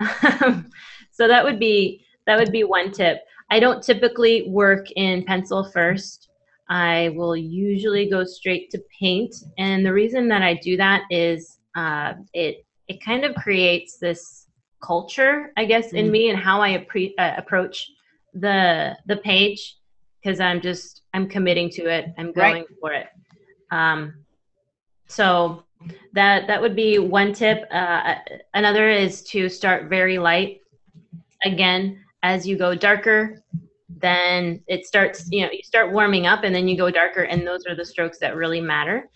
so 1.10 1.26
that 1.26 1.44
would 1.44 1.58
be 1.58 2.04
that 2.26 2.38
would 2.38 2.52
be 2.52 2.64
one 2.64 2.92
tip. 2.92 3.22
I 3.50 3.58
don't 3.58 3.82
typically 3.82 4.48
work 4.48 4.90
in 4.92 5.24
pencil 5.24 5.64
first. 5.64 6.28
I 6.68 7.10
will 7.16 7.34
usually 7.34 8.08
go 8.08 8.24
straight 8.24 8.70
to 8.70 8.82
paint, 9.00 9.34
and 9.56 9.84
the 9.84 9.92
reason 9.92 10.28
that 10.28 10.42
I 10.42 10.54
do 10.54 10.76
that 10.76 11.02
is 11.10 11.58
uh, 11.74 12.12
it 12.34 12.66
it 12.88 13.02
kind 13.02 13.24
of 13.24 13.34
creates 13.36 13.96
this 13.96 14.46
culture, 14.82 15.52
I 15.56 15.64
guess, 15.64 15.92
in 15.94 16.08
mm. 16.08 16.10
me 16.10 16.30
and 16.30 16.38
how 16.38 16.60
I 16.60 16.76
appre- 16.76 17.14
uh, 17.18 17.34
approach 17.38 17.90
the 18.34 18.96
the 19.06 19.16
page 19.16 19.78
because 20.22 20.40
I'm 20.40 20.60
just 20.60 21.02
I'm 21.18 21.28
committing 21.28 21.68
to 21.70 21.82
it. 21.92 22.14
I'm 22.16 22.30
going 22.30 22.62
right. 22.62 22.66
for 22.80 22.92
it. 22.92 23.08
Um, 23.72 24.14
so 25.08 25.64
that 26.12 26.46
that 26.46 26.62
would 26.62 26.76
be 26.76 27.00
one 27.00 27.32
tip. 27.32 27.66
Uh, 27.72 28.14
another 28.54 28.88
is 28.88 29.24
to 29.24 29.48
start 29.48 29.88
very 29.88 30.16
light. 30.18 30.60
Again, 31.44 32.04
as 32.22 32.46
you 32.46 32.56
go 32.56 32.76
darker, 32.76 33.42
then 33.88 34.62
it 34.68 34.86
starts, 34.86 35.28
you 35.32 35.42
know, 35.42 35.50
you 35.52 35.62
start 35.64 35.92
warming 35.92 36.26
up 36.26 36.44
and 36.44 36.54
then 36.54 36.68
you 36.68 36.76
go 36.76 36.88
darker, 36.88 37.24
and 37.24 37.44
those 37.44 37.66
are 37.66 37.74
the 37.74 37.84
strokes 37.84 38.18
that 38.18 38.36
really 38.36 38.60
matter. 38.60 39.08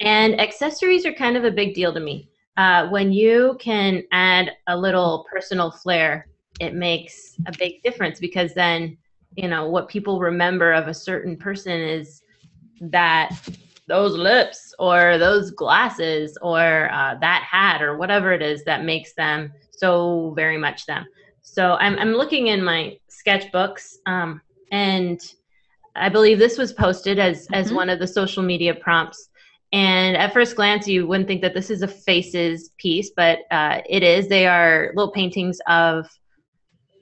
And 0.00 0.38
accessories 0.38 1.06
are 1.06 1.14
kind 1.14 1.36
of 1.38 1.44
a 1.44 1.50
big 1.50 1.74
deal 1.74 1.94
to 1.94 2.00
me. 2.00 2.28
Uh, 2.58 2.88
when 2.88 3.10
you 3.10 3.56
can 3.58 4.02
add 4.12 4.50
a 4.66 4.76
little 4.76 5.24
personal 5.32 5.70
flair, 5.70 6.28
it 6.60 6.74
makes 6.74 7.36
a 7.46 7.52
big 7.58 7.82
difference 7.82 8.20
because 8.20 8.52
then, 8.52 8.98
you 9.38 9.46
know, 9.46 9.68
what 9.68 9.88
people 9.88 10.18
remember 10.18 10.72
of 10.72 10.88
a 10.88 10.94
certain 10.94 11.36
person 11.36 11.80
is 11.80 12.22
that 12.80 13.30
those 13.86 14.14
lips 14.16 14.74
or 14.80 15.16
those 15.16 15.52
glasses 15.52 16.36
or 16.42 16.90
uh, 16.92 17.14
that 17.20 17.46
hat 17.48 17.80
or 17.80 17.96
whatever 17.96 18.32
it 18.32 18.42
is 18.42 18.64
that 18.64 18.84
makes 18.84 19.14
them 19.14 19.52
so 19.70 20.32
very 20.34 20.58
much 20.58 20.86
them. 20.86 21.06
So 21.40 21.74
I'm, 21.74 21.96
I'm 22.00 22.14
looking 22.14 22.48
in 22.48 22.64
my 22.64 22.98
sketchbooks, 23.08 23.98
um, 24.06 24.40
and 24.72 25.20
I 25.94 26.08
believe 26.08 26.40
this 26.40 26.58
was 26.58 26.72
posted 26.72 27.20
as 27.20 27.46
as 27.52 27.66
mm-hmm. 27.66 27.76
one 27.76 27.90
of 27.90 28.00
the 28.00 28.08
social 28.08 28.42
media 28.42 28.74
prompts. 28.74 29.30
And 29.72 30.16
at 30.16 30.32
first 30.32 30.56
glance, 30.56 30.88
you 30.88 31.06
wouldn't 31.06 31.28
think 31.28 31.42
that 31.42 31.54
this 31.54 31.70
is 31.70 31.82
a 31.82 31.88
faces 31.88 32.70
piece, 32.76 33.10
but 33.14 33.40
uh, 33.52 33.82
it 33.88 34.02
is. 34.02 34.26
They 34.28 34.46
are 34.48 34.90
little 34.94 35.12
paintings 35.12 35.60
of 35.68 36.08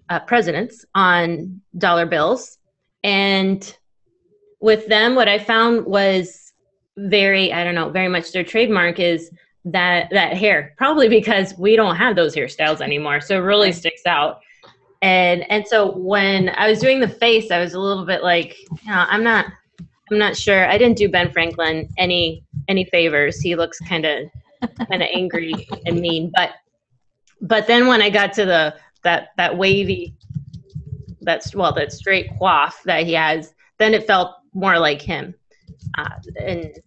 uh, 0.09 0.21
presidents 0.21 0.85
on 0.95 1.61
dollar 1.79 2.07
bills, 2.07 2.59
and 3.03 3.77
with 4.61 4.87
them, 4.89 5.15
what 5.15 5.29
I 5.29 5.39
found 5.39 5.87
was 5.87 6.53
very 6.97 7.53
I 7.53 7.63
don't 7.63 7.75
know 7.75 7.91
very 7.91 8.09
much 8.09 8.33
their 8.33 8.45
trademark 8.45 8.99
is 8.99 9.31
that 9.67 10.09
that 10.11 10.37
hair 10.37 10.75
probably 10.79 11.09
because 11.09 11.57
we 11.59 11.77
don't 11.77 11.97
have 11.97 12.17
those 12.17 12.35
hairstyles 12.35 12.81
anymore. 12.81 13.21
So 13.21 13.37
it 13.37 13.41
really 13.43 13.73
sticks 13.73 14.07
out. 14.07 14.41
And 15.03 15.45
and 15.51 15.67
so 15.67 15.93
when 15.93 16.51
I 16.51 16.69
was 16.71 16.79
doing 16.79 17.01
the 17.01 17.09
face, 17.09 17.51
I 17.51 17.59
was 17.59 17.75
a 17.75 17.81
little 17.81 18.07
bit 18.07 18.23
like, 18.23 18.57
you 18.59 18.91
know, 18.91 19.05
I'm 19.09 19.23
not 19.23 19.47
I'm 20.11 20.19
not 20.19 20.37
sure. 20.37 20.69
I 20.69 20.79
didn't 20.79 20.97
do 20.97 21.09
Ben 21.09 21.31
Franklin 21.33 21.89
any 21.99 22.45
any 22.69 22.85
favors. 22.87 23.41
He 23.41 23.57
looks 23.57 23.79
kind 23.81 24.07
of 24.07 24.29
kind 24.89 25.03
of 25.03 25.09
angry 25.13 25.69
and 25.85 26.01
mean, 26.01 26.33
but 26.35 26.53
but 27.41 27.67
then 27.67 27.89
when 27.89 28.01
I 28.01 28.09
got 28.09 28.33
to 28.35 28.45
the 28.47 28.75
that 29.07 29.29
that 29.37 29.57
wavy 29.57 30.17
that's 31.21 31.55
well 31.55 31.73
that 31.73 31.93
straight 31.93 32.29
coif 32.39 32.73
that 32.85 33.05
he 33.07 33.13
has, 33.13 33.55
then 33.79 33.95
it 33.95 34.07
felt 34.07 34.37
more 34.53 34.79
like 34.79 35.01
him. 35.01 35.35
Uh, 35.97 36.09
and 36.41 36.79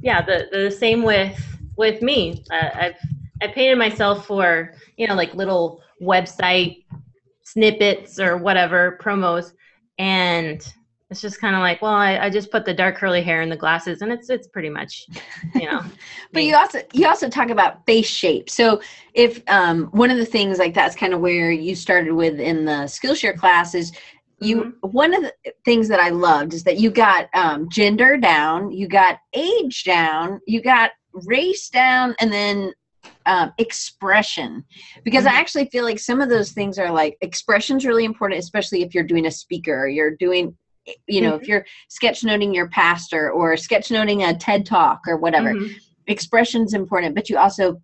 yeah, 0.00 0.20
the 0.22 0.48
the 0.50 0.70
same 0.70 1.02
with 1.02 1.38
with 1.76 2.02
me. 2.02 2.44
Uh, 2.50 2.70
I've 2.74 2.96
I 3.42 3.46
painted 3.48 3.78
myself 3.78 4.26
for 4.26 4.72
you 4.96 5.06
know 5.06 5.14
like 5.14 5.34
little 5.34 5.82
website 6.02 6.84
snippets 7.44 8.18
or 8.18 8.36
whatever 8.36 8.98
promos, 9.00 9.52
and 9.98 10.66
it's 11.14 11.20
just 11.20 11.40
kind 11.40 11.54
of 11.54 11.60
like, 11.60 11.80
well, 11.80 11.94
I, 11.94 12.18
I, 12.18 12.28
just 12.28 12.50
put 12.50 12.64
the 12.64 12.74
dark 12.74 12.96
curly 12.96 13.22
hair 13.22 13.40
and 13.40 13.52
the 13.52 13.56
glasses, 13.56 14.02
and 14.02 14.10
it's 14.10 14.30
it's 14.30 14.48
pretty 14.48 14.68
much, 14.68 15.06
you 15.54 15.70
know. 15.70 15.80
but 16.32 16.42
you 16.42 16.56
also 16.56 16.80
you 16.92 17.06
also 17.06 17.28
talk 17.28 17.50
about 17.50 17.86
face 17.86 18.08
shape. 18.08 18.50
So 18.50 18.82
if 19.14 19.40
um, 19.46 19.84
one 19.92 20.10
of 20.10 20.18
the 20.18 20.26
things 20.26 20.58
like 20.58 20.74
that's 20.74 20.96
kind 20.96 21.14
of 21.14 21.20
where 21.20 21.52
you 21.52 21.76
started 21.76 22.14
with 22.14 22.40
in 22.40 22.64
the 22.64 22.88
Skillshare 22.88 23.38
classes, 23.38 23.92
you 24.40 24.56
mm-hmm. 24.56 24.88
one 24.88 25.14
of 25.14 25.22
the 25.22 25.32
things 25.64 25.86
that 25.86 26.00
I 26.00 26.08
loved 26.08 26.52
is 26.52 26.64
that 26.64 26.80
you 26.80 26.90
got 26.90 27.28
um, 27.32 27.68
gender 27.70 28.16
down, 28.16 28.72
you 28.72 28.88
got 28.88 29.18
age 29.34 29.84
down, 29.84 30.40
you 30.48 30.62
got 30.62 30.90
race 31.12 31.68
down, 31.68 32.16
and 32.18 32.32
then 32.32 32.72
um, 33.26 33.52
expression 33.58 34.64
because 35.04 35.26
mm-hmm. 35.26 35.36
I 35.36 35.38
actually 35.38 35.66
feel 35.66 35.84
like 35.84 36.00
some 36.00 36.20
of 36.20 36.28
those 36.28 36.50
things 36.52 36.76
are 36.76 36.90
like 36.90 37.16
expression's 37.20 37.86
really 37.86 38.04
important, 38.04 38.40
especially 38.40 38.82
if 38.82 38.94
you're 38.94 39.04
doing 39.04 39.26
a 39.26 39.30
speaker 39.30 39.84
or 39.84 39.88
you're 39.88 40.16
doing 40.16 40.56
you 41.06 41.20
know, 41.20 41.32
mm-hmm. 41.32 41.42
if 41.42 41.48
you're 41.48 41.66
sketchnoting 41.90 42.54
your 42.54 42.68
pastor 42.68 43.30
or 43.30 43.54
sketchnoting 43.54 44.28
a 44.28 44.36
TED 44.36 44.66
talk 44.66 45.00
or 45.06 45.16
whatever, 45.16 45.54
mm-hmm. 45.54 45.72
expression's 46.06 46.74
important. 46.74 47.14
But 47.14 47.28
you 47.28 47.38
also, 47.38 47.80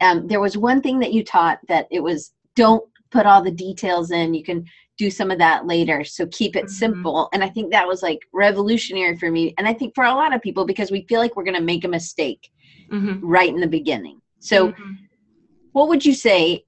um, 0.00 0.26
there 0.26 0.40
was 0.40 0.56
one 0.56 0.80
thing 0.80 0.98
that 1.00 1.12
you 1.12 1.24
taught 1.24 1.58
that 1.68 1.86
it 1.90 2.00
was 2.00 2.32
don't 2.54 2.84
put 3.10 3.26
all 3.26 3.42
the 3.42 3.50
details 3.50 4.10
in. 4.10 4.34
You 4.34 4.44
can 4.44 4.64
do 4.96 5.10
some 5.10 5.30
of 5.30 5.38
that 5.38 5.66
later. 5.66 6.04
So 6.04 6.26
keep 6.26 6.56
it 6.56 6.66
mm-hmm. 6.66 6.68
simple. 6.68 7.28
And 7.32 7.42
I 7.42 7.48
think 7.48 7.72
that 7.72 7.86
was 7.86 8.02
like 8.02 8.20
revolutionary 8.32 9.16
for 9.16 9.30
me. 9.30 9.54
And 9.58 9.66
I 9.66 9.72
think 9.72 9.94
for 9.94 10.04
a 10.04 10.14
lot 10.14 10.34
of 10.34 10.42
people 10.42 10.64
because 10.64 10.90
we 10.90 11.06
feel 11.08 11.20
like 11.20 11.36
we're 11.36 11.44
going 11.44 11.56
to 11.56 11.62
make 11.62 11.84
a 11.84 11.88
mistake 11.88 12.50
mm-hmm. 12.90 13.26
right 13.26 13.48
in 13.48 13.60
the 13.60 13.66
beginning. 13.66 14.20
So, 14.38 14.68
mm-hmm. 14.68 14.92
what 15.72 15.88
would 15.88 16.04
you 16.04 16.14
say 16.14 16.64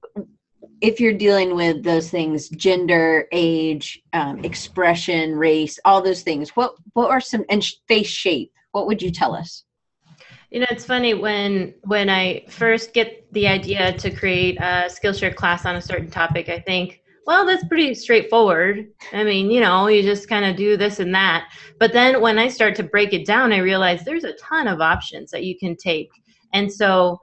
if 0.81 0.99
you're 0.99 1.13
dealing 1.13 1.55
with 1.55 1.83
those 1.83 2.09
things 2.09 2.49
gender 2.49 3.27
age 3.31 4.01
um, 4.13 4.43
expression 4.43 5.35
race 5.35 5.79
all 5.85 6.01
those 6.01 6.21
things 6.21 6.49
what 6.51 6.75
what 6.93 7.09
are 7.09 7.21
some 7.21 7.43
and 7.49 7.63
face 7.87 8.07
shape 8.07 8.51
what 8.77 8.85
would 8.85 9.01
you 9.01 9.09
tell 9.09 9.33
us? 9.33 9.63
You 10.51 10.59
know 10.59 10.67
it's 10.69 10.85
funny 10.85 11.13
when 11.13 11.73
when 11.83 12.09
i 12.09 12.45
first 12.47 12.93
get 12.93 13.31
the 13.33 13.47
idea 13.47 13.91
to 13.97 14.09
create 14.09 14.57
a 14.59 14.87
skillshare 14.87 15.35
class 15.35 15.65
on 15.65 15.75
a 15.75 15.81
certain 15.81 16.09
topic 16.09 16.47
i 16.47 16.59
think 16.59 17.01
well 17.25 17.45
that's 17.45 17.67
pretty 17.67 17.93
straightforward. 17.93 18.87
I 19.11 19.25
mean 19.25 19.51
you 19.51 19.59
know 19.59 19.87
you 19.87 20.03
just 20.03 20.29
kind 20.29 20.45
of 20.45 20.55
do 20.55 20.77
this 20.77 20.99
and 20.99 21.13
that. 21.13 21.49
But 21.79 21.91
then 21.91 22.21
when 22.21 22.39
i 22.39 22.47
start 22.47 22.75
to 22.75 22.83
break 22.83 23.11
it 23.11 23.25
down 23.25 23.51
i 23.51 23.57
realize 23.57 24.05
there's 24.05 24.23
a 24.23 24.33
ton 24.33 24.67
of 24.67 24.79
options 24.79 25.31
that 25.31 25.43
you 25.43 25.57
can 25.57 25.75
take. 25.75 26.09
And 26.53 26.71
so 26.71 27.19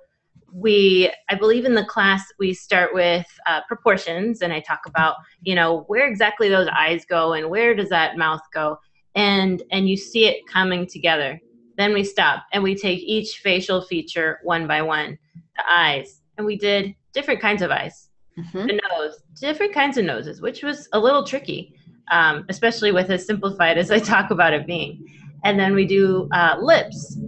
we 0.56 1.10
i 1.28 1.34
believe 1.34 1.64
in 1.64 1.74
the 1.74 1.84
class 1.84 2.22
we 2.38 2.54
start 2.54 2.94
with 2.94 3.26
uh, 3.46 3.60
proportions 3.66 4.40
and 4.40 4.52
i 4.52 4.60
talk 4.60 4.80
about 4.86 5.16
you 5.42 5.54
know 5.54 5.80
where 5.88 6.08
exactly 6.08 6.48
those 6.48 6.68
eyes 6.68 7.04
go 7.04 7.32
and 7.32 7.50
where 7.50 7.74
does 7.74 7.88
that 7.88 8.16
mouth 8.16 8.40
go 8.52 8.78
and 9.14 9.62
and 9.70 9.88
you 9.88 9.96
see 9.96 10.26
it 10.26 10.46
coming 10.46 10.86
together. 10.86 11.40
Then 11.76 11.92
we 11.92 12.04
stop 12.04 12.44
and 12.52 12.62
we 12.62 12.74
take 12.74 13.00
each 13.00 13.38
facial 13.42 13.82
feature 13.82 14.38
one 14.42 14.66
by 14.66 14.82
one 14.82 15.18
the 15.56 15.70
eyes 15.70 16.20
and 16.36 16.46
we 16.46 16.56
did 16.56 16.94
different 17.12 17.40
kinds 17.40 17.62
of 17.62 17.70
eyes. 17.70 18.08
Mm-hmm. 18.36 18.66
the 18.66 18.80
nose 18.90 19.22
different 19.40 19.72
kinds 19.72 19.96
of 19.96 20.04
noses 20.04 20.40
which 20.40 20.64
was 20.64 20.88
a 20.92 20.98
little 20.98 21.22
tricky 21.22 21.72
um, 22.10 22.44
especially 22.48 22.90
with 22.90 23.08
as 23.08 23.24
simplified 23.24 23.78
as 23.78 23.92
i 23.92 23.98
talk 24.00 24.32
about 24.32 24.52
it 24.52 24.66
being. 24.66 25.06
And 25.44 25.60
then 25.60 25.74
we 25.74 25.86
do 25.86 26.28
uh, 26.32 26.56
lips. 26.60 27.18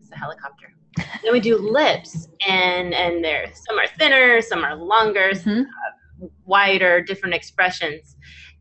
It's 0.00 0.10
a 0.10 0.16
helicopter 0.16 0.73
then 0.96 1.32
we 1.32 1.40
do 1.40 1.56
lips, 1.56 2.28
and 2.46 2.94
and 2.94 3.24
there 3.24 3.50
some 3.52 3.78
are 3.78 3.86
thinner, 3.98 4.40
some 4.40 4.64
are 4.64 4.76
longer, 4.76 5.30
mm-hmm. 5.32 5.60
uh, 5.60 6.28
wider, 6.44 7.02
different 7.02 7.34
expressions, 7.34 8.16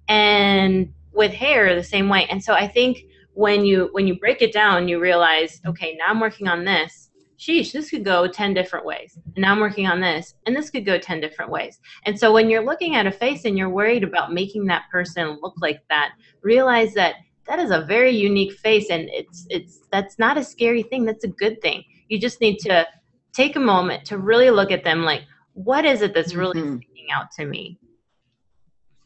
and 0.07 0.91
with 1.13 1.31
hair 1.31 1.75
the 1.75 1.83
same 1.83 2.09
way. 2.09 2.25
And 2.29 2.43
so 2.43 2.53
I 2.53 2.67
think 2.67 3.03
when 3.33 3.65
you 3.65 3.89
when 3.91 4.07
you 4.07 4.19
break 4.19 4.41
it 4.41 4.53
down, 4.53 4.87
you 4.87 4.99
realize, 4.99 5.61
okay, 5.65 5.95
now 5.95 6.05
I'm 6.07 6.19
working 6.19 6.47
on 6.47 6.65
this. 6.65 7.09
Sheesh, 7.37 7.73
this 7.73 7.89
could 7.89 8.05
go 8.05 8.25
10 8.25 8.53
different 8.53 8.85
ways. 8.85 9.17
And 9.35 9.41
now 9.41 9.51
I'm 9.51 9.59
working 9.59 9.85
on 9.85 9.99
this, 9.99 10.35
and 10.45 10.55
this 10.55 10.69
could 10.69 10.85
go 10.85 10.97
10 10.97 11.19
different 11.19 11.51
ways. 11.51 11.77
And 12.05 12.17
so 12.17 12.31
when 12.31 12.49
you're 12.49 12.63
looking 12.63 12.95
at 12.95 13.05
a 13.05 13.11
face 13.11 13.43
and 13.43 13.57
you're 13.57 13.69
worried 13.69 14.03
about 14.03 14.31
making 14.31 14.65
that 14.67 14.83
person 14.89 15.39
look 15.41 15.55
like 15.59 15.81
that, 15.89 16.13
realize 16.41 16.93
that 16.93 17.15
that 17.47 17.59
is 17.59 17.71
a 17.71 17.81
very 17.81 18.11
unique 18.11 18.53
face 18.53 18.89
and 18.89 19.09
it's 19.11 19.45
it's 19.49 19.81
that's 19.91 20.17
not 20.17 20.37
a 20.37 20.43
scary 20.43 20.83
thing 20.83 21.05
that's 21.05 21.23
a 21.23 21.27
good 21.27 21.61
thing 21.61 21.83
you 22.09 22.19
just 22.19 22.41
need 22.41 22.57
to 22.59 22.85
take 23.33 23.55
a 23.55 23.59
moment 23.59 24.05
to 24.05 24.17
really 24.17 24.49
look 24.49 24.71
at 24.71 24.83
them 24.83 25.03
like 25.03 25.23
what 25.53 25.85
is 25.85 26.01
it 26.01 26.13
that's 26.13 26.35
really 26.35 26.59
mm-hmm. 26.59 26.77
sticking 26.77 27.11
out 27.11 27.31
to 27.31 27.45
me 27.45 27.77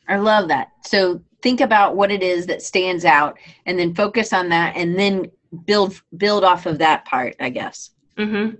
i 0.08 0.18
love 0.18 0.48
that 0.48 0.70
so 0.84 1.22
think 1.42 1.62
about 1.62 1.96
what 1.96 2.12
it 2.12 2.24
is 2.24 2.46
that 2.46 2.62
stands 2.62 3.06
out 3.06 3.38
and 3.66 3.78
then 3.78 3.94
focus 3.94 4.34
on 4.34 4.50
that 4.50 4.76
and 4.76 4.98
then 4.98 5.26
build 5.66 6.02
build 6.18 6.44
off 6.44 6.66
of 6.66 6.78
that 6.78 7.06
part 7.06 7.36
i 7.40 7.50
guess 7.50 7.92
mm-hmm. 8.18 8.56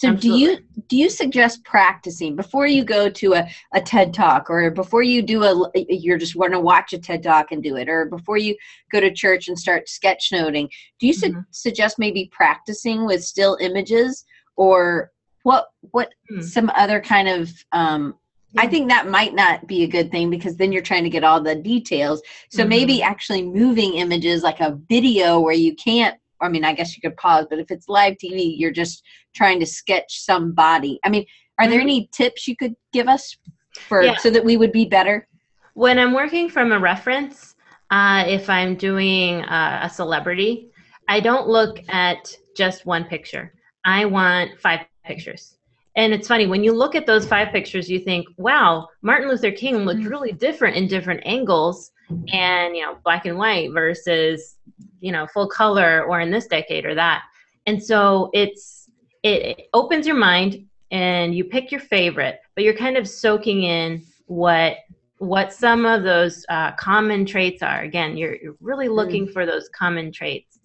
So 0.00 0.08
Absolutely. 0.08 0.46
do 0.46 0.50
you 0.50 0.58
do 0.88 0.96
you 0.96 1.10
suggest 1.10 1.62
practicing 1.62 2.34
before 2.34 2.66
you 2.66 2.84
go 2.84 3.10
to 3.10 3.34
a, 3.34 3.46
a 3.74 3.82
TED 3.82 4.14
talk 4.14 4.48
or 4.48 4.70
before 4.70 5.02
you 5.02 5.20
do 5.20 5.44
a 5.44 5.70
you're 5.74 6.16
just 6.16 6.36
want 6.36 6.54
to 6.54 6.58
watch 6.58 6.94
a 6.94 6.98
TED 6.98 7.22
talk 7.22 7.52
and 7.52 7.62
do 7.62 7.76
it 7.76 7.86
or 7.86 8.06
before 8.06 8.38
you 8.38 8.56
go 8.90 8.98
to 8.98 9.12
church 9.12 9.48
and 9.48 9.58
start 9.58 9.88
sketchnoting? 9.88 10.70
Do 11.00 11.06
you 11.06 11.12
mm-hmm. 11.12 11.40
su- 11.40 11.44
suggest 11.50 11.98
maybe 11.98 12.30
practicing 12.32 13.04
with 13.04 13.22
still 13.22 13.58
images 13.60 14.24
or 14.56 15.12
what 15.42 15.66
what 15.90 16.14
mm. 16.32 16.42
some 16.42 16.70
other 16.74 16.98
kind 17.02 17.28
of 17.28 17.52
um, 17.72 18.14
I 18.56 18.68
think 18.68 18.88
that 18.88 19.06
might 19.06 19.34
not 19.34 19.66
be 19.66 19.82
a 19.82 19.86
good 19.86 20.10
thing 20.10 20.30
because 20.30 20.56
then 20.56 20.72
you're 20.72 20.82
trying 20.82 21.04
to 21.04 21.10
get 21.10 21.24
all 21.24 21.42
the 21.42 21.54
details. 21.54 22.22
So 22.48 22.62
mm-hmm. 22.62 22.68
maybe 22.70 23.02
actually 23.02 23.42
moving 23.42 23.94
images 23.94 24.42
like 24.42 24.60
a 24.60 24.80
video 24.88 25.40
where 25.40 25.52
you 25.52 25.76
can't 25.76 26.18
I 26.40 26.48
mean, 26.48 26.64
I 26.64 26.72
guess 26.72 26.96
you 26.96 27.00
could 27.00 27.16
pause, 27.16 27.46
but 27.48 27.58
if 27.58 27.70
it's 27.70 27.88
live 27.88 28.14
TV, 28.14 28.54
you're 28.56 28.72
just 28.72 29.02
trying 29.34 29.60
to 29.60 29.66
sketch 29.66 30.20
somebody. 30.20 30.98
I 31.04 31.08
mean, 31.08 31.26
are 31.58 31.68
there 31.68 31.78
mm-hmm. 31.78 31.88
any 31.88 32.10
tips 32.12 32.48
you 32.48 32.56
could 32.56 32.74
give 32.92 33.08
us 33.08 33.36
for 33.72 34.02
yeah. 34.02 34.16
so 34.16 34.30
that 34.30 34.44
we 34.44 34.56
would 34.56 34.72
be 34.72 34.86
better? 34.86 35.26
When 35.74 35.98
I'm 35.98 36.12
working 36.12 36.48
from 36.48 36.72
a 36.72 36.78
reference, 36.78 37.54
uh, 37.90 38.24
if 38.26 38.48
I'm 38.48 38.76
doing 38.76 39.42
uh, 39.44 39.80
a 39.82 39.90
celebrity, 39.90 40.70
I 41.08 41.20
don't 41.20 41.48
look 41.48 41.80
at 41.88 42.34
just 42.56 42.86
one 42.86 43.04
picture. 43.04 43.52
I 43.84 44.04
want 44.04 44.58
five 44.60 44.80
pictures. 45.04 45.56
And 45.96 46.12
it's 46.12 46.28
funny 46.28 46.46
when 46.46 46.62
you 46.62 46.72
look 46.72 46.94
at 46.94 47.06
those 47.06 47.26
five 47.26 47.48
pictures, 47.48 47.90
you 47.90 47.98
think, 47.98 48.28
"Wow, 48.36 48.88
Martin 49.02 49.28
Luther 49.28 49.50
King 49.50 49.78
looked 49.78 50.00
mm-hmm. 50.00 50.08
really 50.08 50.32
different 50.32 50.76
in 50.76 50.86
different 50.86 51.22
angles." 51.24 51.92
and 52.32 52.76
you 52.76 52.82
know 52.82 52.96
black 53.04 53.26
and 53.26 53.38
white 53.38 53.70
versus 53.72 54.56
you 55.00 55.12
know 55.12 55.26
full 55.26 55.48
color 55.48 56.04
or 56.04 56.20
in 56.20 56.30
this 56.30 56.46
decade 56.46 56.84
or 56.84 56.94
that 56.94 57.22
and 57.66 57.82
so 57.82 58.30
it's 58.32 58.88
it, 59.22 59.58
it 59.58 59.66
opens 59.74 60.06
your 60.06 60.16
mind 60.16 60.64
and 60.90 61.34
you 61.34 61.44
pick 61.44 61.70
your 61.70 61.80
favorite 61.80 62.40
but 62.54 62.64
you're 62.64 62.74
kind 62.74 62.96
of 62.96 63.08
soaking 63.08 63.62
in 63.62 64.02
what 64.26 64.78
what 65.18 65.52
some 65.52 65.84
of 65.84 66.02
those 66.02 66.46
uh, 66.48 66.72
common 66.72 67.26
traits 67.26 67.62
are 67.62 67.82
again 67.82 68.16
you're, 68.16 68.36
you're 68.36 68.56
really 68.60 68.86
hmm. 68.86 68.94
looking 68.94 69.26
mm. 69.26 69.32
for 69.32 69.44
those 69.44 69.68
common 69.70 70.10
traits 70.10 70.60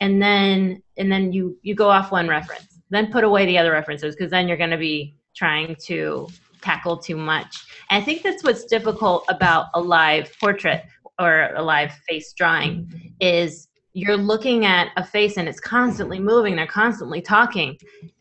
and 0.00 0.20
then 0.20 0.82
and 0.96 1.10
then 1.10 1.32
you 1.32 1.58
you 1.62 1.74
go 1.74 1.88
off 1.88 2.10
one 2.10 2.28
reference 2.28 2.70
then 2.90 3.10
put 3.10 3.24
away 3.24 3.46
the 3.46 3.56
other 3.56 3.70
references 3.70 4.14
because 4.14 4.30
then 4.30 4.48
you're 4.48 4.56
going 4.56 4.70
to 4.70 4.78
be 4.78 5.14
trying 5.34 5.76
to 5.86 6.28
tackle 6.60 6.96
too 6.96 7.16
much. 7.16 7.64
And 7.88 8.02
I 8.02 8.04
think 8.04 8.22
that's 8.22 8.44
what's 8.44 8.64
difficult 8.64 9.24
about 9.28 9.66
a 9.74 9.80
live 9.80 10.32
portrait 10.38 10.84
or 11.18 11.52
a 11.54 11.62
live 11.62 11.92
face 12.08 12.32
drawing 12.32 13.14
is 13.20 13.68
you're 13.92 14.16
looking 14.16 14.64
at 14.64 14.92
a 14.96 15.04
face 15.04 15.36
and 15.36 15.48
it's 15.48 15.60
constantly 15.60 16.18
moving 16.18 16.56
they're 16.56 16.66
constantly 16.66 17.20
talking 17.20 17.76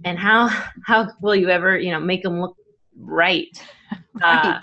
and 0.05 0.17
how 0.17 0.47
how 0.86 1.07
will 1.22 1.36
you 1.36 1.49
ever 1.49 1.78
you 1.78 1.91
know 1.91 1.99
make 1.99 2.24
them 2.24 2.39
look 2.39 2.55
right, 2.97 3.63
right. 4.13 4.24
Uh, 4.24 4.61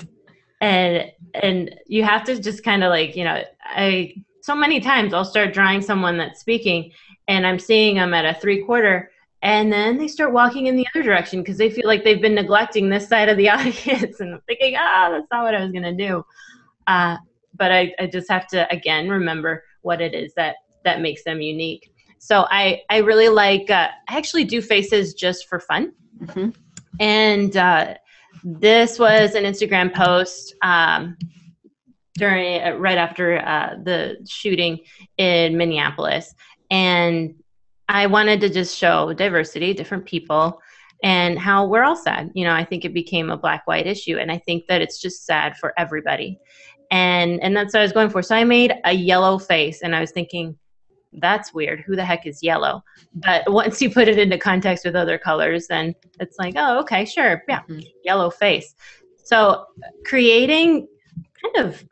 and 0.61 1.12
and 1.34 1.74
you 1.86 2.02
have 2.02 2.24
to 2.24 2.40
just 2.40 2.64
kind 2.64 2.82
of 2.82 2.90
like 2.90 3.14
you 3.14 3.24
know 3.24 3.42
i 3.64 4.12
so 4.40 4.54
many 4.54 4.80
times 4.80 5.12
i'll 5.12 5.24
start 5.24 5.52
drawing 5.52 5.82
someone 5.82 6.16
that's 6.16 6.40
speaking 6.40 6.90
and 7.28 7.46
i'm 7.46 7.59
seeing 7.59 7.96
them 7.96 8.14
at 8.14 8.24
a 8.24 8.38
three 8.40 8.64
quarter 8.64 9.11
and 9.42 9.72
then 9.72 9.98
they 9.98 10.09
start 10.09 10.32
walking 10.32 10.66
in 10.66 10.76
the 10.76 10.86
other 10.92 11.02
direction 11.02 11.40
because 11.40 11.59
they 11.59 11.70
feel 11.70 11.86
like 11.86 12.02
they've 12.02 12.20
been 12.20 12.34
neglecting 12.34 12.88
this 12.88 13.09
side 13.09 13.28
of 13.28 13.36
the 13.36 13.48
audience 13.50 14.18
and 14.18 14.40
thinking, 14.46 14.74
ah, 14.76 15.11
that's 15.11 15.26
not 15.30 15.44
what 15.44 15.54
I 15.54 15.62
was 15.62 15.72
going 15.72 15.84
to 15.84 15.94
do. 15.94 16.24
Uh, 16.86 17.16
but 17.54 17.70
I, 17.70 17.92
I 17.98 18.07
just 18.07 18.30
have 18.30 18.46
to 18.48 18.70
again 18.72 19.09
remember 19.09 19.62
what 19.82 20.00
it 20.00 20.14
is 20.14 20.34
that 20.34 20.57
that 20.87 21.01
makes 21.01 21.24
them 21.24 21.43
unique. 21.43 21.93
So 22.18 22.47
I 22.51 22.82
I 22.89 22.99
really 22.99 23.28
like 23.28 23.70
uh, 23.70 23.89
I 24.09 24.16
actually 24.16 24.45
do 24.45 24.62
faces 24.62 25.14
just 25.14 25.49
for 25.49 25.61
fun, 25.61 25.93
mm-hmm. 26.18 26.51
and 26.99 27.57
uh, 27.57 27.95
this 28.43 28.99
was 28.99 29.34
an 29.34 29.45
Instagram 29.45 29.93
post 29.93 30.55
um, 30.62 31.18
during 32.14 32.62
uh, 32.62 32.76
right 32.76 32.97
after 32.97 33.39
uh, 33.39 33.76
the 33.82 34.16
shooting 34.26 34.80
in 35.18 35.59
Minneapolis, 35.59 36.34
and 36.70 37.34
I 37.89 38.07
wanted 38.07 38.41
to 38.41 38.49
just 38.49 38.76
show 38.76 39.12
diversity, 39.12 39.74
different 39.74 40.07
people, 40.07 40.61
and 41.03 41.39
how 41.39 41.66
we're 41.66 41.84
all 41.84 41.97
sad. 41.97 42.30
You 42.34 42.45
know, 42.45 42.55
I 42.55 42.64
think 42.64 42.84
it 42.84 42.95
became 42.95 43.30
a 43.30 43.37
black 43.37 43.66
white 43.66 43.87
issue, 43.87 44.16
and 44.16 44.32
I 44.32 44.39
think 44.39 44.66
that 44.68 44.80
it's 44.80 45.01
just 45.01 45.26
sad 45.26 45.57
for 45.59 45.74
everybody 45.76 46.41
and 46.91 47.43
and 47.43 47.57
that's 47.57 47.74
what 47.74 47.80
I 47.80 47.82
was 47.82 47.93
going 47.93 48.11
for. 48.11 48.22
So 48.22 48.34
I 48.34 48.45
made 48.45 48.72
a 48.84 48.93
yellow 48.93 49.39
face, 49.39 49.82
and 49.82 49.95
I 49.95 50.01
was 50.01 50.12
thinking, 50.12 50.57
that's 51.16 51.54
weird. 51.54 51.80
Who 51.80 51.96
the 51.96 52.04
heck 52.04 52.26
is 52.26 52.42
yellow? 52.42 52.82
But 53.14 53.50
once 53.50 53.80
you 53.80 53.90
put 53.90 54.08
it 54.08 54.18
into 54.18 54.38
context 54.38 54.84
with 54.84 54.96
other 54.96 55.18
colors, 55.18 55.66
then 55.66 55.94
it's 56.20 56.38
like, 56.38 56.54
oh, 56.56 56.78
okay, 56.80 57.04
sure, 57.04 57.42
yeah, 57.48 57.60
mm-hmm. 57.62 57.80
yellow 58.04 58.30
face. 58.30 58.74
So 59.24 59.64
creating 60.04 60.86
kind 61.42 61.66
of 61.66 61.84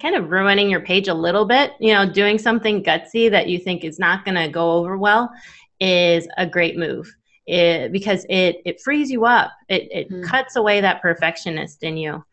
kind 0.00 0.16
of 0.16 0.30
ruining 0.30 0.70
your 0.70 0.80
page 0.80 1.08
a 1.08 1.14
little 1.14 1.44
bit, 1.44 1.72
you 1.78 1.92
know, 1.92 2.10
doing 2.10 2.38
something 2.38 2.82
gutsy 2.82 3.30
that 3.30 3.48
you 3.48 3.58
think 3.58 3.84
is 3.84 3.98
not 3.98 4.24
going 4.24 4.34
to 4.34 4.48
go 4.48 4.72
over 4.72 4.96
well 4.96 5.30
is 5.78 6.26
a 6.38 6.46
great 6.46 6.78
move. 6.78 7.14
It, 7.46 7.90
because 7.90 8.24
it 8.28 8.62
it 8.64 8.80
frees 8.80 9.10
you 9.10 9.24
up. 9.24 9.50
It 9.68 9.88
it 9.90 10.10
mm-hmm. 10.10 10.22
cuts 10.22 10.56
away 10.56 10.80
that 10.80 11.02
perfectionist 11.02 11.82
in 11.82 11.96
you. 11.96 12.24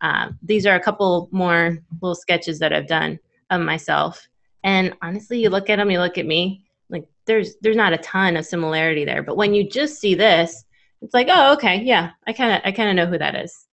Um, 0.00 0.38
these 0.42 0.64
are 0.64 0.76
a 0.76 0.80
couple 0.80 1.28
more 1.32 1.78
little 2.00 2.14
sketches 2.14 2.58
that 2.60 2.72
I've 2.72 2.86
done 2.86 3.18
of 3.50 3.60
myself. 3.62 4.28
And 4.62 4.94
honestly, 5.02 5.40
you 5.40 5.50
look 5.50 5.70
at 5.70 5.76
them, 5.76 5.90
you 5.90 5.98
look 5.98 6.18
at 6.18 6.26
me, 6.26 6.64
like 6.88 7.06
there's 7.26 7.56
there's 7.62 7.76
not 7.76 7.92
a 7.92 7.98
ton 7.98 8.36
of 8.36 8.44
similarity 8.44 9.04
there. 9.04 9.22
But 9.22 9.36
when 9.36 9.54
you 9.54 9.68
just 9.68 10.00
see 10.00 10.14
this, 10.14 10.64
it's 11.00 11.14
like, 11.14 11.28
oh, 11.30 11.52
okay, 11.54 11.82
yeah, 11.82 12.10
I 12.26 12.32
kind 12.32 12.52
of 12.52 12.60
I 12.64 12.72
kind 12.72 12.90
of 12.90 12.96
know 12.96 13.10
who 13.10 13.18
that 13.18 13.34
is. 13.34 13.66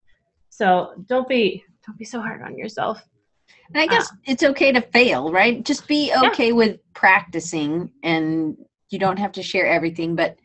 So 0.51 0.93
don't 1.07 1.29
be 1.29 1.65
don't 1.87 1.99
be 1.99 2.05
so 2.05 2.21
hard 2.21 2.43
on 2.43 2.57
yourself. 2.59 3.03
And 3.73 3.83
I 3.83 3.87
guess 3.87 4.13
uh, 4.13 4.17
it's 4.27 4.43
okay 4.43 4.73
to 4.73 4.81
fail, 4.81 5.33
right? 5.33 5.65
Just 5.65 5.89
be 5.89 6.13
okay 6.25 6.49
yeah. 6.49 6.55
with 6.55 6.81
practicing, 6.93 7.91
and 8.03 8.57
you 8.91 8.99
don't 8.99 9.19
have 9.19 9.33
to 9.33 9.43
share 9.43 9.67
everything. 9.67 10.15
But 10.15 10.37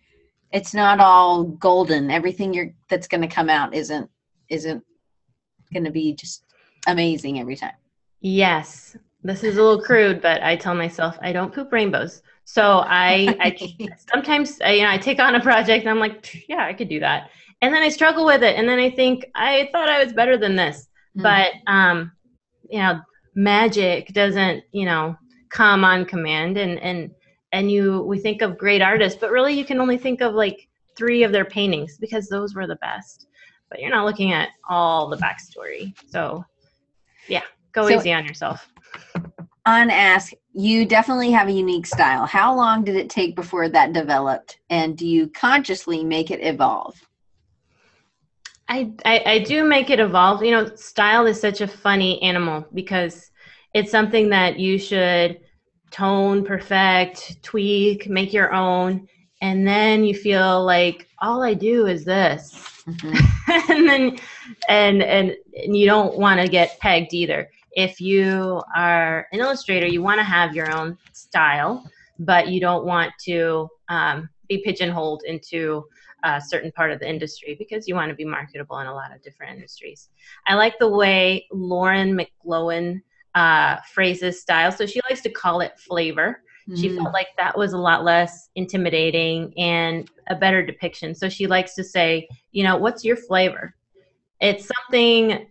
it's 0.52 0.74
not 0.74 1.00
all 1.00 1.44
golden. 1.44 2.10
Everything 2.10 2.54
you're 2.54 2.74
that's 2.90 3.08
going 3.08 3.22
to 3.22 3.28
come 3.28 3.50
out 3.50 3.74
isn't 3.74 4.10
isn't 4.50 4.84
going 5.74 5.84
to 5.84 5.92
be 5.92 6.14
just 6.14 6.44
amazing 6.88 7.40
every 7.40 7.56
time. 7.56 7.74
Yes. 8.22 8.96
This 9.22 9.44
is 9.44 9.58
a 9.58 9.64
little 9.64 9.82
crude, 9.82 10.22
but 10.22 10.42
I 10.44 10.56
tell 10.56 10.76
myself 10.76 11.18
I 11.22 11.32
don't 11.32 11.54
poop 11.54 11.72
rainbows. 11.72 12.22
So 12.46 12.84
I, 12.86 13.36
I 13.40 13.88
sometimes 14.12 14.60
you 14.60 14.82
know 14.82 14.90
I 14.90 14.98
take 14.98 15.20
on 15.20 15.36
a 15.36 15.42
project 15.42 15.82
and 15.82 15.90
I'm 15.90 16.00
like, 16.00 16.48
yeah, 16.48 16.66
I 16.66 16.74
could 16.74 16.90
do 16.90 17.00
that, 17.02 17.30
and 17.62 17.74
then 17.74 17.84
I 17.84 17.90
struggle 17.90 18.26
with 18.26 18.44
it, 18.44 18.56
and 18.56 18.68
then 18.68 18.80
I 18.80 18.90
think 18.90 19.26
I 19.36 19.70
thought 19.72 19.90
I 19.90 20.04
was 20.04 20.14
better 20.14 20.38
than 20.38 20.56
this, 20.56 20.88
mm-hmm. 21.18 21.24
but 21.24 21.52
um, 21.72 22.12
you 22.70 22.80
know, 22.80 23.02
magic 23.36 24.14
doesn't 24.14 24.64
you 24.72 24.86
know 24.86 25.16
come 25.50 25.84
on 25.84 26.06
command, 26.06 26.58
and 26.58 26.80
and 26.80 27.12
and 27.52 27.72
you 27.72 28.02
we 28.02 28.20
think 28.20 28.42
of 28.42 28.58
great 28.58 28.82
artists, 28.82 29.20
but 29.20 29.32
really 29.32 29.54
you 29.54 29.66
can 29.66 29.80
only 29.80 29.98
think 29.98 30.22
of 30.22 30.34
like 30.34 30.68
three 30.96 31.24
of 31.24 31.32
their 31.32 31.46
paintings 31.46 31.98
because 31.98 32.28
those 32.28 32.56
were 32.56 32.68
the 32.68 32.76
best 32.78 33.28
but 33.70 33.80
you're 33.80 33.92
not 33.92 34.06
looking 34.06 34.34
at 34.34 34.50
all 34.68 35.10
the 35.10 35.18
backstory. 35.18 35.94
So, 36.10 36.44
yeah, 37.28 37.44
go 37.72 37.88
so, 37.88 37.96
easy 37.96 38.12
on 38.12 38.26
yourself. 38.26 38.68
On 39.66 39.90
Ask, 39.92 40.34
you 40.54 40.86
definitely 40.86 41.32
have 41.32 41.48
a 41.48 41.52
unique 41.52 41.86
style. 41.86 42.26
How 42.26 42.56
long 42.56 42.84
did 42.84 42.96
it 42.96 43.10
take 43.10 43.36
before 43.36 43.70
that 43.70 43.94
developed? 43.94 44.58
And 44.70 44.98
do 44.98 45.08
you 45.08 45.30
consciously 45.30 46.04
make 46.04 46.32
it 46.32 46.40
evolve? 46.42 46.96
I, 48.68 48.92
I, 49.06 49.24
I 49.26 49.40
do 49.40 49.64
make 49.64 49.90
it 49.90 50.00
evolve. 50.00 50.44
You 50.44 50.52
know, 50.52 50.76
style 50.76 51.26
is 51.26 51.40
such 51.40 51.62
a 51.62 51.68
funny 51.68 52.22
animal 52.22 52.66
because 52.74 53.32
it's 53.74 53.92
something 53.92 54.30
that 54.30 54.60
you 54.60 54.78
should 54.78 55.40
tone, 55.92 56.46
perfect, 56.46 57.42
tweak, 57.44 58.08
make 58.10 58.34
your 58.34 58.54
own. 58.54 59.08
And 59.42 59.68
then 59.68 60.04
you 60.04 60.14
feel 60.14 60.64
like 60.66 61.08
all 61.20 61.42
I 61.42 61.54
do 61.54 61.88
is 61.88 62.06
this. 62.06 62.84
Mm-hmm. 62.88 63.72
and 63.72 63.90
then 63.90 64.20
and, 64.68 65.04
and 65.04 65.36
and 65.64 65.78
you 65.78 65.86
don't 65.86 66.18
want 66.18 66.42
to 66.42 66.48
get 66.48 66.80
pegged 66.80 67.14
either. 67.14 67.50
If 67.74 68.02
you 68.02 68.62
are 68.76 69.28
an 69.32 69.40
illustrator, 69.40 69.88
you 69.88 70.02
want 70.02 70.20
to 70.20 70.24
have 70.24 70.56
your 70.56 70.72
own 70.76 70.98
style, 71.14 71.90
but 72.20 72.50
you 72.50 72.60
don't 72.60 72.86
want 72.86 73.12
to 73.26 73.68
um, 73.90 74.30
be 74.48 74.62
pigeonholed 74.64 75.24
into 75.26 75.86
a 76.24 76.42
certain 76.42 76.72
part 76.72 76.92
of 76.92 77.00
the 77.00 77.10
industry 77.10 77.56
because 77.58 77.88
you 77.88 77.96
want 77.96 78.10
to 78.10 78.16
be 78.16 78.26
marketable 78.26 78.80
in 78.80 78.88
a 78.88 78.94
lot 78.94 79.16
of 79.16 79.22
different 79.22 79.56
industries. 79.56 80.10
I 80.48 80.56
like 80.56 80.78
the 80.80 80.90
way 80.90 81.48
Lauren 81.52 82.18
McGlowan 82.18 83.02
uh, 83.36 83.78
phrases 83.94 84.42
style. 84.42 84.72
So 84.72 84.86
she 84.86 85.00
likes 85.10 85.22
to 85.22 85.30
call 85.30 85.62
it 85.62 85.80
flavor. 85.80 86.42
She 86.76 86.90
mm. 86.90 86.98
felt 86.98 87.14
like 87.14 87.30
that 87.38 87.58
was 87.58 87.74
a 87.74 87.78
lot 87.78 88.04
less 88.04 88.50
intimidating 88.56 89.54
and 89.58 90.10
a 90.28 90.36
better 90.36 90.64
depiction. 90.64 91.16
So 91.16 91.28
she 91.28 91.48
likes 91.48 91.74
to 91.76 91.84
say, 91.84 92.28
you 92.52 92.64
know, 92.64 92.78
what's 92.78 93.04
your 93.04 93.16
flavor? 93.16 93.76
It's 94.40 94.70
something, 94.78 95.48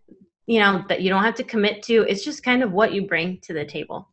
you 0.49 0.59
know, 0.61 0.83
that 0.89 1.03
you 1.03 1.11
don't 1.11 1.23
have 1.23 1.35
to 1.35 1.45
commit 1.45 1.83
to. 1.83 2.07
It's 2.09 2.25
just 2.25 2.43
kind 2.43 2.63
of 2.63 2.73
what 2.73 2.95
you 2.95 3.07
bring 3.07 3.39
to 3.43 3.53
the 3.53 3.67
table. 3.67 4.09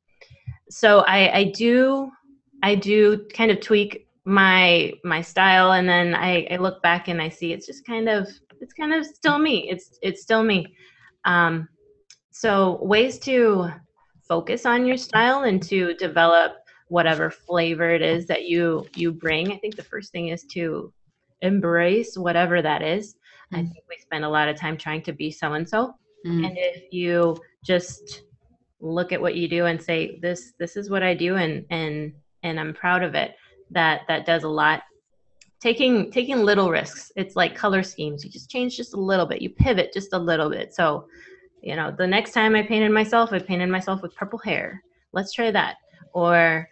So 0.70 1.00
I, 1.08 1.38
I 1.38 1.44
do, 1.56 2.12
I 2.62 2.76
do 2.76 3.26
kind 3.34 3.52
of 3.52 3.62
tweak 3.62 4.10
my 4.26 4.92
my 5.06 5.22
style, 5.22 5.72
and 5.72 5.88
then 5.88 6.14
I, 6.14 6.46
I 6.52 6.58
look 6.58 6.82
back 6.82 7.08
and 7.08 7.22
I 7.22 7.30
see 7.30 7.54
it's 7.54 7.66
just 7.66 7.88
kind 7.88 8.10
of, 8.10 8.28
it's 8.60 8.74
kind 8.74 8.94
of 8.94 9.06
still 9.06 9.40
me. 9.40 9.70
It's 9.70 9.98
it's 10.02 10.24
still 10.24 10.44
me. 10.44 10.76
Um, 11.24 11.70
so 12.32 12.84
ways 12.84 13.18
to 13.20 13.70
focus 14.28 14.66
on 14.66 14.86
your 14.86 14.98
style 14.98 15.44
and 15.44 15.64
to 15.64 15.94
develop 15.94 16.58
whatever 16.90 17.30
flavor 17.30 17.92
it 17.92 18.02
is 18.02 18.28
that 18.28 18.46
you 18.46 18.86
you 18.96 19.12
bring 19.12 19.52
i 19.52 19.58
think 19.58 19.76
the 19.76 19.84
first 19.84 20.12
thing 20.12 20.28
is 20.28 20.44
to 20.44 20.94
embrace 21.42 22.16
whatever 22.16 22.62
that 22.62 22.84
is 22.84 23.14
mm-hmm. 23.14 23.56
i 23.56 23.60
think 23.62 23.84
we 23.90 23.98
spend 23.98 24.24
a 24.24 24.30
lot 24.30 24.48
of 24.48 24.56
time 24.56 24.78
trying 24.78 25.02
to 25.02 25.14
be 25.14 25.32
so 25.32 25.54
and 25.54 25.68
so 25.68 25.96
and 26.26 26.58
if 26.58 26.92
you 26.92 27.38
just 27.64 28.24
look 28.80 29.12
at 29.12 29.22
what 29.22 29.36
you 29.36 29.48
do 29.48 29.66
and 29.66 29.82
say 29.82 30.20
this 30.22 30.54
this 30.60 30.76
is 30.76 30.90
what 30.90 31.02
i 31.02 31.14
do 31.14 31.36
and 31.36 31.66
and 31.70 32.14
and 32.44 32.60
i'm 32.60 32.74
proud 32.74 33.04
of 33.04 33.16
it 33.16 33.36
that 33.72 34.02
that 34.08 34.26
does 34.26 34.44
a 34.44 34.50
lot. 34.50 34.84
Taking 35.60 36.12
taking 36.12 36.38
little 36.38 36.70
risks 36.70 37.12
it's 37.16 37.36
like 37.36 37.56
color 37.56 37.82
schemes. 37.84 38.24
You 38.24 38.30
just 38.30 38.50
change 38.50 38.78
just 38.78 38.94
a 38.94 39.00
little 39.00 39.26
bit. 39.26 39.42
You 39.42 39.50
pivot 39.50 39.94
just 39.94 40.14
a 40.14 40.20
little 40.20 40.50
bit. 40.50 40.74
So 40.74 41.08
you 41.62 41.76
know 41.76 41.92
the 41.98 42.06
next 42.06 42.34
time 42.34 42.56
i 42.56 42.62
painted 42.62 42.92
myself 42.92 43.34
i 43.34 43.40
painted 43.40 43.70
myself 43.70 44.02
with 44.02 44.16
purple 44.16 44.40
hair. 44.40 44.84
Let's 45.14 45.34
try 45.34 45.52
that. 45.52 45.78
Or 46.14 46.70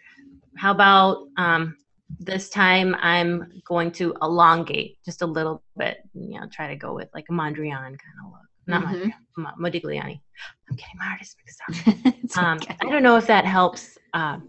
how 0.56 0.70
about 0.70 1.26
um, 1.36 1.76
this 2.20 2.48
time 2.48 2.94
I'm 3.00 3.60
going 3.66 3.90
to 3.92 4.14
elongate 4.22 4.98
just 5.04 5.22
a 5.22 5.26
little 5.26 5.62
bit, 5.76 5.98
you 6.14 6.38
know, 6.38 6.46
try 6.52 6.68
to 6.68 6.76
go 6.76 6.94
with 6.94 7.08
like 7.12 7.26
a 7.28 7.32
Mondrian 7.32 7.80
kind 7.80 8.18
of 8.24 8.30
look. 8.30 8.48
Not 8.66 8.84
mm-hmm. 8.84 9.44
Modigliani. 9.62 10.20
I'm 10.68 10.76
getting 10.76 10.98
my 10.98 11.06
artist 11.06 11.36
mixed 11.38 12.34
up. 12.34 12.38
um, 12.42 12.56
okay. 12.58 12.76
I 12.80 12.90
don't 12.90 13.02
know 13.02 13.16
if 13.16 13.26
that 13.26 13.44
helps. 13.44 13.98
Um, 14.12 14.48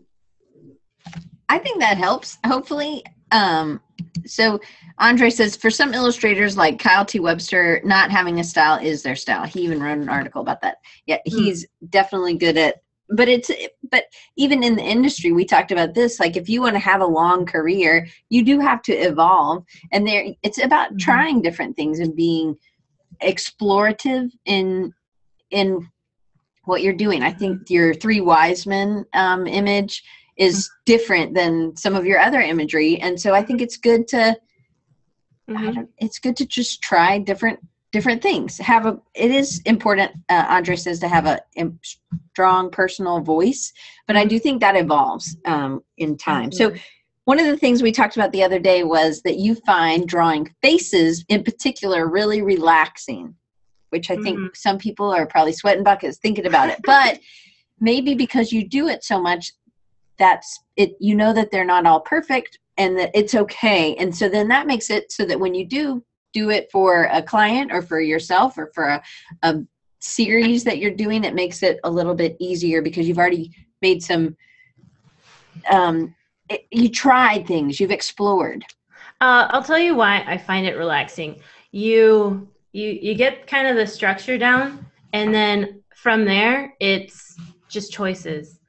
I 1.50 1.60
think 1.60 1.80
that 1.80 1.98
helps. 1.98 2.38
Hopefully, 2.46 3.04
um, 3.32 3.82
so 4.26 4.60
Andre 5.00 5.30
says 5.30 5.56
for 5.56 5.70
some 5.70 5.94
illustrators 5.94 6.58
like 6.58 6.80
Kyle 6.80 7.06
T. 7.06 7.20
Webster, 7.20 7.82
not 7.84 8.12
having 8.12 8.40
a 8.40 8.44
style 8.44 8.80
is 8.84 9.04
their 9.04 9.16
style. 9.16 9.46
He 9.46 9.62
even 9.62 9.82
wrote 9.82 9.98
an 9.98 10.10
article 10.10 10.42
about 10.42 10.62
that. 10.62 10.78
Yeah, 11.06 11.18
hmm. 11.28 11.38
he's 11.38 11.66
mm. 11.66 11.90
definitely 11.90 12.38
good 12.38 12.58
at 12.58 12.76
but 13.10 13.28
it's 13.28 13.52
but 13.92 14.06
even 14.36 14.64
in 14.64 14.76
the 14.76 14.84
industry 14.84 15.32
we 15.32 15.46
talked 15.46 15.72
about 15.72 15.94
this 15.94 16.20
like 16.20 16.36
if 16.36 16.50
you 16.50 16.62
want 16.62 16.74
to 16.74 16.80
have 16.80 17.02
a 17.02 17.06
long 17.06 17.46
career 17.46 18.08
you 18.30 18.44
do 18.44 18.60
have 18.60 18.82
to 18.82 18.94
evolve 18.94 19.64
and 19.92 20.08
there 20.08 20.26
it's 20.42 20.62
about 20.64 20.90
mm-hmm. 20.90 20.98
trying 20.98 21.42
different 21.42 21.76
things 21.76 22.00
and 22.00 22.16
being 22.16 22.58
explorative 23.22 24.30
in 24.46 24.94
in 25.52 25.88
what 26.66 26.82
you're 26.82 26.94
doing 26.94 27.24
i 27.24 27.32
think 27.32 27.58
mm-hmm. 27.58 27.74
your 27.74 27.94
three 27.94 28.22
wise 28.22 28.66
men 28.66 29.06
um, 29.14 29.48
image 29.48 30.04
is 30.38 30.68
mm-hmm. 30.68 30.82
different 30.86 31.34
than 31.34 31.76
some 31.76 31.96
of 31.96 32.06
your 32.06 32.20
other 32.20 32.42
imagery 32.42 33.00
and 33.02 33.20
so 33.20 33.34
i 33.34 33.42
think 33.42 33.62
it's 33.62 33.78
good 33.78 34.08
to 34.08 34.38
mm-hmm. 35.50 35.84
it's 35.98 36.20
good 36.20 36.36
to 36.36 36.46
just 36.46 36.82
try 36.82 37.18
different 37.18 37.60
different 37.92 38.22
things 38.22 38.58
have 38.58 38.86
a 38.86 39.00
it 39.14 39.32
is 39.32 39.62
important 39.66 40.12
uh, 40.30 40.46
andre 40.50 40.76
says 40.76 41.00
to 41.00 41.08
have 41.08 41.26
a, 41.26 41.40
a, 41.58 41.72
strong 42.32 42.70
personal 42.70 43.22
voice 43.22 43.72
but 44.08 44.18
i 44.18 44.26
do 44.26 44.38
think 44.38 44.60
that 44.60 44.76
evolves 44.76 45.38
um, 45.46 45.82
in 45.98 46.18
time 46.18 46.52
so 46.52 46.74
one 47.26 47.40
of 47.40 47.48
the 47.48 47.58
things 47.58 47.82
we 47.82 47.92
talked 47.92 48.16
about 48.16 48.32
the 48.32 48.44
other 48.44 48.60
day 48.60 48.84
was 48.84 49.22
that 49.24 49.38
you 49.38 49.56
find 49.56 50.08
drawing 50.08 50.54
faces 50.62 51.26
in 51.28 51.44
particular 51.44 52.08
really 52.08 52.42
relaxing, 52.42 53.36
which 53.90 54.12
I 54.12 54.16
think 54.18 54.40
Mhm. 54.40 54.56
some 54.56 54.78
people 54.78 55.12
are 55.12 55.26
probably 55.26 55.54
sweating 55.54 55.84
buckets 55.84 56.18
thinking 56.18 56.46
about 56.46 56.70
it. 56.70 56.80
But 56.84 57.20
maybe 57.80 58.14
because 58.14 58.52
you 58.52 58.68
do 58.68 58.88
it 58.88 59.04
so 59.04 59.20
much, 59.20 59.52
that's 60.18 60.60
it. 60.78 60.96
You 61.00 61.16
know 61.16 61.34
that 61.34 61.52
they're 61.52 61.66
not 61.66 61.88
all 61.88 62.00
perfect 62.00 62.60
and 62.78 62.98
that 63.00 63.12
it's 63.16 63.34
okay. 63.34 63.96
And 63.96 64.16
so 64.16 64.30
then 64.30 64.48
that 64.50 64.68
makes 64.68 64.90
it 64.90 65.12
so 65.12 65.26
that 65.26 65.40
when 65.40 65.56
you 65.56 65.66
do 65.66 66.04
do 66.32 66.52
it 66.52 66.70
for 66.72 67.06
a 67.12 67.24
client 67.24 67.72
or 67.72 67.82
for 67.82 68.00
yourself 68.00 68.58
or 68.58 68.70
for 68.76 68.86
a, 68.86 69.04
a 69.42 69.64
series 70.00 70.64
that 70.66 70.78
you're 70.78 70.92
doing, 70.92 71.24
it 71.24 71.34
makes 71.34 71.64
it 71.64 71.80
a 71.84 71.90
little 71.90 72.14
bit 72.14 72.38
easier 72.40 72.82
because 72.84 73.08
you've 73.08 73.18
already 73.18 73.52
made 73.82 74.04
some 74.04 74.36
um 75.72 76.14
it, 76.50 76.66
you 76.72 76.90
tried 76.90 77.46
things 77.48 77.80
you've 77.80 77.92
explored 77.92 78.64
Uh, 79.22 79.48
I'll 79.52 79.64
tell 79.64 79.80
you 79.80 79.96
why 79.96 80.24
I 80.28 80.38
find 80.38 80.66
it 80.68 80.76
relaxing. 80.78 81.40
You 81.72 82.48
you 82.74 82.90
you 83.06 83.16
get 83.16 83.48
kind 83.48 83.68
of 83.68 83.76
the 83.78 83.88
structure 83.88 84.38
down, 84.38 84.86
and 85.14 85.34
then 85.34 85.82
from 85.96 86.26
there 86.26 86.74
it's 86.80 87.16
just 87.70 87.94
choices. 87.94 88.60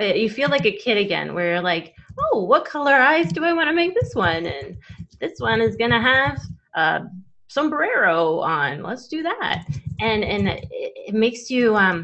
Uh, 0.00 0.14
You 0.22 0.28
feel 0.30 0.50
like 0.54 0.66
a 0.66 0.72
kid 0.84 0.96
again, 0.96 1.34
where 1.34 1.48
you're 1.50 1.60
like, 1.74 1.94
oh, 2.22 2.44
what 2.50 2.64
color 2.64 2.94
eyes 2.94 3.28
do 3.32 3.44
I 3.44 3.52
want 3.52 3.68
to 3.68 3.74
make 3.74 3.94
this 3.94 4.14
one? 4.14 4.46
And 4.46 4.78
this 5.20 5.36
one 5.38 5.60
is 5.60 5.76
gonna 5.76 6.00
have 6.00 6.38
a 6.74 7.02
sombrero 7.48 8.40
on. 8.40 8.82
Let's 8.82 9.06
do 9.08 9.22
that. 9.22 9.64
And 10.00 10.24
and 10.24 10.48
it, 10.48 10.92
it 11.08 11.14
makes 11.14 11.50
you 11.50 11.76
um, 11.76 11.96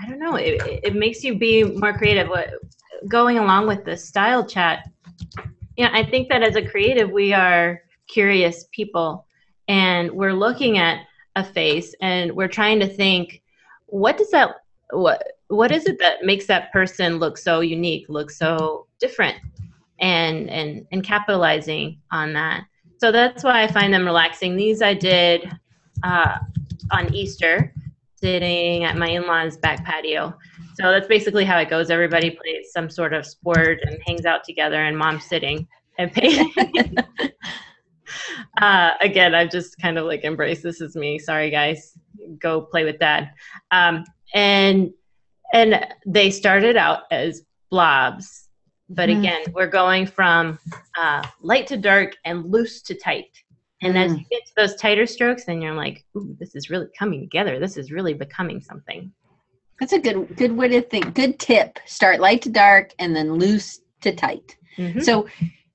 I 0.00 0.08
don't 0.08 0.18
know. 0.24 0.34
It, 0.34 0.54
it 0.88 0.94
makes 0.94 1.22
you 1.24 1.38
be 1.38 1.54
more 1.64 1.94
creative. 2.00 2.28
What 2.28 2.50
going 3.08 3.38
along 3.38 3.66
with 3.66 3.84
the 3.84 3.96
style 3.96 4.44
chat 4.44 4.84
yeah, 5.80 5.88
I 5.94 6.04
think 6.04 6.28
that 6.28 6.42
as 6.42 6.56
a 6.56 6.68
creative, 6.68 7.10
we 7.10 7.32
are 7.32 7.80
curious 8.06 8.66
people 8.70 9.26
and 9.66 10.10
we're 10.10 10.34
looking 10.34 10.76
at 10.76 11.06
a 11.36 11.42
face 11.42 11.94
and 12.02 12.32
we're 12.32 12.48
trying 12.48 12.80
to 12.80 12.86
think, 12.86 13.40
what 13.86 14.18
does 14.18 14.30
that, 14.30 14.56
what, 14.90 15.22
what 15.48 15.72
is 15.72 15.86
it 15.86 15.98
that 15.98 16.22
makes 16.22 16.46
that 16.48 16.70
person 16.70 17.18
look 17.18 17.38
so 17.38 17.60
unique, 17.60 18.04
look 18.10 18.30
so 18.30 18.88
different 18.98 19.38
and, 20.00 20.50
and, 20.50 20.86
and 20.92 21.02
capitalizing 21.02 21.98
on 22.10 22.34
that. 22.34 22.64
So 22.98 23.10
that's 23.10 23.42
why 23.42 23.62
I 23.62 23.66
find 23.66 23.94
them 23.94 24.04
relaxing. 24.04 24.56
These 24.56 24.82
I 24.82 24.92
did 24.92 25.50
uh, 26.02 26.40
on 26.90 27.14
Easter, 27.14 27.72
sitting 28.16 28.84
at 28.84 28.98
my 28.98 29.08
in-laws 29.08 29.56
back 29.56 29.82
patio. 29.82 30.36
So 30.80 30.90
that's 30.90 31.06
basically 31.06 31.44
how 31.44 31.58
it 31.58 31.68
goes. 31.68 31.90
Everybody 31.90 32.30
plays 32.30 32.72
some 32.72 32.88
sort 32.88 33.12
of 33.12 33.26
sport 33.26 33.80
and 33.86 33.98
hangs 34.06 34.24
out 34.24 34.44
together, 34.44 34.82
and 34.82 34.96
mom's 34.96 35.24
sitting 35.24 35.66
and 35.98 36.10
painting. 36.12 36.52
uh, 38.62 38.92
again, 39.00 39.34
I've 39.34 39.50
just 39.50 39.78
kind 39.80 39.98
of 39.98 40.06
like 40.06 40.24
embraced 40.24 40.62
this 40.62 40.80
is 40.80 40.96
me. 40.96 41.18
Sorry, 41.18 41.50
guys. 41.50 41.98
Go 42.38 42.62
play 42.62 42.84
with 42.84 42.98
dad. 42.98 43.30
Um, 43.70 44.04
and 44.34 44.90
and 45.52 45.86
they 46.06 46.30
started 46.30 46.76
out 46.76 47.02
as 47.10 47.42
blobs, 47.70 48.48
but 48.88 49.08
Mm. 49.08 49.18
again, 49.18 49.42
we're 49.52 49.66
going 49.66 50.06
from 50.06 50.58
uh, 50.96 51.26
light 51.42 51.66
to 51.66 51.76
dark 51.76 52.16
and 52.24 52.50
loose 52.50 52.82
to 52.82 52.94
tight. 52.94 53.26
And 53.82 53.98
as 53.98 54.12
Mm. 54.12 54.18
you 54.20 54.24
get 54.30 54.46
to 54.46 54.52
those 54.56 54.74
tighter 54.76 55.06
strokes, 55.06 55.44
then 55.46 55.60
you're 55.60 55.74
like, 55.74 56.04
"Ooh, 56.16 56.36
this 56.38 56.54
is 56.54 56.70
really 56.70 56.86
coming 56.98 57.20
together. 57.20 57.58
This 57.58 57.76
is 57.76 57.90
really 57.90 58.14
becoming 58.14 58.60
something." 58.60 59.12
That's 59.80 59.94
a 59.94 59.98
good 59.98 60.36
good 60.36 60.56
way 60.56 60.68
to 60.68 60.82
think 60.82 61.14
good 61.14 61.38
tip. 61.38 61.78
Start 61.86 62.20
light 62.20 62.42
to 62.42 62.50
dark 62.50 62.92
and 62.98 63.16
then 63.16 63.34
loose 63.34 63.80
to 64.02 64.14
tight. 64.14 64.56
Mhm. 64.78 65.02
so 65.02 65.26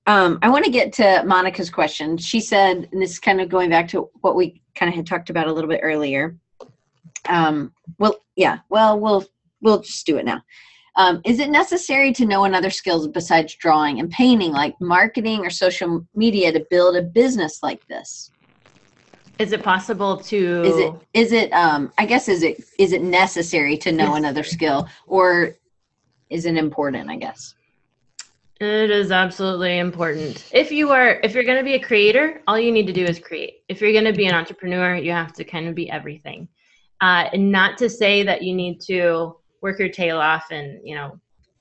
um, 0.07 0.39
i 0.41 0.49
want 0.49 0.63
to 0.63 0.71
get 0.71 0.93
to 0.93 1.23
monica's 1.25 1.69
question. 1.69 2.17
She 2.17 2.39
said 2.39 2.87
and 2.91 3.01
this 3.01 3.11
is 3.11 3.19
kind 3.19 3.41
of 3.41 3.49
going 3.49 3.69
back 3.69 3.87
to 3.89 4.09
what 4.21 4.35
we 4.35 4.61
kind 4.75 4.89
of 4.89 4.95
had 4.95 5.05
talked 5.05 5.29
about 5.29 5.47
a 5.47 5.53
little 5.53 5.69
bit 5.69 5.81
earlier 5.83 6.37
um, 7.27 7.73
well 7.97 8.15
yeah 8.35 8.59
well 8.69 8.99
we'll 8.99 9.25
we'll 9.61 9.81
just 9.81 10.05
do 10.05 10.17
it 10.17 10.25
now. 10.25 10.41
Um, 10.97 11.19
is 11.25 11.39
it 11.39 11.49
necessary 11.49 12.13
to 12.13 12.25
know 12.25 12.45
another 12.45 12.69
skills 12.69 13.05
besides 13.09 13.53
drawing 13.55 13.99
and 13.99 14.09
painting 14.09 14.53
like 14.53 14.79
marketing 14.79 15.45
or 15.45 15.49
social 15.49 16.07
media 16.15 16.53
to 16.53 16.65
build 16.69 16.95
a 16.95 17.01
business 17.01 17.59
like 17.61 17.85
this 17.87 18.31
Is 19.37 19.51
it 19.51 19.63
possible 19.63 20.17
to? 20.17 20.61
is 20.63 20.77
it 20.77 20.93
is 21.13 21.31
it 21.31 21.51
um 21.51 21.91
i 21.97 22.05
guess 22.05 22.27
is 22.27 22.41
it 22.43 22.63
is 22.79 22.93
it 22.93 23.01
necessary 23.01 23.77
to 23.77 23.91
know 23.91 24.15
another 24.15 24.43
skill 24.43 24.87
or 25.07 25.55
is 26.29 26.45
it 26.45 26.55
important 26.55 27.09
i 27.09 27.17
guess 27.17 27.53
It 28.61 28.89
is 28.89 29.11
absolutely 29.11 29.79
important. 29.79 30.49
If 30.53 30.71
you 30.71 30.91
are, 30.91 31.19
if 31.23 31.33
you're 31.33 31.43
going 31.43 31.57
to 31.57 31.63
be 31.63 31.73
a 31.73 31.79
creator, 31.79 32.41
all 32.47 32.57
you 32.57 32.71
need 32.71 32.87
to 32.87 32.93
do 32.93 33.03
is 33.03 33.19
create. 33.19 33.63
If 33.67 33.81
you're 33.81 33.91
going 33.91 34.05
to 34.05 34.13
be 34.13 34.27
an 34.27 34.33
entrepreneur, 34.33 34.95
you 34.95 35.11
have 35.11 35.33
to 35.33 35.43
kind 35.43 35.67
of 35.67 35.75
be 35.75 35.91
everything. 35.91 36.47
Uh, 37.01 37.27
and 37.33 37.51
not 37.51 37.77
to 37.79 37.89
say 37.89 38.23
that 38.23 38.43
you 38.43 38.55
need 38.55 38.79
to 38.87 39.35
work 39.61 39.77
your 39.77 39.89
tail 39.89 40.19
off 40.19 40.45
and 40.51 40.79
you 40.87 40.95
know 40.95 41.19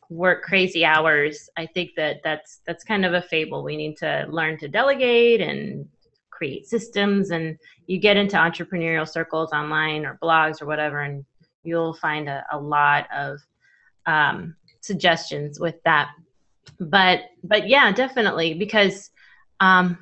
work 0.09 0.45
crazy 0.45 0.85
hours. 0.85 1.51
I 1.57 1.67
think 1.67 1.91
that 1.97 2.21
that's 2.23 2.61
that's 2.65 2.85
kind 2.85 3.05
of 3.05 3.13
a 3.15 3.23
fable. 3.23 3.65
We 3.65 3.77
need 3.77 3.97
to 3.97 4.27
learn 4.31 4.57
to 4.59 4.69
delegate 4.69 5.41
and 5.41 5.89
create 6.37 6.67
systems. 6.67 7.31
And 7.31 7.57
you 7.87 7.99
get 7.99 8.17
into 8.17 8.37
entrepreneurial 8.37 9.09
circles 9.09 9.53
online 9.53 10.05
or 10.05 10.19
blogs 10.23 10.61
or 10.61 10.67
whatever, 10.67 11.03
and 11.03 11.25
you'll 11.63 11.95
find 11.95 12.29
a, 12.29 12.45
a 12.53 12.59
lot 12.59 13.07
of 13.15 13.39
um, 14.07 14.57
suggestions 14.81 15.59
with 15.59 15.77
that 15.85 16.11
but 16.81 17.21
but 17.43 17.69
yeah 17.69 17.93
definitely 17.93 18.55
because 18.55 19.11
um 19.61 19.97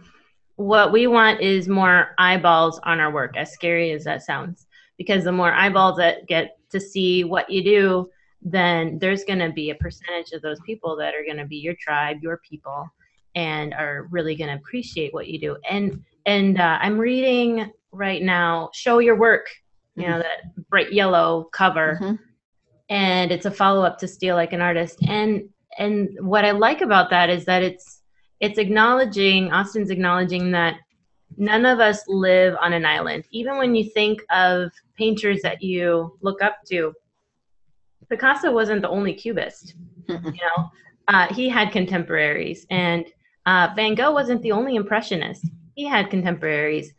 what 0.57 0.93
we 0.93 1.07
want 1.07 1.41
is 1.41 1.69
more 1.69 2.15
eyeballs 2.19 2.79
on 2.85 3.01
our 3.01 3.13
work 3.13 3.37
as 3.37 3.53
scary 3.53 3.93
as 3.93 4.05
that 4.05 4.23
sounds 4.23 4.67
because 4.99 5.25
the 5.25 5.33
more 5.33 5.53
eyeballs 5.53 5.97
that 5.97 6.27
get 6.27 6.59
to 6.71 6.81
see 6.81 7.25
what 7.25 7.51
you 7.51 7.63
do 7.63 8.11
then 8.43 8.99
there's 8.99 9.25
going 9.25 9.39
to 9.39 9.53
be 9.53 9.71
a 9.71 9.75
percentage 9.77 10.33
of 10.33 10.43
those 10.43 10.59
people 10.67 10.97
that 10.97 11.15
are 11.15 11.25
going 11.25 11.37
to 11.37 11.47
be 11.47 11.57
your 11.57 11.75
tribe 11.81 12.19
your 12.23 12.41
people 12.49 12.89
and 13.35 13.73
are 13.75 14.09
really 14.11 14.35
going 14.35 14.51
to 14.51 14.57
appreciate 14.57 15.13
what 15.15 15.29
you 15.29 15.39
do 15.39 15.57
and 15.69 16.03
and 16.27 16.61
uh, 16.61 16.79
i'm 16.81 16.99
reading 16.99 17.71
right 17.93 18.23
now 18.23 18.71
show 18.73 18.99
your 18.99 19.17
work 19.17 19.47
you 19.97 20.07
know 20.09 20.19
that 20.19 20.55
bright 20.71 20.93
yellow 20.93 21.49
cover. 21.53 21.99
Mhm. 22.01 22.19
and 22.89 23.31
it's 23.33 23.47
a 23.47 23.51
follow-up 23.51 23.99
to 23.99 24.09
steal 24.09 24.37
like 24.37 24.53
an 24.53 24.61
artist. 24.61 24.99
And 25.07 25.49
and 25.79 26.11
what 26.21 26.45
i 26.45 26.51
like 26.51 26.81
about 26.81 27.11
that 27.11 27.29
is 27.31 27.45
that 27.47 27.63
it's 27.63 28.03
it's 28.41 28.59
acknowledging 28.59 29.53
austin's 29.53 29.91
acknowledging 29.91 30.51
that 30.53 30.77
none 31.37 31.65
of 31.65 31.81
us 31.81 32.03
live 32.09 32.55
on 32.61 32.73
an 32.75 32.85
island. 32.85 33.25
Even 33.31 33.57
when 33.57 33.75
you 33.75 33.89
think 33.91 34.23
of 34.31 34.71
painters 34.99 35.41
that 35.43 35.63
you 35.63 36.19
look 36.21 36.43
up 36.43 36.57
to 36.71 36.93
picasso 38.11 38.53
wasn't 38.53 38.83
the 38.83 38.89
only 38.89 39.15
cubist 39.15 39.75
you 40.09 40.19
know? 40.19 40.71
Uh, 41.09 41.33
he 41.35 41.49
had 41.49 41.73
contemporaries. 41.73 42.67
And 42.71 43.07
uh, 43.47 43.69
van 43.75 43.95
gogh 43.95 44.13
wasn't 44.13 44.43
the 44.43 44.53
only 44.53 44.77
impressionist 44.77 45.47
he 45.75 45.87
had 45.87 46.11
contemporaries. 46.11 46.93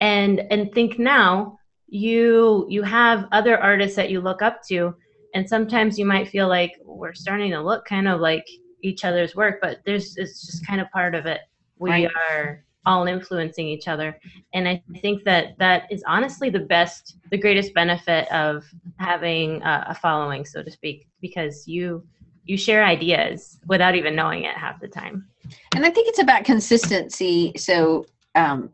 And 0.00 0.40
and 0.50 0.72
think 0.72 0.98
now 0.98 1.58
you 1.88 2.66
you 2.68 2.82
have 2.82 3.26
other 3.32 3.58
artists 3.58 3.96
that 3.96 4.10
you 4.10 4.20
look 4.20 4.42
up 4.42 4.60
to 4.68 4.94
and 5.34 5.48
sometimes 5.48 5.98
you 5.98 6.04
might 6.04 6.28
feel 6.28 6.48
like 6.48 6.72
we're 6.84 7.14
starting 7.14 7.50
to 7.52 7.60
look 7.60 7.84
kind 7.84 8.08
of 8.08 8.20
like 8.20 8.44
each 8.82 9.04
other's 9.04 9.34
work 9.36 9.58
but 9.62 9.78
there's 9.86 10.16
it's 10.16 10.44
just 10.46 10.66
kind 10.66 10.80
of 10.80 10.90
part 10.90 11.14
of 11.14 11.26
it. 11.26 11.40
We 11.78 11.90
Right. 11.90 12.08
are 12.30 12.64
all 12.84 13.06
influencing 13.06 13.66
each 13.68 13.88
other. 13.88 14.18
And 14.52 14.68
i 14.68 14.82
think 15.00 15.24
that 15.24 15.56
that 15.58 15.90
is 15.90 16.02
honestly 16.06 16.50
the 16.50 16.60
best 16.60 17.16
the 17.30 17.38
greatest 17.38 17.72
benefit 17.74 18.30
of 18.32 18.64
having 18.98 19.62
a, 19.62 19.86
a 19.88 19.94
following 19.94 20.44
so 20.44 20.62
to 20.62 20.70
speak 20.70 21.08
because 21.20 21.66
you 21.66 22.06
you 22.44 22.56
share 22.56 22.84
ideas 22.84 23.58
without 23.66 23.96
even 23.96 24.14
knowing 24.14 24.44
it 24.44 24.56
half 24.56 24.80
the 24.80 24.88
time. 24.88 25.26
And 25.74 25.84
i 25.86 25.90
think 25.90 26.08
it's 26.08 26.18
about 26.20 26.44
consistency. 26.44 27.52
So 27.56 28.06
um 28.36 28.70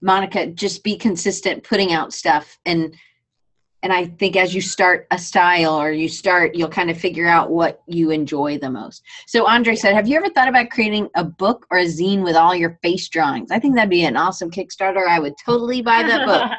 monica 0.00 0.46
just 0.46 0.84
be 0.84 0.96
consistent 0.96 1.64
putting 1.64 1.92
out 1.92 2.12
stuff. 2.12 2.58
And 2.66 2.94
and 3.82 3.92
i 3.92 4.06
think 4.06 4.34
as 4.34 4.54
you 4.54 4.62
start 4.62 5.06
a 5.10 5.18
style 5.18 5.74
or 5.74 5.92
you 5.92 6.08
start 6.08 6.54
you'll 6.54 6.68
kind 6.70 6.88
of 6.90 6.96
figure 6.96 7.26
out 7.26 7.50
what 7.50 7.82
you 7.86 8.10
enjoy 8.10 8.58
the 8.58 8.70
most. 8.70 9.02
So 9.26 9.46
andre 9.46 9.76
said 9.76 9.94
have 9.94 10.08
you 10.08 10.16
ever 10.16 10.30
thought 10.30 10.48
about 10.48 10.70
creating 10.70 11.08
a 11.14 11.24
book 11.24 11.66
or 11.70 11.78
a 11.78 11.84
zine 11.84 12.24
with 12.24 12.34
all 12.34 12.54
your 12.54 12.78
face 12.82 13.08
drawings? 13.08 13.50
I 13.50 13.58
think 13.58 13.74
that'd 13.74 13.90
be 13.90 14.04
an 14.04 14.16
awesome 14.16 14.50
kickstarter. 14.50 15.06
I 15.06 15.20
would 15.20 15.34
totally 15.44 15.82
buy 15.82 16.02
that 16.02 16.26
book. 16.26 16.50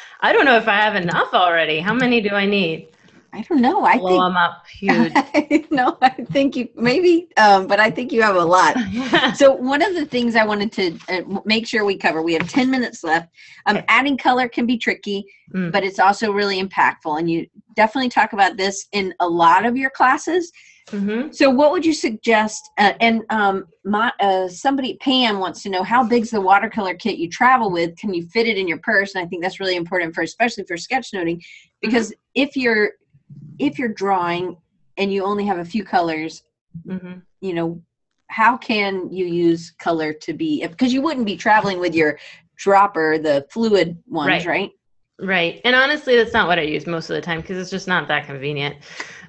I 0.20 0.32
don't 0.32 0.46
know 0.46 0.56
if 0.56 0.66
i 0.66 0.76
have 0.76 0.96
enough 0.96 1.34
already. 1.34 1.78
How 1.78 1.94
many 1.94 2.20
do 2.20 2.30
i 2.30 2.46
need 2.46 2.88
I 3.32 3.42
don't 3.42 3.60
know. 3.60 3.84
I 3.84 3.98
blow 3.98 4.08
think 4.10 4.20
them 4.22 4.36
up 4.36 4.66
huge. 4.66 5.70
no, 5.70 5.98
I 6.00 6.08
think 6.10 6.56
you 6.56 6.68
maybe, 6.74 7.28
um, 7.36 7.66
but 7.66 7.80
I 7.80 7.90
think 7.90 8.12
you 8.12 8.22
have 8.22 8.36
a 8.36 8.44
lot. 8.44 8.76
So 9.36 9.52
one 9.52 9.82
of 9.82 9.94
the 9.94 10.06
things 10.06 10.36
I 10.36 10.44
wanted 10.44 10.72
to 10.72 10.98
uh, 11.08 11.40
make 11.44 11.66
sure 11.66 11.84
we 11.84 11.96
cover, 11.96 12.22
we 12.22 12.32
have 12.34 12.48
10 12.48 12.70
minutes 12.70 13.04
left. 13.04 13.28
Um, 13.66 13.80
adding 13.88 14.16
color 14.16 14.48
can 14.48 14.66
be 14.66 14.78
tricky, 14.78 15.26
Mm. 15.54 15.70
but 15.70 15.84
it's 15.84 16.00
also 16.00 16.32
really 16.32 16.60
impactful. 16.60 17.20
And 17.20 17.30
you 17.30 17.46
definitely 17.76 18.08
talk 18.08 18.32
about 18.32 18.56
this 18.56 18.88
in 18.90 19.14
a 19.20 19.28
lot 19.28 19.64
of 19.64 19.76
your 19.76 19.90
classes. 19.90 20.50
hmm 20.90 21.30
So 21.30 21.50
what 21.50 21.70
would 21.70 21.86
you 21.86 21.92
suggest? 21.92 22.68
Uh, 22.78 22.94
and 23.00 23.22
um, 23.30 23.66
my, 23.84 24.12
uh, 24.18 24.48
somebody, 24.48 24.96
Pam 24.96 25.38
wants 25.38 25.62
to 25.62 25.68
know 25.68 25.84
how 25.84 26.02
big's 26.04 26.30
the 26.30 26.40
watercolor 26.40 26.94
kit 26.94 27.18
you 27.18 27.28
travel 27.30 27.70
with? 27.70 27.96
Can 27.96 28.12
you 28.12 28.26
fit 28.26 28.48
it 28.48 28.58
in 28.58 28.66
your 28.66 28.78
purse? 28.78 29.14
And 29.14 29.24
I 29.24 29.28
think 29.28 29.42
that's 29.42 29.60
really 29.60 29.76
important 29.76 30.14
for, 30.16 30.22
especially 30.22 30.64
for 30.64 30.76
sketchnoting, 30.76 31.40
because 31.80 32.12
if 32.34 32.56
you're, 32.56 32.90
if 33.58 33.78
you're 33.78 33.88
drawing 33.88 34.56
and 34.96 35.12
you 35.12 35.24
only 35.24 35.44
have 35.46 35.58
a 35.58 35.64
few 35.64 35.84
colors, 35.84 36.42
hmm 36.86 37.18
you 37.40 37.52
know 37.52 37.82
how 38.28 38.56
can 38.56 39.12
you 39.12 39.26
use 39.26 39.70
color 39.78 40.12
to 40.12 40.32
be 40.32 40.66
because 40.66 40.92
you 40.92 41.02
wouldn't 41.02 41.26
be 41.26 41.36
traveling 41.36 41.78
with 41.78 41.94
your 41.94 42.18
dropper 42.56 43.18
the 43.18 43.46
fluid 43.50 43.96
ones 44.08 44.46
Right. 44.46 44.46
right, 44.46 44.70
Right. 45.18 45.60
And 45.64 45.74
honestly, 45.76 46.16
that's 46.16 46.32
not 46.32 46.46
what 46.48 46.58
I 46.58 46.62
use 46.62 46.86
most 46.86 47.08
of 47.08 47.14
the 47.14 47.22
time 47.22 47.40
because 47.40 47.58
it's 47.58 47.70
just 47.70 47.88
not 47.88 48.08
that 48.08 48.26
convenient. 48.26 48.76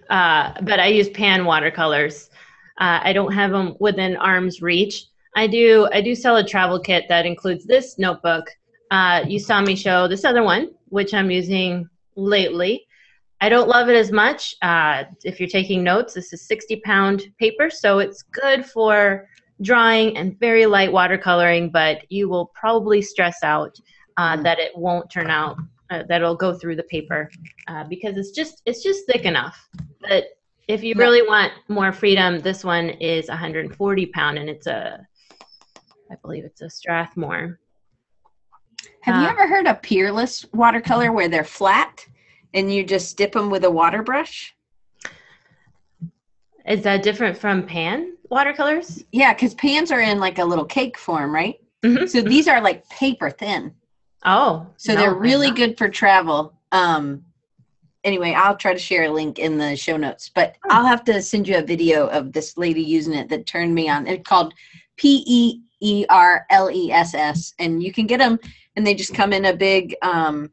Uh, 0.10 0.54
but 0.62 0.80
I 0.80 0.88
use 0.88 1.10
pan 1.10 1.46
watercolors. 1.46 2.30
Uh, 2.80 3.00
I 3.04 3.14
don't 3.14 3.32
have 3.34 3.52
them 3.52 3.76
within 3.80 4.18
arm's 4.18 4.62
reach. 4.62 5.06
I 5.36 5.48
do. 5.48 5.88
I 5.94 6.02
do 6.02 6.16
sell 6.16 6.38
a 6.38 6.44
travel 6.46 6.80
kit 6.80 7.06
that 7.10 7.26
includes 7.26 7.66
this 7.66 7.98
notebook. 7.98 8.50
Uh, 8.92 9.24
you 9.28 9.40
saw 9.40 9.62
me 9.62 9.76
show 9.76 10.08
this 10.08 10.26
other 10.26 10.44
one, 10.44 10.72
which 10.90 11.14
I'm 11.14 11.30
using 11.30 11.90
lately. 12.16 12.87
I 13.40 13.50
don't 13.50 13.68
love 13.68 13.88
it 13.90 13.96
as 13.96 14.12
much. 14.12 14.56
Uh, 14.62 15.04
if 15.24 15.40
you're 15.40 15.50
taking 15.50 15.84
notes, 15.84 16.14
this 16.14 16.34
is 16.34 16.48
60 16.48 16.78
pound 16.84 17.24
paper, 17.40 17.70
so 17.70 18.00
it's 18.00 18.24
good 18.24 18.66
for 18.66 19.28
drawing 19.62 20.18
and 20.18 20.40
very 20.40 20.66
light 20.66 20.90
watercoloring, 20.92 21.72
but 21.72 22.02
you 22.10 22.30
will 22.30 22.48
probably 22.56 23.02
stress 23.02 23.38
out 23.44 23.76
uh, 24.18 24.36
Mm. 24.38 24.44
that 24.44 24.60
it 24.60 24.72
won't 24.76 25.10
turn 25.12 25.30
out 25.30 25.58
uh, 25.92 26.04
that 26.10 26.22
it'll 26.22 26.36
go 26.36 26.54
through 26.54 26.76
the 26.76 26.84
paper 26.84 27.30
uh, 27.68 27.84
because 27.84 28.18
it's 28.18 28.32
just 28.32 28.62
it's 28.66 28.82
just 28.84 29.06
thick 29.06 29.26
enough. 29.26 29.70
But 30.02 30.26
if 30.68 30.84
you 30.84 30.96
really 30.96 31.22
want 31.22 31.54
more 31.70 31.94
freedom, 31.94 32.40
this 32.40 32.64
one 32.64 32.90
is 32.90 33.30
140 33.30 34.06
pound 34.08 34.38
and 34.40 34.50
it's 34.50 34.66
a 34.68 35.06
I 36.12 36.16
believe 36.24 36.44
it's 36.46 36.62
a 36.62 36.70
Strathmore. 36.70 37.60
have 39.02 39.22
you 39.22 39.28
Uh, 39.28 39.32
ever 39.32 39.48
heard 39.48 39.68
of 39.68 39.82
peerless 39.84 40.46
watercolor 40.54 41.12
where 41.12 41.30
they're 41.30 41.44
flat 41.44 42.06
and 42.58 42.74
you 42.74 42.84
just 42.84 43.16
dip 43.18 43.32
them 43.34 43.50
with 43.52 43.64
a 43.64 43.72
water 43.72 44.02
brush 44.04 44.54
Is 46.66 46.82
that 46.84 47.04
different 47.04 47.38
from 47.38 47.64
pan 47.66 48.18
watercolors? 48.30 49.04
yeah 49.14 49.34
because 49.34 49.54
pans 49.54 49.90
are 49.92 50.02
in 50.02 50.20
like 50.20 50.40
a 50.40 50.44
little 50.46 50.66
cake 50.66 50.98
form 50.98 51.34
right 51.34 51.56
Mhm. 51.86 52.10
so 52.10 52.22
these 52.22 52.48
are 52.48 52.60
like 52.60 52.88
paper 52.90 53.30
thin 53.30 53.74
Oh, 54.26 54.66
so 54.78 54.94
no, 54.94 55.00
they're 55.00 55.14
really 55.14 55.52
good 55.52 55.78
for 55.78 55.88
travel 55.88 56.54
um 56.72 57.24
anyway 58.04 58.34
i'll 58.34 58.58
try 58.58 58.74
to 58.74 58.80
share 58.80 59.04
a 59.04 59.10
link 59.12 59.38
in 59.40 59.58
the 59.58 59.76
show 59.78 59.96
notes 59.96 60.30
but 60.34 60.56
Hmm. 60.64 60.72
i'll 60.72 60.86
have 60.86 61.04
to 61.06 61.22
send 61.22 61.48
you 61.48 61.58
a 61.58 61.62
video 61.62 62.08
of 62.08 62.34
this 62.34 62.58
lady 62.58 62.82
using 62.82 63.14
it 63.14 63.30
that 63.30 63.46
turned 63.46 63.74
me 63.76 63.88
on 63.88 64.08
it's 64.08 64.28
called 64.28 64.54
E 65.04 65.62
p-e-e-r-l-e-s-s 65.80 67.54
and 67.60 67.84
you 67.84 67.94
can 67.94 68.08
get 68.08 68.18
them 68.18 68.40
and 68.76 68.86
they 68.86 68.96
just 68.96 69.14
come 69.14 69.32
in 69.32 69.46
a 69.46 69.54
big 69.56 69.96
um 70.02 70.50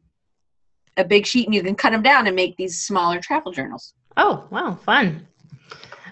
a 0.97 1.03
big 1.03 1.25
sheet 1.25 1.45
and 1.45 1.53
you 1.55 1.61
can 1.63 1.75
cut 1.75 1.91
them 1.91 2.01
down 2.01 2.27
and 2.27 2.35
make 2.35 2.55
these 2.57 2.79
smaller 2.81 3.19
travel 3.19 3.51
journals 3.51 3.93
Oh, 4.17 4.47
wow, 4.49 4.75
fun. 4.85 5.27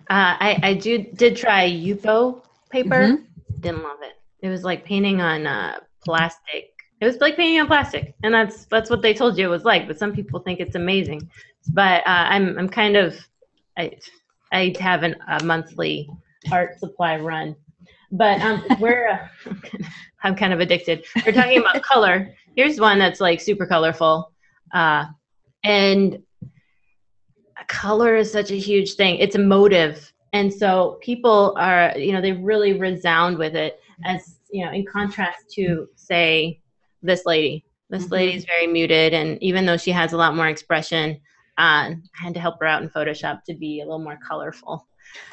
Uh, 0.09 0.35
I 0.39 0.59
I 0.61 0.73
do 0.73 0.97
did 1.15 1.37
try 1.37 1.69
Yupo 1.69 2.41
paper. 2.69 3.07
Mhm. 3.07 3.25
Didn't 3.61 3.83
love 3.83 3.99
it. 4.01 4.13
It 4.41 4.49
was 4.49 4.63
like 4.63 4.83
painting 4.83 5.21
on 5.21 5.47
uh, 5.47 5.79
plastic. 6.03 6.71
It 6.99 7.05
was 7.05 7.17
like 7.21 7.37
painting 7.37 7.61
on 7.61 7.67
plastic, 7.67 8.13
and 8.23 8.33
that's 8.33 8.65
that's 8.65 8.89
what 8.89 9.01
they 9.01 9.13
told 9.13 9.37
you 9.37 9.45
it 9.47 9.49
was 9.49 9.63
like. 9.63 9.87
But 9.87 9.97
some 9.97 10.13
people 10.13 10.41
think 10.41 10.59
it's 10.59 10.75
amazing. 10.75 11.29
But 11.69 12.01
uh, 12.01 12.27
I'm 12.27 12.57
I'm 12.59 12.67
kind 12.67 12.97
of 12.97 13.15
I 13.77 13.91
I 14.51 14.75
have 14.81 15.03
an, 15.03 15.15
a 15.29 15.41
monthly 15.45 16.09
art 16.51 16.77
supply 16.79 17.15
run. 17.15 17.55
But 18.11 18.41
um, 18.41 18.65
we're 18.81 19.07
uh, 19.07 19.27
I'm 20.23 20.35
kind 20.35 20.51
of 20.51 20.59
addicted. 20.59 21.05
We're 21.25 21.31
talking 21.31 21.59
about 21.59 21.81
color. 21.83 22.35
Here's 22.57 22.81
one 22.81 22.99
that's 22.99 23.21
like 23.21 23.39
super 23.39 23.65
colorful, 23.65 24.32
uh, 24.73 25.05
and 25.63 26.21
color 27.67 28.15
is 28.15 28.31
such 28.31 28.51
a 28.51 28.55
huge 28.57 28.93
thing. 28.93 29.17
It's 29.17 29.35
emotive. 29.35 30.11
And 30.33 30.51
so 30.51 30.97
people 31.01 31.55
are, 31.57 31.97
you 31.97 32.11
know, 32.11 32.21
they 32.21 32.31
really 32.31 32.73
resound 32.79 33.37
with 33.37 33.55
it 33.55 33.79
as, 34.03 34.39
you 34.51 34.65
know, 34.65 34.71
in 34.71 34.85
contrast 34.85 35.49
to, 35.55 35.87
say, 35.95 36.59
this 37.01 37.25
lady. 37.25 37.63
This 37.89 38.05
Mhm. 38.07 38.11
lady's 38.11 38.45
very 38.45 38.65
muted. 38.65 39.13
And 39.13 39.41
even 39.43 39.65
though 39.65 39.77
she 39.77 39.91
has 39.91 40.13
a 40.13 40.17
lot 40.17 40.35
more 40.35 40.47
expression, 40.47 41.21
uh, 41.59 41.93
I 41.93 41.97
had 42.15 42.33
to 42.33 42.39
help 42.39 42.59
her 42.59 42.65
out 42.65 42.81
in 42.81 42.89
Photoshop 42.89 43.43
to 43.45 43.53
be 43.53 43.81
a 43.81 43.85
little 43.85 43.99
more 43.99 44.17
colorful. 44.27 44.87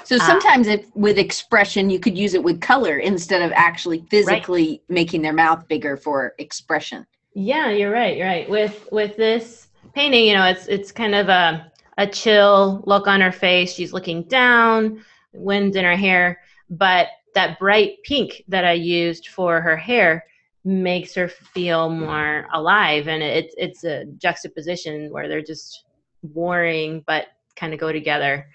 so 0.04 0.16
Ah. 0.16 0.26
sometimes 0.26 0.66
if 0.66 0.84
with 0.94 1.16
expression 1.18 1.88
you 1.88 1.98
could 1.98 2.18
use 2.18 2.34
it 2.34 2.42
with 2.42 2.60
color 2.60 2.98
instead 2.98 3.40
of 3.40 3.50
actually 3.54 4.04
physically 4.10 4.82
making 4.90 5.22
their 5.22 5.32
mouth 5.32 5.66
bigger 5.68 5.96
for 5.96 6.34
expression 6.36 7.06
Yeah, 7.34 7.70
you're 7.70 7.92
right. 7.92 8.16
You're 8.16 8.26
right. 8.26 8.48
With 8.48 8.88
with 8.90 9.16
this 9.16 9.68
painting, 9.94 10.26
you 10.26 10.34
know, 10.34 10.44
it's 10.44 10.66
it's 10.66 10.90
kind 10.92 11.14
of 11.14 11.28
a 11.28 11.70
a 11.98 12.06
chill 12.06 12.82
look 12.86 13.06
on 13.06 13.20
her 13.20 13.32
face. 13.32 13.72
She's 13.72 13.92
looking 13.92 14.24
down, 14.24 15.04
wind 15.32 15.76
in 15.76 15.84
her 15.84 15.96
hair, 15.96 16.40
but 16.70 17.08
that 17.34 17.58
bright 17.58 18.02
pink 18.04 18.42
that 18.48 18.64
I 18.64 18.72
used 18.72 19.28
for 19.28 19.60
her 19.60 19.76
hair 19.76 20.24
makes 20.64 21.14
her 21.14 21.28
feel 21.28 21.88
more 21.88 22.46
alive, 22.52 23.06
and 23.08 23.22
it's 23.22 23.54
it's 23.56 23.84
a 23.84 24.06
juxtaposition 24.18 25.10
where 25.12 25.28
they're 25.28 25.42
just 25.42 25.84
warring 26.22 27.02
but 27.06 27.26
kind 27.56 27.72
of 27.72 27.80
go 27.80 27.92
together. 27.92 28.46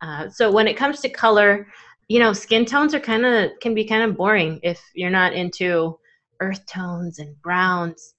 Uh, 0.00 0.28
so 0.28 0.50
when 0.50 0.68
it 0.68 0.76
comes 0.76 1.00
to 1.00 1.08
color, 1.08 1.66
you 2.08 2.18
know, 2.18 2.32
skin 2.32 2.64
tones 2.64 2.94
are 2.94 3.00
kind 3.00 3.26
of 3.26 3.50
can 3.60 3.74
be 3.74 3.84
kind 3.84 4.02
of 4.02 4.16
boring 4.16 4.60
if 4.62 4.80
you're 4.94 5.10
not 5.10 5.32
into 5.32 5.98
earth 6.40 6.64
tones 6.66 7.18
and 7.18 7.40
browns. 7.42 8.14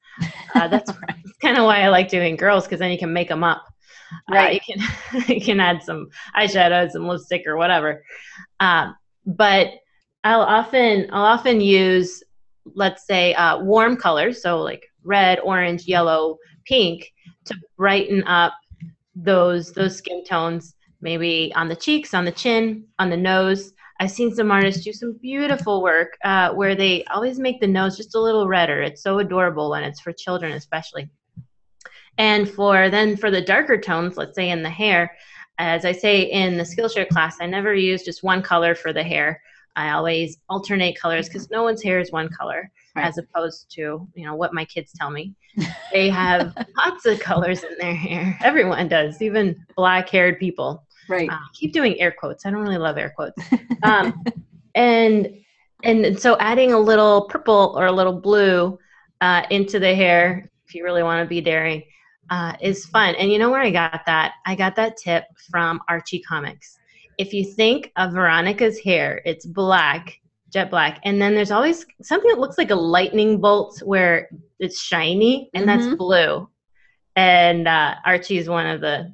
Uh, 0.56 0.68
that's 0.68 0.92
kind 1.42 1.58
of 1.58 1.66
why 1.66 1.82
I 1.82 1.90
like 1.90 2.10
doing 2.10 2.36
girls 2.36 2.66
because 2.66 2.80
then 2.80 2.92
you 2.92 2.98
can 2.98 3.14
make 3.14 3.30
them 3.30 3.44
up. 3.44 3.66
Uh, 4.30 4.36
Right. 4.36 4.54
you 4.68 4.76
can 4.76 5.24
you 5.28 5.42
can 5.42 5.60
add 5.60 5.82
some 5.84 6.10
eyeshadow, 6.36 6.90
some 6.90 7.08
lipstick, 7.08 7.48
or 7.48 7.58
whatever. 7.58 8.04
Um, 8.60 8.96
but 9.26 9.70
I'll 10.24 10.42
often 10.42 11.08
I'll 11.12 11.24
often 11.24 11.62
use 11.62 12.24
let's 12.76 13.06
say 13.08 13.34
uh, 13.34 13.60
warm 13.60 13.98
colors, 13.98 14.42
so 14.42 14.62
like 14.62 14.86
red, 15.04 15.40
orange, 15.40 15.88
yellow, 15.88 16.38
pink, 16.66 17.12
to 17.46 17.56
brighten 17.78 18.24
up 18.26 18.54
those 19.16 19.72
those 19.72 19.98
skin 19.98 20.24
tones. 20.24 20.76
Maybe 21.02 21.52
on 21.56 21.68
the 21.68 21.76
cheeks, 21.76 22.14
on 22.14 22.26
the 22.26 22.32
chin, 22.32 22.86
on 23.00 23.10
the 23.10 23.18
nose. 23.18 23.74
I've 24.02 24.10
seen 24.10 24.34
some 24.34 24.50
artists 24.50 24.84
do 24.84 24.92
some 24.94 25.14
beautiful 25.22 25.84
work 25.84 26.18
uh, 26.24 26.54
where 26.54 26.74
they 26.74 27.04
always 27.06 27.38
make 27.38 27.62
the 27.62 27.68
nose 27.68 27.96
just 27.96 28.16
a 28.16 28.20
little 28.20 28.48
redder. 28.48 28.82
It's 28.82 29.04
so 29.04 29.20
adorable 29.20 29.70
when 29.70 29.84
it's 29.84 30.02
for 30.02 30.12
children, 30.12 30.54
especially. 30.54 31.08
And 32.18 32.50
for 32.50 32.90
then 32.90 33.16
for 33.16 33.30
the 33.30 33.44
darker 33.44 33.78
tones, 33.78 34.18
let's 34.18 34.34
say 34.34 34.50
in 34.50 34.64
the 34.64 34.72
hair, 34.72 35.16
as 35.60 35.86
I 35.86 35.92
say 35.92 36.22
in 36.24 36.58
the 36.58 36.64
Skillshare 36.64 37.10
class, 37.10 37.38
I 37.42 37.46
never 37.46 37.76
use 37.76 38.02
just 38.02 38.24
one 38.24 38.42
color 38.42 38.74
for 38.74 38.92
the 38.92 39.04
hair. 39.04 39.40
I 39.76 39.92
always 39.92 40.40
alternate 40.50 41.00
colors 41.00 41.28
because 41.28 41.52
no 41.52 41.62
one's 41.62 41.84
hair 41.84 42.00
is 42.00 42.12
one 42.12 42.30
color, 42.30 42.72
Right. 42.96 43.06
as 43.06 43.20
opposed 43.20 43.70
to 43.76 44.08
you 44.16 44.26
know 44.26 44.34
what 44.36 44.52
my 44.52 44.66
kids 44.66 44.94
tell 44.94 45.12
me. 45.12 45.36
They 45.94 46.10
have 46.10 46.58
lots 46.78 47.06
of 47.06 47.20
colors 47.20 47.64
in 47.64 47.78
their 47.80 47.96
hair. 47.96 48.36
Everyone 48.44 48.88
does, 48.88 49.22
even 49.22 49.64
black-haired 49.78 50.40
people. 50.40 50.88
Right 51.12 51.30
Uh, 51.30 51.38
keep 51.54 51.74
doing 51.74 52.00
air 52.00 52.14
quotes. 52.18 52.46
I 52.46 52.50
don't 52.52 52.62
really 52.62 52.78
love 52.78 52.98
air 52.98 53.14
quotes. 53.16 53.42
Um, 53.84 54.24
and 54.76 55.28
and 55.84 56.20
so 56.20 56.38
adding 56.40 56.72
a 56.74 56.80
little 56.80 57.28
purple 57.28 57.74
or 57.76 57.88
a 57.88 57.92
little 57.92 58.14
blue 58.14 58.78
uh, 59.22 59.42
into 59.50 59.80
the 59.80 59.96
hair, 59.96 60.50
if 60.68 60.76
you 60.76 60.84
really 60.84 61.02
want 61.02 61.24
to 61.24 61.28
be 61.28 61.42
daring, 61.42 61.82
uh, 62.30 62.54
is 62.62 62.86
fun. 62.86 63.16
And 63.16 63.32
you 63.32 63.40
know 63.40 63.50
where 63.50 63.62
I 63.62 63.72
got 63.72 64.02
that? 64.06 64.34
I 64.46 64.54
got 64.56 64.76
that 64.76 64.98
tip 64.98 65.24
from 65.50 65.82
Archie 65.90 66.22
Comics. 66.22 66.78
If 67.18 67.34
you 67.34 67.44
think 67.44 67.92
of 67.98 68.14
Veronica's 68.14 68.80
hair, 68.80 69.22
it's 69.26 69.46
black, 69.48 70.20
jet 70.54 70.70
black, 70.70 71.00
and 71.04 71.20
then 71.20 71.34
there's 71.34 71.52
always 71.52 71.84
something 72.04 72.30
that 72.30 72.40
looks 72.40 72.60
like 72.60 72.70
a 72.70 72.76
lightning 72.76 73.42
bolt 73.42 73.80
where 73.84 74.30
it's 74.60 74.80
shiny, 74.80 75.50
and 75.56 75.68
that's 75.68 75.88
Mhm. 75.88 75.98
blue. 75.98 76.48
And 77.16 77.68
uh, 77.68 77.96
Archie 78.06 78.38
is 78.38 78.48
one 78.48 78.68
of 78.68 78.80
the 78.82 79.14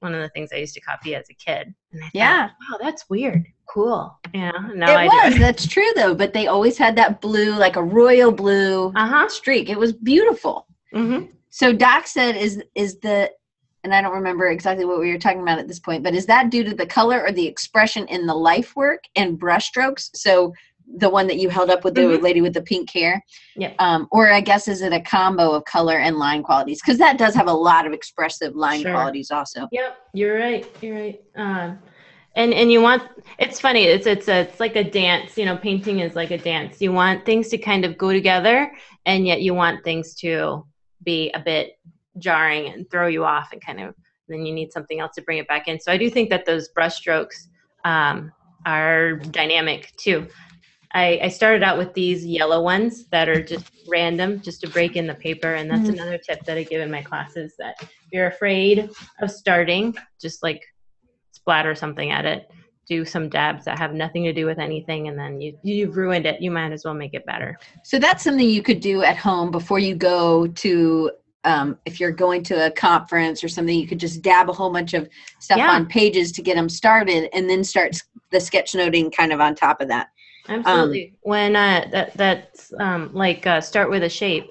one 0.00 0.14
of 0.14 0.20
the 0.20 0.28
things 0.30 0.50
I 0.52 0.56
used 0.56 0.74
to 0.74 0.80
copy 0.80 1.14
as 1.14 1.28
a 1.30 1.34
kid. 1.34 1.74
And 1.92 2.02
I 2.02 2.06
thought, 2.06 2.12
Yeah. 2.14 2.50
wow, 2.70 2.78
that's 2.80 3.08
weird. 3.08 3.46
Cool. 3.68 4.16
Yeah. 4.34 4.50
now 4.74 4.92
it 4.92 4.96
I 4.96 5.06
was 5.06 5.34
do. 5.34 5.38
that's 5.40 5.66
true 5.66 5.90
though 5.96 6.14
but 6.14 6.32
they 6.32 6.46
always 6.46 6.76
had 6.78 6.96
that 6.96 7.20
blue 7.20 7.52
like 7.54 7.76
a 7.76 7.82
royal 7.82 8.30
blue 8.32 8.92
Uh 8.94 9.06
huh. 9.06 9.28
streak 9.28 9.68
it 9.70 9.78
was 9.78 9.92
beautiful 9.92 10.66
hmm 10.92 11.24
so 11.50 11.72
doc 11.72 12.06
said 12.06 12.36
is 12.36 12.62
is 12.74 12.98
the 13.00 13.30
and 13.84 13.94
I 13.94 14.02
don't 14.02 14.14
remember 14.14 14.46
exactly 14.48 14.84
what 14.84 14.98
we 14.98 15.12
were 15.12 15.18
talking 15.18 15.42
about 15.42 15.60
at 15.60 15.68
this 15.68 15.78
point, 15.78 16.02
but 16.02 16.12
is 16.12 16.26
that 16.26 16.50
due 16.50 16.64
to 16.64 16.74
the 16.74 16.86
color 16.86 17.22
or 17.24 17.30
the 17.30 17.46
expression 17.46 18.04
in 18.08 18.26
the 18.26 18.34
life 18.34 18.74
work 18.74 19.04
and 19.14 19.38
brush 19.38 19.66
strokes? 19.68 20.10
So 20.12 20.52
the 20.94 21.08
one 21.08 21.26
that 21.26 21.38
you 21.38 21.48
held 21.48 21.70
up 21.70 21.84
with 21.84 21.94
the 21.94 22.02
Mhm. 22.02 22.22
lady 22.22 22.40
with 22.40 22.54
the 22.54 22.62
pink 22.62 22.90
hair, 22.90 23.22
Yep. 23.56 23.74
um, 23.78 24.08
or 24.12 24.30
I 24.30 24.40
guess 24.40 24.68
is 24.68 24.82
it 24.82 24.92
a 24.92 25.00
combo 25.00 25.52
of 25.52 25.64
color 25.64 25.98
and 25.98 26.16
line 26.16 26.42
qualities? 26.42 26.80
Because 26.80 26.98
that 26.98 27.18
does 27.18 27.34
have 27.34 27.48
a 27.48 27.52
lot 27.52 27.86
of 27.86 27.92
expressive 27.92 28.54
line 28.54 28.82
Sure. 28.82 28.92
qualities 28.92 29.30
also. 29.30 29.68
Yep, 29.72 29.98
you're 30.14 30.38
right. 30.38 30.66
You're 30.80 30.94
right. 30.96 31.20
Um, 31.34 31.78
and 32.36 32.52
and 32.54 32.70
you 32.70 32.80
want 32.80 33.02
it's 33.38 33.58
funny. 33.60 33.84
It's 33.84 34.06
it's 34.06 34.28
a, 34.28 34.40
it's 34.42 34.60
like 34.60 34.76
a 34.76 34.84
dance. 34.84 35.36
You 35.36 35.46
know, 35.46 35.56
painting 35.56 36.00
is 36.00 36.14
like 36.14 36.30
a 36.30 36.38
dance. 36.38 36.80
You 36.80 36.92
want 36.92 37.24
things 37.26 37.48
to 37.48 37.58
kind 37.58 37.84
of 37.84 37.98
go 37.98 38.12
together, 38.12 38.72
and 39.06 39.26
yet 39.26 39.42
you 39.42 39.54
want 39.54 39.82
things 39.84 40.14
to 40.16 40.64
be 41.02 41.30
a 41.32 41.40
bit 41.40 41.78
jarring 42.18 42.68
and 42.68 42.88
throw 42.90 43.08
you 43.08 43.24
off, 43.24 43.52
and 43.52 43.60
kind 43.60 43.80
of 43.80 43.94
then 44.28 44.44
you 44.44 44.52
need 44.52 44.72
something 44.72 45.00
else 45.00 45.14
to 45.14 45.22
bring 45.22 45.38
it 45.38 45.48
back 45.48 45.68
in. 45.68 45.80
So 45.80 45.92
I 45.92 45.96
do 45.96 46.10
think 46.10 46.30
that 46.30 46.44
those 46.44 46.68
brush 46.68 46.96
strokes 46.96 47.48
um, 47.84 48.32
are 48.66 49.14
dynamic 49.14 49.92
too. 49.96 50.26
I, 50.96 51.20
I 51.24 51.28
started 51.28 51.62
out 51.62 51.76
with 51.76 51.92
these 51.92 52.24
yellow 52.24 52.62
ones 52.62 53.04
that 53.08 53.28
are 53.28 53.42
just 53.42 53.66
random, 53.86 54.40
just 54.40 54.62
to 54.62 54.70
break 54.70 54.96
in 54.96 55.06
the 55.06 55.14
paper. 55.14 55.52
And 55.52 55.70
that's 55.70 55.90
Mhm. 55.90 55.94
another 55.94 56.16
tip 56.16 56.42
that 56.46 56.56
I 56.56 56.62
give 56.62 56.80
in 56.80 56.90
my 56.90 57.02
classes 57.02 57.54
that 57.58 57.76
if 57.82 57.90
you're 58.10 58.28
afraid 58.28 58.88
of 59.20 59.30
starting, 59.30 59.94
just 60.18 60.42
like 60.42 60.62
splatter 61.32 61.74
something 61.74 62.10
at 62.10 62.24
it, 62.24 62.50
do 62.88 63.04
some 63.04 63.28
dabs 63.28 63.66
that 63.66 63.78
have 63.78 63.92
nothing 63.92 64.24
to 64.24 64.32
do 64.32 64.46
with 64.46 64.58
anything, 64.58 65.08
and 65.08 65.18
then 65.18 65.38
you 65.38 65.58
you've 65.62 65.96
ruined 65.98 66.24
it. 66.24 66.40
You 66.40 66.50
might 66.50 66.72
as 66.72 66.84
well 66.84 66.94
make 66.94 67.12
it 67.12 67.26
better. 67.26 67.58
So 67.84 67.98
that's 67.98 68.24
something 68.24 68.48
you 68.48 68.62
could 68.62 68.80
do 68.80 69.02
at 69.02 69.18
home 69.18 69.50
before 69.50 69.78
you 69.78 69.94
go 69.94 70.46
to. 70.46 71.10
Um, 71.44 71.78
if 71.84 72.00
you're 72.00 72.10
going 72.10 72.42
to 72.44 72.66
a 72.66 72.70
conference 72.72 73.44
or 73.44 73.48
something, 73.48 73.78
you 73.78 73.86
could 73.86 74.00
just 74.00 74.20
dab 74.22 74.48
a 74.50 74.52
whole 74.52 74.72
bunch 74.72 74.94
of 74.94 75.08
stuff 75.38 75.58
Yeah. 75.58 75.70
on 75.70 75.86
pages 75.86 76.32
to 76.32 76.42
get 76.42 76.56
them 76.56 76.68
started, 76.68 77.28
and 77.34 77.50
then 77.50 77.62
start 77.62 77.96
the 78.32 78.38
sketchnoting 78.38 79.14
kind 79.14 79.32
of 79.32 79.40
on 79.40 79.54
top 79.54 79.80
of 79.80 79.88
that. 79.88 80.08
Absolutely. 80.48 81.14
when 81.22 81.56
uh, 81.56 81.86
that 81.90 82.14
that's 82.14 82.72
um, 82.78 83.10
like 83.12 83.46
uh, 83.46 83.60
start 83.60 83.90
with 83.90 84.02
a 84.02 84.08
shape. 84.08 84.50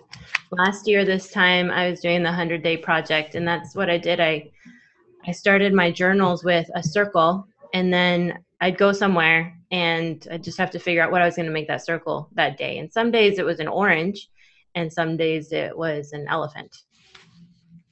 Last 0.52 0.88
year, 0.88 1.06
this 1.06 1.32
time, 1.32 1.72
I 1.72 1.90
was 1.90 2.02
doing 2.02 2.24
the 2.24 2.32
hundred 2.32 2.64
day 2.64 2.78
project, 2.78 3.36
and 3.36 3.48
that's 3.48 3.76
what 3.76 3.90
I 3.90 3.98
did. 3.98 4.20
I 4.20 4.52
I 5.28 5.32
started 5.32 5.74
my 5.74 5.92
journals 5.92 6.44
with 6.44 6.70
a 6.76 6.84
circle, 6.84 7.48
and 7.74 7.94
then 7.94 8.40
I'd 8.62 8.78
go 8.78 8.92
somewhere, 8.92 9.58
and 9.72 10.28
I 10.32 10.38
just 10.38 10.58
have 10.58 10.72
to 10.72 10.80
figure 10.80 11.02
out 11.02 11.12
what 11.12 11.22
I 11.22 11.26
was 11.26 11.36
going 11.36 11.48
to 11.48 11.52
make 11.52 11.68
that 11.68 11.86
circle 11.86 12.30
that 12.34 12.58
day. 12.58 12.78
And 12.78 12.92
some 12.92 13.12
days 13.12 13.40
it 13.40 13.46
was 13.46 13.60
an 13.60 13.68
orange, 13.68 14.30
and 14.76 14.92
some 14.92 15.18
days 15.18 15.52
it 15.52 15.76
was 15.76 16.14
an 16.14 16.28
elephant. 16.30 16.76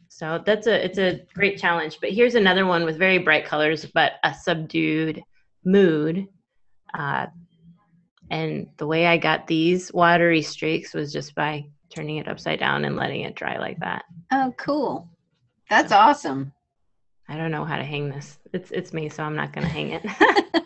So 0.10 0.42
that's 0.46 0.68
a 0.68 0.86
it's 0.86 1.00
a 1.00 1.22
great 1.34 1.58
challenge. 1.58 1.98
But 2.00 2.12
here's 2.12 2.36
another 2.36 2.66
one 2.66 2.86
with 2.86 2.98
very 2.98 3.18
bright 3.18 3.46
colors, 3.46 3.86
but 3.94 4.14
a 4.24 4.34
subdued 4.34 5.24
mood. 5.66 6.28
Uh, 6.94 7.28
and 8.34 8.68
the 8.78 8.88
way 8.88 9.08
I 9.08 9.18
got 9.18 9.48
these 9.48 9.94
watery 9.94 10.42
streaks 10.42 10.94
was 10.94 11.14
just 11.14 11.36
by 11.36 11.66
turning 11.94 12.18
it 12.18 12.28
upside 12.28 12.60
down 12.60 12.86
and 12.86 12.96
letting 12.96 13.22
it 13.22 13.36
dry 13.36 13.58
like 13.58 13.80
that. 13.80 14.06
Oh, 14.32 14.54
cool! 14.58 15.08
That's 15.70 15.92
awesome. 15.92 16.52
I 17.30 17.38
don't 17.38 17.52
know 17.52 17.64
how 17.64 17.78
to 17.78 17.84
hang 17.84 18.10
this. 18.10 18.40
It's 18.52 18.72
it's 18.72 18.94
me, 18.94 19.10
so 19.10 19.24
I'm 19.24 19.36
not 19.36 19.54
gonna 19.54 19.68
hang 19.68 19.92
it. 19.92 20.04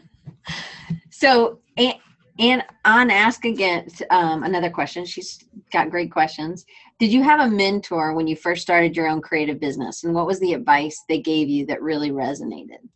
So, 1.18 1.62
and, 1.78 1.96
and 2.38 2.64
on 2.86 3.10
Ask 3.10 3.44
Again, 3.44 3.88
um, 4.12 4.44
another 4.44 4.70
question. 4.70 5.04
She's 5.04 5.40
got 5.74 5.90
great 5.90 6.12
questions. 6.12 6.64
Did 7.00 7.12
you 7.12 7.24
have 7.24 7.40
a 7.40 7.50
mentor 7.50 8.14
when 8.14 8.28
you 8.28 8.36
first 8.36 8.62
started 8.62 8.96
your 8.96 9.08
own 9.08 9.22
creative 9.22 9.60
business? 9.60 10.04
And 10.04 10.14
what 10.14 10.28
was 10.28 10.40
the 10.40 10.54
advice 10.54 11.04
they 11.10 11.20
gave 11.20 11.50
you 11.50 11.66
that 11.66 11.82
really 11.82 12.12
resonated? 12.12 12.88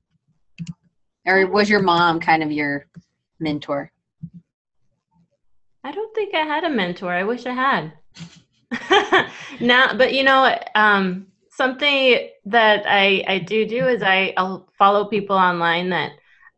Or 1.26 1.48
was 1.48 1.68
your 1.68 1.82
mom 1.82 2.20
kind 2.20 2.44
of 2.44 2.52
your 2.52 2.86
mentor? 3.40 3.92
I 5.84 5.92
don't 5.92 6.14
think 6.14 6.36
I 6.36 6.42
had 6.42 6.64
a 6.64 6.70
mentor. 6.70 7.12
I 7.12 7.24
wish 7.24 7.46
I 7.46 7.54
had. 7.54 7.94
now, 9.60 9.94
but 9.98 10.14
you 10.14 10.24
know, 10.24 10.58
um, 10.76 11.28
something 11.50 12.30
that 12.46 12.84
I 12.88 13.24
I 13.28 13.40
do 13.40 13.66
do 13.66 13.88
is 13.88 14.02
I 14.04 14.34
I'll 14.38 14.68
follow 14.78 15.06
people 15.06 15.36
online 15.36 15.90
that. 15.90 16.12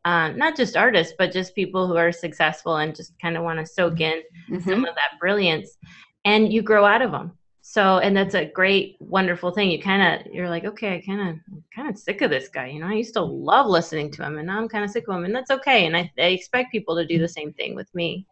Uh, 0.05 0.27
not 0.33 0.53
just 0.53 0.75
artists, 0.75 1.13
but 1.17 1.31
just 1.31 1.55
people 1.55 1.87
who 1.87 1.95
are 1.95 2.11
successful 2.11 2.75
and 2.75 2.93
just 2.93 3.13
kind 3.21 3.37
of 3.37 3.43
want 3.43 3.57
to 3.57 3.65
soak 3.65 4.01
in 4.01 4.21
Mhm. 4.51 4.61
some 4.61 4.83
of 4.83 4.93
that 4.95 5.17
brilliance 5.17 5.77
and 6.25 6.51
you 6.51 6.61
grow 6.61 6.83
out 6.85 7.01
of 7.01 7.11
them 7.11 7.31
so 7.61 7.99
and 7.99 8.15
that's 8.15 8.35
a 8.35 8.43
great 8.45 8.97
wonderful 8.99 9.51
thing 9.51 9.71
you 9.71 9.81
kind 9.81 10.01
of 10.21 10.33
you're 10.33 10.49
like 10.49 10.65
okay 10.65 10.95
i 10.95 11.01
kind 11.05 11.21
of 11.29 11.35
kind 11.73 11.89
of 11.89 11.97
sick 11.97 12.21
of 12.21 12.29
this 12.29 12.49
guy 12.49 12.67
you 12.67 12.79
know 12.79 12.87
i 12.87 12.93
used 12.93 13.13
to 13.13 13.21
love 13.21 13.67
listening 13.67 14.11
to 14.11 14.21
him 14.25 14.37
and 14.37 14.47
now 14.47 14.57
i'm 14.57 14.67
kind 14.67 14.83
of 14.83 14.91
sick 14.91 15.07
of 15.07 15.15
him 15.15 15.23
and 15.23 15.33
that's 15.33 15.51
okay 15.51 15.85
and 15.85 15.95
i, 15.95 16.11
I 16.17 16.23
expect 16.23 16.71
people 16.73 16.95
to 16.97 17.05
do 17.05 17.17
the 17.19 17.27
same 17.27 17.53
thing 17.53 17.75
with 17.75 17.93
me 17.95 18.27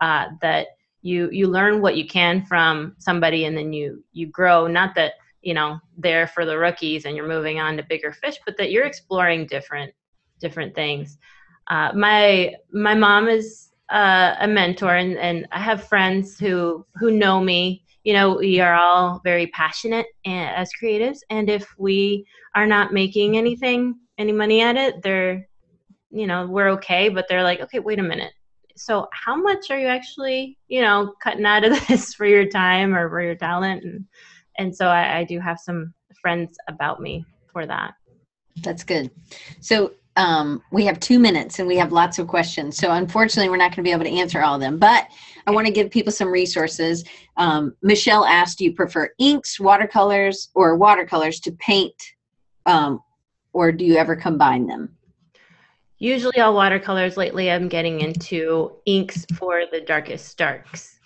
uh, 0.00 0.26
that 0.40 0.68
you 1.02 1.30
you 1.30 1.46
learn 1.46 1.80
what 1.80 1.96
you 1.96 2.06
can 2.06 2.44
from 2.44 2.94
somebody 2.98 3.44
and 3.44 3.56
then 3.56 3.72
you 3.72 4.02
you 4.12 4.26
grow 4.26 4.66
not 4.66 4.94
that 4.94 5.12
you 5.42 5.54
know 5.54 5.78
they're 5.98 6.26
for 6.26 6.44
the 6.44 6.58
rookies 6.58 7.04
and 7.04 7.16
you're 7.16 7.28
moving 7.28 7.60
on 7.60 7.76
to 7.76 7.82
bigger 7.88 8.12
fish 8.12 8.38
but 8.44 8.56
that 8.56 8.70
you're 8.70 8.86
exploring 8.86 9.46
different 9.46 9.92
different 10.40 10.74
things 10.74 11.18
uh, 11.68 11.92
my 11.94 12.54
my 12.72 12.94
mom 12.94 13.28
is 13.28 13.70
uh, 13.90 14.34
a 14.40 14.48
mentor 14.48 14.96
and, 14.96 15.16
and 15.18 15.46
I 15.52 15.60
have 15.60 15.88
friends 15.88 16.38
who 16.38 16.86
who 16.94 17.10
know 17.10 17.40
me. 17.40 17.84
You 18.04 18.12
know, 18.12 18.36
we 18.36 18.60
are 18.60 18.74
all 18.74 19.20
very 19.24 19.48
passionate 19.48 20.06
as 20.24 20.70
creatives, 20.80 21.18
and 21.28 21.50
if 21.50 21.66
we 21.76 22.24
are 22.54 22.66
not 22.66 22.92
making 22.92 23.36
anything, 23.36 23.96
any 24.16 24.32
money 24.32 24.62
at 24.62 24.76
it, 24.76 25.02
they're, 25.02 25.48
you 26.10 26.28
know, 26.28 26.46
we're 26.46 26.68
okay. 26.70 27.08
But 27.08 27.26
they're 27.28 27.42
like, 27.42 27.60
okay, 27.60 27.80
wait 27.80 27.98
a 27.98 28.04
minute. 28.04 28.32
So 28.76 29.08
how 29.12 29.36
much 29.36 29.70
are 29.70 29.78
you 29.78 29.86
actually, 29.86 30.58
you 30.68 30.82
know, 30.82 31.14
cutting 31.22 31.46
out 31.46 31.64
of 31.64 31.86
this 31.88 32.14
for 32.14 32.26
your 32.26 32.46
time 32.46 32.94
or 32.94 33.08
for 33.08 33.22
your 33.22 33.34
talent? 33.34 33.84
And 33.84 34.04
and 34.58 34.74
so 34.74 34.86
I, 34.86 35.18
I 35.18 35.24
do 35.24 35.38
have 35.40 35.58
some 35.58 35.92
friends 36.20 36.56
about 36.68 37.00
me 37.00 37.24
for 37.52 37.66
that. 37.66 37.94
That's 38.62 38.84
good. 38.84 39.10
So 39.60 39.92
um, 40.16 40.62
we 40.72 40.86
have 40.86 40.98
two 40.98 41.18
minutes 41.18 41.58
and 41.58 41.68
we 41.68 41.76
have 41.76 41.92
lots 41.92 42.18
of 42.18 42.26
questions. 42.26 42.76
So 42.76 42.92
unfortunately, 42.92 43.50
we're 43.50 43.58
not 43.58 43.70
going 43.70 43.76
to 43.76 43.82
be 43.82 43.92
able 43.92 44.04
to 44.04 44.10
answer 44.10 44.42
all 44.42 44.54
of 44.54 44.60
them. 44.60 44.78
But 44.78 45.08
I 45.46 45.50
want 45.50 45.66
to 45.66 45.72
give 45.72 45.90
people 45.90 46.12
some 46.12 46.28
resources. 46.28 47.04
Um, 47.36 47.74
Michelle 47.82 48.24
asked, 48.24 48.58
"Do 48.58 48.64
you 48.64 48.72
prefer 48.72 49.10
inks, 49.18 49.60
watercolors, 49.60 50.48
or 50.54 50.76
watercolors 50.76 51.38
to 51.40 51.52
paint, 51.52 51.94
um, 52.64 53.00
or 53.52 53.72
do 53.72 53.84
you 53.84 53.96
ever 53.96 54.16
combine 54.16 54.66
them?" 54.66 54.95
Usually 55.98 56.40
all 56.40 56.54
watercolors. 56.54 57.16
Lately, 57.16 57.50
I'm 57.50 57.68
getting 57.68 58.00
into 58.00 58.72
inks 58.84 59.24
for 59.38 59.62
the 59.70 59.80
darkest 59.80 60.36
darks. 60.36 60.98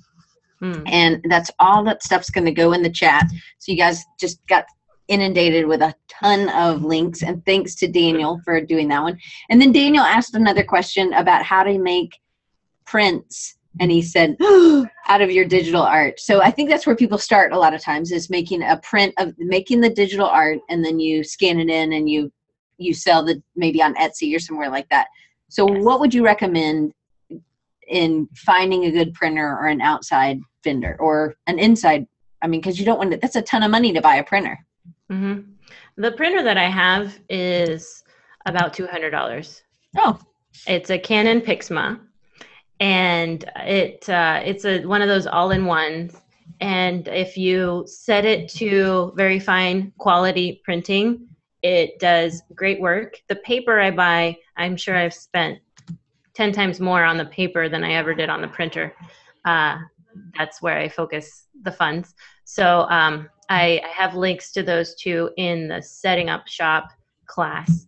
Hmm. 0.59 0.83
and 0.85 1.25
that's 1.29 1.51
all 1.59 1.83
that 1.83 2.03
stuff's 2.03 2.29
going 2.29 2.45
to 2.45 2.51
go 2.51 2.73
in 2.73 2.83
the 2.83 2.89
chat. 2.89 3.25
So 3.59 3.71
you 3.71 3.77
guys 3.77 4.03
just 4.19 4.45
got 4.47 4.65
inundated 5.13 5.65
with 5.67 5.81
a 5.81 5.95
ton 6.07 6.49
of 6.49 6.83
links, 6.83 7.23
and 7.23 7.45
thanks 7.45 7.75
to 7.75 7.87
Daniel 7.87 8.41
for 8.43 8.59
doing 8.59 8.87
that 8.89 9.01
one. 9.01 9.17
And 9.49 9.61
then 9.61 9.71
Daniel 9.71 10.03
asked 10.03 10.35
another 10.35 10.63
question 10.63 11.13
about 11.13 11.43
how 11.43 11.63
to 11.63 11.77
make 11.77 12.19
prints 12.85 13.57
and 13.79 13.91
he 13.91 14.01
said 14.01 14.37
out 15.07 15.21
of 15.21 15.31
your 15.31 15.45
digital 15.45 15.81
art. 15.81 16.19
So 16.19 16.41
i 16.41 16.51
think 16.51 16.69
that's 16.69 16.85
where 16.85 16.95
people 16.95 17.17
start 17.17 17.53
a 17.53 17.57
lot 17.57 17.73
of 17.73 17.81
times 17.81 18.11
is 18.11 18.29
making 18.29 18.61
a 18.61 18.77
print 18.77 19.13
of 19.17 19.33
making 19.37 19.81
the 19.81 19.89
digital 19.89 20.27
art 20.27 20.59
and 20.69 20.83
then 20.85 20.99
you 20.99 21.23
scan 21.23 21.59
it 21.59 21.69
in 21.69 21.93
and 21.93 22.09
you 22.09 22.31
you 22.77 22.93
sell 22.93 23.23
the 23.23 23.41
maybe 23.55 23.81
on 23.81 23.95
etsy 23.95 24.35
or 24.35 24.39
somewhere 24.39 24.69
like 24.69 24.89
that. 24.89 25.07
So 25.49 25.65
what 25.65 25.99
would 25.99 26.13
you 26.13 26.25
recommend 26.25 26.93
in 27.87 28.27
finding 28.35 28.85
a 28.85 28.91
good 28.91 29.13
printer 29.13 29.57
or 29.59 29.67
an 29.67 29.81
outside 29.81 30.39
vendor 30.63 30.95
or 30.99 31.35
an 31.47 31.59
inside 31.59 32.07
i 32.41 32.47
mean 32.47 32.61
because 32.61 32.79
you 32.79 32.85
don't 32.85 32.97
want 32.97 33.11
to 33.11 33.17
that's 33.17 33.35
a 33.35 33.41
ton 33.41 33.63
of 33.63 33.71
money 33.71 33.91
to 33.91 34.01
buy 34.01 34.15
a 34.15 34.23
printer 34.23 34.57
hmm 35.09 35.39
The 35.97 36.11
printer 36.11 36.43
that 36.43 36.57
I 36.57 36.69
have 36.69 37.19
is 37.29 38.03
about 38.45 38.73
two 38.73 38.87
hundred 38.87 39.11
dollars. 39.11 39.61
oh 39.97 40.19
It's 40.67 40.89
a 40.89 40.99
Canon 40.99 41.41
Pixma, 41.41 41.99
and 42.79 43.43
it 43.57 44.07
uh, 44.09 44.41
it's 44.43 44.65
a 44.65 44.85
one 44.85 45.01
of 45.01 45.07
those 45.07 45.27
all-in-ones. 45.27 46.15
And 46.59 47.07
if 47.07 47.37
you 47.37 47.85
set 47.87 48.25
it 48.25 48.49
to 48.59 49.13
very 49.15 49.39
fine 49.39 49.93
quality 49.97 50.61
printing, 50.63 51.27
it 51.61 51.99
does 51.99 52.41
great 52.53 52.79
work. 52.81 53.17
The 53.27 53.37
paper 53.37 53.79
I 53.79 53.91
buy, 53.91 54.37
I'm 54.57 54.77
sure 54.77 54.95
I've 54.95 55.13
spent 55.13 55.59
ten 56.33 56.51
times 56.51 56.79
more 56.79 57.03
on 57.03 57.17
the 57.17 57.25
paper 57.25 57.69
than 57.69 57.83
I 57.83 57.93
ever 57.93 58.13
did 58.13 58.29
on 58.29 58.41
the 58.41 58.47
printer. 58.47 58.93
Uh, 59.45 59.77
that's 60.37 60.61
where 60.61 60.77
I 60.77 60.89
focus 60.89 61.47
the 61.63 61.71
funds. 61.71 62.13
So 62.45 62.81
um, 62.89 63.29
I, 63.53 63.81
I 63.85 63.89
have 63.89 64.15
links 64.15 64.51
to 64.53 64.63
those 64.63 64.95
two 64.95 65.29
in 65.37 65.67
the 65.67 65.79
setting 65.79 66.27
up 66.27 66.47
shop 66.47 66.89
class. 67.27 67.87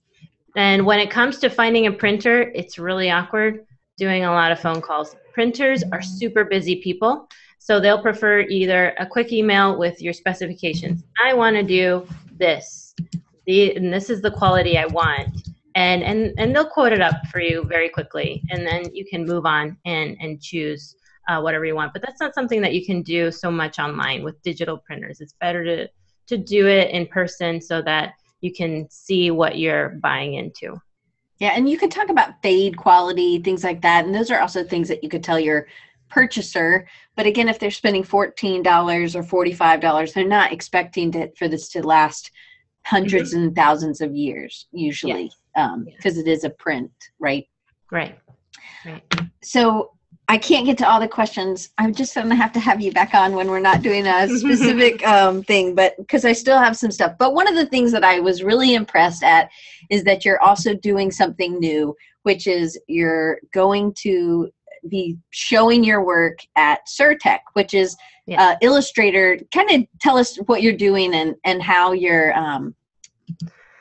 And 0.55 0.85
when 0.85 0.99
it 0.99 1.09
comes 1.09 1.39
to 1.39 1.49
finding 1.49 1.87
a 1.87 1.91
printer, 1.91 2.51
it's 2.53 2.77
really 2.77 3.09
awkward 3.09 3.65
doing 3.97 4.25
a 4.25 4.31
lot 4.31 4.51
of 4.51 4.59
phone 4.59 4.79
calls. 4.79 5.15
Printers 5.33 5.83
are 5.91 6.03
super 6.03 6.45
busy 6.45 6.75
people, 6.83 7.27
so 7.57 7.79
they'll 7.79 8.01
prefer 8.01 8.41
either 8.41 8.93
a 8.99 9.07
quick 9.07 9.33
email 9.33 9.75
with 9.75 10.01
your 10.03 10.13
specifications. 10.13 11.03
I 11.25 11.33
want 11.33 11.55
to 11.55 11.63
do 11.63 12.07
this, 12.37 12.93
the, 13.47 13.75
and 13.75 13.91
this 13.91 14.11
is 14.11 14.21
the 14.21 14.31
quality 14.31 14.77
I 14.77 14.85
want. 14.85 15.49
And, 15.73 16.03
and, 16.03 16.31
and 16.37 16.55
they'll 16.55 16.69
quote 16.69 16.93
it 16.93 17.01
up 17.01 17.15
for 17.31 17.39
you 17.39 17.63
very 17.63 17.89
quickly, 17.89 18.43
and 18.51 18.67
then 18.67 18.93
you 18.93 19.03
can 19.03 19.25
move 19.25 19.47
on 19.47 19.77
and, 19.85 20.15
and 20.21 20.39
choose 20.39 20.95
uh, 21.27 21.41
whatever 21.41 21.65
you 21.65 21.75
want. 21.75 21.93
But 21.93 22.01
that's 22.01 22.19
not 22.19 22.33
something 22.33 22.61
that 22.61 22.73
you 22.73 22.85
can 22.85 23.01
do 23.01 23.31
so 23.31 23.51
much 23.51 23.79
online 23.79 24.23
with 24.23 24.41
digital 24.41 24.77
printers. 24.77 25.21
It's 25.21 25.35
better 25.39 25.63
to, 25.63 25.87
to 26.27 26.37
do 26.37 26.67
it 26.67 26.91
in 26.91 27.07
person 27.07 27.61
so 27.61 27.81
that 27.83 28.13
you 28.41 28.53
can 28.53 28.87
see 28.89 29.31
what 29.31 29.57
you're 29.57 29.89
buying 30.01 30.35
into. 30.35 30.79
Yeah, 31.39 31.51
and 31.55 31.69
you 31.69 31.77
can 31.77 31.89
talk 31.89 32.09
about 32.09 32.41
fade 32.41 32.77
quality, 32.77 33.39
things 33.39 33.63
like 33.63 33.81
that. 33.81 34.05
And 34.05 34.15
those 34.15 34.31
are 34.31 34.39
also 34.39 34.63
things 34.63 34.87
that 34.87 35.03
you 35.03 35.09
could 35.09 35.23
tell 35.23 35.39
your 35.39 35.67
purchaser. 36.09 36.87
But 37.15 37.25
again, 37.25 37.49
if 37.49 37.59
they're 37.59 37.71
spending 37.71 38.03
$14 38.03 39.15
or 39.15 39.45
$45, 39.45 40.13
they're 40.13 40.27
not 40.27 40.53
expecting 40.53 41.11
to, 41.11 41.31
for 41.35 41.47
this 41.47 41.69
to 41.69 41.85
last 41.85 42.31
100s 42.87 43.09
mm-hmm. 43.09 43.37
and 43.37 43.55
thousands 43.55 43.99
of 43.99 44.15
years, 44.15 44.67
usually, 44.71 45.31
because 45.53 45.73
um, 45.73 45.85
yeah. 45.87 46.21
it 46.21 46.27
is 46.27 46.43
a 46.43 46.49
print, 46.51 46.91
right? 47.19 47.45
Right. 47.91 48.17
Right. 48.85 49.03
So 49.43 49.91
I 50.27 50.37
can't 50.37 50.65
get 50.65 50.77
to 50.79 50.89
all 50.89 50.99
the 50.99 51.07
questions. 51.07 51.69
I'm 51.77 51.93
just 51.93 52.15
going 52.15 52.29
to 52.29 52.35
have 52.35 52.51
to 52.53 52.59
have 52.59 52.81
you 52.81 52.91
back 52.91 53.13
on 53.13 53.33
when 53.33 53.47
we're 53.47 53.59
not 53.59 53.81
doing 53.81 54.07
a 54.07 54.27
specific 54.37 55.05
um, 55.07 55.43
thing, 55.43 55.75
but 55.75 55.95
because 55.97 56.25
I 56.25 56.33
still 56.33 56.57
have 56.57 56.75
some 56.75 56.91
stuff. 56.91 57.15
But 57.19 57.33
one 57.33 57.47
of 57.47 57.55
the 57.55 57.67
things 57.67 57.91
that 57.91 58.03
I 58.03 58.19
was 58.19 58.43
really 58.43 58.73
impressed 58.73 59.23
at 59.23 59.49
is 59.89 60.03
that 60.05 60.25
you're 60.25 60.41
also 60.41 60.73
doing 60.73 61.11
something 61.11 61.59
new, 61.59 61.95
which 62.23 62.47
is 62.47 62.79
you're 62.87 63.39
going 63.53 63.93
to 63.99 64.49
be 64.89 65.17
showing 65.29 65.83
your 65.83 66.03
work 66.03 66.39
at 66.55 66.87
Surtex, 66.87 67.39
which 67.53 67.73
is 67.73 67.95
yeah. 68.25 68.41
uh, 68.41 68.55
Illustrator. 68.61 69.39
Kind 69.53 69.71
of 69.71 69.87
tell 70.01 70.17
us 70.17 70.37
what 70.47 70.63
you're 70.63 70.73
doing 70.73 71.13
and 71.13 71.35
and 71.43 71.61
how 71.61 71.91
you're 71.91 72.35
um, 72.37 72.75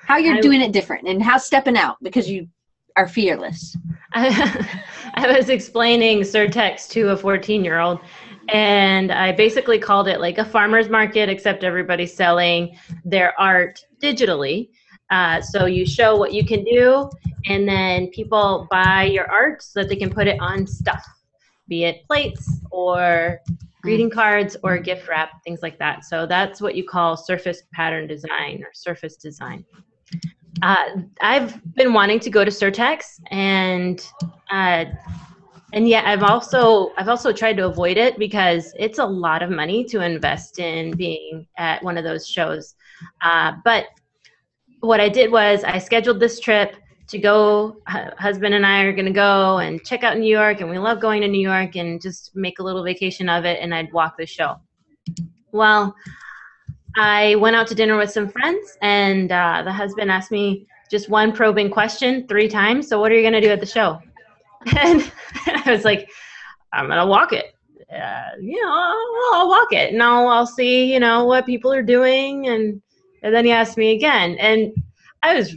how 0.07 0.19
you're 0.19 0.37
I, 0.37 0.41
doing 0.41 0.61
it 0.61 0.73
different 0.73 1.09
and 1.09 1.23
how 1.23 1.39
stepping 1.39 1.77
out 1.77 1.97
because 2.03 2.29
you 2.29 2.49
are 2.97 3.09
fearless. 3.09 3.77
I, 4.15 5.37
was 5.37 5.49
explaining 5.49 6.21
Surtex 6.21 6.89
to 6.91 7.11
a 7.11 7.17
14 7.17 7.65
year 7.65 7.81
old, 7.81 8.01
and 8.49 9.11
I 9.11 9.33
basically 9.33 9.79
called 9.79 10.07
it 10.09 10.21
like 10.21 10.39
a 10.39 10.45
farmer's 10.45 10.89
market, 10.89 11.29
except 11.29 11.65
everybody's 11.65 12.15
selling 12.15 12.79
their 13.05 13.39
art 13.41 13.85
digitally. 14.01 14.71
Uh, 15.11 15.41
so 15.41 15.67
you 15.67 15.85
show 15.85 16.17
what 16.17 16.33
you 16.33 16.45
can 16.45 16.63
do, 16.65 17.11
and 17.47 17.69
then 17.69 18.09
people 18.09 18.69
buy 18.71 19.05
your 19.05 19.31
art 19.31 19.63
so 19.63 19.81
that 19.81 19.89
they 19.89 19.97
can 19.97 20.11
put 20.11 20.29
it 20.29 20.41
on 20.41 20.67
stuff, 20.67 21.05
be 21.69 21.85
it 21.85 22.07
plates 22.07 22.61
or 22.71 23.41
greeting 23.83 24.11
cards 24.11 24.57
or 24.63 24.79
gift 24.79 25.09
wrap, 25.09 25.43
things 25.45 25.61
like 25.61 25.79
that. 25.79 26.05
So 26.05 26.27
that's 26.27 26.61
what 26.61 26.75
you 26.75 26.85
call 26.85 27.17
surface 27.17 27.63
pattern 27.73 28.07
design 28.07 28.63
or 28.63 28.71
surface 28.73 29.17
design 29.17 29.65
uh, 30.65 31.03
I've 31.21 31.75
been 31.75 31.93
wanting 31.93 32.21
to 32.21 32.31
go 32.31 32.43
to 32.43 32.51
Surtex, 32.51 33.21
and 33.31 34.01
uh, 34.51 34.87
and 35.75 35.87
yet 35.87 36.07
I've 36.07 36.23
also 36.23 36.91
I've 36.97 37.09
also 37.09 37.35
tried 37.35 37.59
to 37.59 37.67
avoid 37.67 37.99
it 37.99 38.19
because 38.19 38.73
it's 38.79 38.99
a 38.99 39.05
lot 39.05 39.43
of 39.43 39.51
money 39.51 39.85
to 39.85 40.01
invest 40.01 40.59
in 40.59 40.97
being 40.97 41.47
at 41.59 41.83
one 41.83 41.99
of 41.99 42.05
those 42.05 42.27
shows. 42.27 42.77
Uh, 43.21 43.53
but 43.63 43.89
what 44.81 45.01
I 45.01 45.11
did 45.11 45.31
was 45.31 45.65
I 45.65 45.79
scheduled 45.79 46.19
this 46.19 46.41
trip 46.41 46.77
to 47.09 47.19
go. 47.19 47.83
Husband 47.87 48.55
and 48.55 48.65
I 48.65 48.85
are 48.85 48.93
going 48.95 49.05
to 49.05 49.13
go 49.13 49.59
and 49.59 49.85
check 49.85 50.03
out 50.03 50.17
New 50.17 50.33
York, 50.33 50.63
and 50.63 50.71
we 50.71 50.79
love 50.79 50.99
going 50.99 51.21
to 51.21 51.29
New 51.29 51.47
York 51.47 51.77
and 51.77 52.01
just 52.01 52.35
make 52.35 52.59
a 52.59 52.63
little 52.63 52.83
vacation 52.83 53.29
of 53.29 53.45
it. 53.45 53.59
And 53.61 53.75
I'd 53.75 53.93
walk 53.93 54.17
the 54.17 54.25
show. 54.25 54.57
Well, 55.53 55.95
I 56.97 57.35
went 57.37 57.57
out 57.57 57.67
to 57.69 57.75
dinner 57.75 57.97
with 57.97 58.11
some 58.11 58.29
friends, 58.29 58.77
and 58.83 59.31
uh, 59.33 59.63
the 59.65 59.73
husband 59.73 60.11
asked 60.11 60.31
me 60.31 60.67
just 60.91 61.09
one 61.09 61.33
probing 61.33 61.71
question 61.71 62.27
three 62.29 62.49
times. 62.49 62.89
So, 62.89 63.01
what 63.01 63.11
are 63.11 63.15
you 63.15 63.23
going 63.23 63.35
to 63.35 63.41
do 63.41 63.51
at 63.51 63.61
the 63.61 63.67
show? 63.67 64.01
And, 64.83 65.13
I 65.47 65.71
was 65.71 65.85
like, 65.85 66.09
I'm 66.73 66.87
going 66.87 66.99
to 66.99 67.07
walk 67.07 67.33
it. 67.33 67.55
Uh, 67.93 68.31
you 68.41 68.61
know, 68.63 68.71
I'll, 68.71 69.41
I'll, 69.41 69.49
walk 69.49 69.73
it, 69.73 69.93
and 69.93 70.03
I'll, 70.03 70.27
I'll 70.29 70.47
see, 70.47 70.93
you 70.93 71.01
know, 71.01 71.27
what 71.27 71.47
people 71.47 71.73
are 71.73 71.83
doing. 71.83 72.49
And, 72.49 72.81
and 73.23 73.35
then 73.35 73.45
he 73.45 73.53
asked 73.53 73.77
me 73.77 73.95
again, 73.95 74.37
and 74.39 74.73
I 75.23 75.35
was 75.35 75.57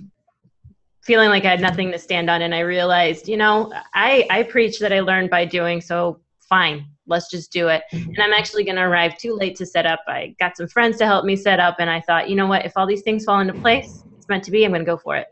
feeling 1.03 1.29
like 1.29 1.45
I 1.45 1.49
had 1.49 1.61
nothing 1.61 1.91
to 1.91 1.99
stand 1.99 2.29
on, 2.29 2.41
and 2.41 2.53
I 2.53 2.59
realized, 2.59 3.29
you 3.29 3.37
know, 3.37 3.71
I 3.93 4.27
I 4.29 4.43
preach 4.43 4.79
that 4.79 4.91
I 4.91 4.99
learned 4.99 5.29
by 5.29 5.45
doing. 5.45 5.81
So, 5.81 6.19
fine, 6.49 6.85
let's 7.07 7.29
just 7.29 7.51
do 7.51 7.69
it. 7.69 7.83
Mm-hmm. 7.91 8.09
And 8.09 8.19
I'm 8.19 8.33
actually 8.33 8.63
going 8.63 8.75
to 8.75 8.83
arrive 8.83 9.17
too 9.17 9.33
late 9.33 9.55
to 9.57 9.65
set 9.65 9.85
up. 9.85 10.01
I 10.07 10.35
got 10.39 10.57
some 10.57 10.67
friends 10.67 10.97
to 10.97 11.05
help 11.05 11.25
me 11.25 11.35
set 11.35 11.59
up, 11.59 11.77
and 11.79 11.89
I 11.89 12.01
thought, 12.01 12.29
you 12.29 12.35
know 12.35 12.47
what? 12.47 12.65
If 12.65 12.73
all 12.75 12.85
these 12.85 13.01
things 13.01 13.25
fall 13.25 13.39
into 13.39 13.53
place, 13.53 14.03
it's 14.17 14.27
meant 14.27 14.43
to 14.45 14.51
be. 14.51 14.63
I'm 14.63 14.71
going 14.71 14.81
to 14.81 14.85
go 14.85 14.97
for 14.97 15.15
it. 15.15 15.27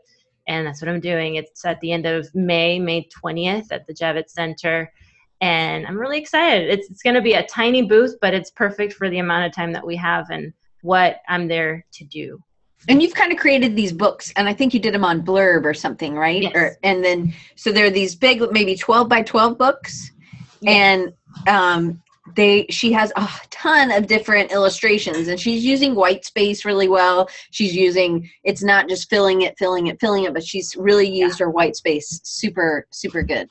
And 0.48 0.66
that's 0.66 0.80
what 0.80 0.88
I'm 0.88 1.00
doing. 1.00 1.36
It's 1.36 1.64
at 1.64 1.80
the 1.80 1.92
end 1.92 2.06
of 2.06 2.32
May, 2.34 2.78
May 2.78 3.08
20th 3.24 3.66
at 3.70 3.86
the 3.86 3.94
Javits 3.94 4.30
Center. 4.30 4.92
And 5.40 5.86
I'm 5.86 5.98
really 5.98 6.18
excited. 6.18 6.70
It's, 6.70 6.88
it's 6.88 7.02
going 7.02 7.16
to 7.16 7.22
be 7.22 7.34
a 7.34 7.46
tiny 7.46 7.82
booth, 7.82 8.14
but 8.20 8.32
it's 8.32 8.50
perfect 8.50 8.92
for 8.94 9.10
the 9.10 9.18
amount 9.18 9.46
of 9.46 9.52
time 9.52 9.72
that 9.72 9.86
we 9.86 9.96
have 9.96 10.30
and 10.30 10.52
what 10.82 11.18
I'm 11.28 11.48
there 11.48 11.84
to 11.92 12.04
do. 12.04 12.40
And 12.88 13.02
you've 13.02 13.14
kind 13.14 13.32
of 13.32 13.38
created 13.38 13.74
these 13.74 13.92
books, 13.92 14.32
and 14.36 14.48
I 14.48 14.54
think 14.54 14.72
you 14.72 14.78
did 14.78 14.94
them 14.94 15.04
on 15.04 15.22
Blurb 15.22 15.64
or 15.64 15.74
something, 15.74 16.14
right? 16.14 16.42
Yes. 16.42 16.52
Or, 16.54 16.76
and 16.84 17.04
then, 17.04 17.34
so 17.56 17.72
they're 17.72 17.90
these 17.90 18.14
big, 18.14 18.40
maybe 18.52 18.76
12 18.76 19.08
by 19.08 19.22
12 19.22 19.58
books. 19.58 20.12
Yes. 20.60 20.74
And 20.74 21.12
um, 21.46 22.02
they 22.34 22.66
she 22.70 22.92
has 22.92 23.12
a 23.16 23.28
ton 23.50 23.92
of 23.92 24.06
different 24.06 24.50
illustrations 24.50 25.28
and 25.28 25.38
she's 25.38 25.64
using 25.64 25.94
white 25.94 26.24
space 26.24 26.64
really 26.64 26.88
well. 26.88 27.28
She's 27.50 27.74
using 27.74 28.28
it's 28.42 28.62
not 28.62 28.88
just 28.88 29.08
filling 29.08 29.42
it 29.42 29.56
filling 29.58 29.86
it 29.86 30.00
filling 30.00 30.24
it 30.24 30.34
but 30.34 30.44
she's 30.44 30.74
really 30.76 31.08
used 31.08 31.38
yeah. 31.38 31.46
her 31.46 31.50
white 31.50 31.76
space. 31.76 32.20
Super 32.24 32.86
super 32.90 33.22
good. 33.22 33.48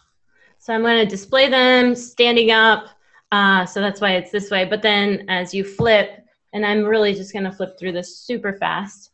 So 0.59 0.73
i'm 0.73 0.81
going 0.81 0.97
to 0.97 1.05
display 1.05 1.49
them 1.49 1.95
standing 1.95 2.51
up 2.51 2.89
uh, 3.31 3.65
so 3.65 3.81
that's 3.81 3.99
why 3.99 4.15
it's 4.15 4.31
this 4.31 4.49
way. 4.49 4.65
But 4.65 4.81
then 4.81 5.25
as 5.29 5.53
you 5.53 5.63
flip 5.63 6.25
and 6.53 6.65
i'm 6.65 6.83
really 6.83 7.13
just 7.13 7.33
going 7.33 7.45
to 7.45 7.51
flip 7.51 7.77
through 7.77 7.91
this 7.91 8.17
super 8.17 8.53
fast 8.53 9.11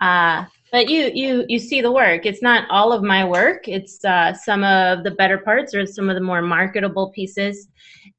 uh, 0.00 0.44
but 0.74 0.88
you 0.88 1.12
you 1.14 1.44
you 1.48 1.60
see 1.60 1.80
the 1.80 1.92
work. 1.92 2.26
It's 2.26 2.42
not 2.42 2.68
all 2.68 2.92
of 2.92 3.00
my 3.04 3.24
work. 3.24 3.68
It's 3.68 4.04
uh, 4.04 4.34
some 4.34 4.64
of 4.64 5.04
the 5.04 5.12
better 5.12 5.38
parts 5.38 5.72
or 5.72 5.86
some 5.86 6.10
of 6.10 6.16
the 6.16 6.20
more 6.20 6.42
marketable 6.42 7.10
pieces. 7.10 7.68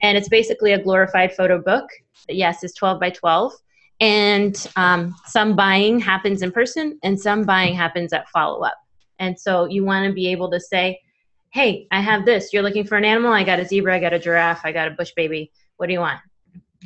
And 0.02 0.18
it's 0.18 0.30
basically 0.30 0.72
a 0.72 0.82
glorified 0.82 1.36
photo 1.36 1.62
book. 1.62 1.86
Yes 2.30 2.64
it's 2.64 2.74
12 2.76 2.98
by 3.02 3.10
12 3.10 3.54
and 4.00 4.68
um, 4.78 5.14
some 5.26 5.58
buying 5.58 6.00
happens 6.00 6.42
in 6.42 6.52
person 6.54 6.98
and 7.04 7.20
some 7.20 7.44
buying 7.44 7.76
happens 7.76 8.14
at 8.14 8.30
follow-up. 8.30 8.78
And 9.20 9.38
so 9.38 9.66
you 9.66 9.84
want 9.84 10.08
to 10.08 10.14
be 10.14 10.32
able 10.32 10.50
to 10.52 10.60
say 10.60 11.02
hey 11.50 11.88
i 11.92 12.00
have 12.00 12.26
this. 12.26 12.54
You're 12.54 12.64
looking 12.64 12.88
for 12.88 12.96
an 12.96 13.04
animal? 13.04 13.34
I 13.34 13.44
got 13.44 13.60
a 13.60 13.66
zebra 13.66 13.98
i 13.98 14.00
got 14.00 14.14
a 14.14 14.20
giraffe 14.20 14.62
i 14.64 14.72
got 14.72 14.88
a 14.88 14.92
bush 14.92 15.12
baby. 15.14 15.52
What 15.76 15.88
do 15.88 15.94
you 15.94 16.00
want? 16.00 16.22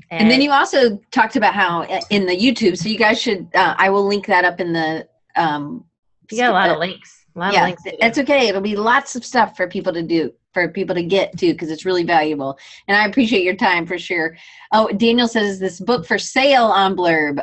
And, 0.09 0.21
and 0.21 0.31
then 0.31 0.41
you 0.41 0.51
also 0.51 0.97
talked 1.11 1.35
about 1.35 1.53
how 1.53 1.83
uh, 1.83 2.01
in 2.09 2.25
the 2.25 2.35
youtube 2.35 2.77
so 2.77 2.87
you 2.87 2.97
guys 2.97 3.21
should 3.21 3.49
uh, 3.53 3.75
i 3.77 3.89
will 3.89 4.07
link 4.07 4.25
that 4.27 4.45
up 4.45 4.59
in 4.61 4.71
the 4.71 5.05
um, 5.35 5.85
you 6.31 6.37
got 6.37 6.51
a 6.51 6.53
lot 6.53 6.69
of 6.69 6.77
links. 6.77 7.25
A 7.35 7.39
lot 7.39 7.53
yeah, 7.53 7.61
of 7.61 7.65
links. 7.67 7.83
It's 7.85 8.17
okay. 8.19 8.47
It'll 8.47 8.61
be 8.61 8.75
lots 8.75 9.15
of 9.15 9.25
stuff 9.25 9.55
for 9.55 9.67
people 9.67 9.93
to 9.93 10.03
do, 10.03 10.31
for 10.53 10.67
people 10.67 10.95
to 10.95 11.03
get 11.03 11.37
to, 11.39 11.51
because 11.53 11.71
it's 11.71 11.85
really 11.85 12.03
valuable. 12.03 12.57
And 12.87 12.97
I 12.97 13.05
appreciate 13.05 13.43
your 13.43 13.55
time 13.55 13.85
for 13.85 13.97
sure. 13.97 14.35
Oh, 14.71 14.89
Daniel 14.89 15.27
says 15.27 15.59
this 15.59 15.79
book 15.79 16.05
for 16.05 16.19
sale 16.19 16.65
on 16.65 16.95
Blurb. 16.95 17.39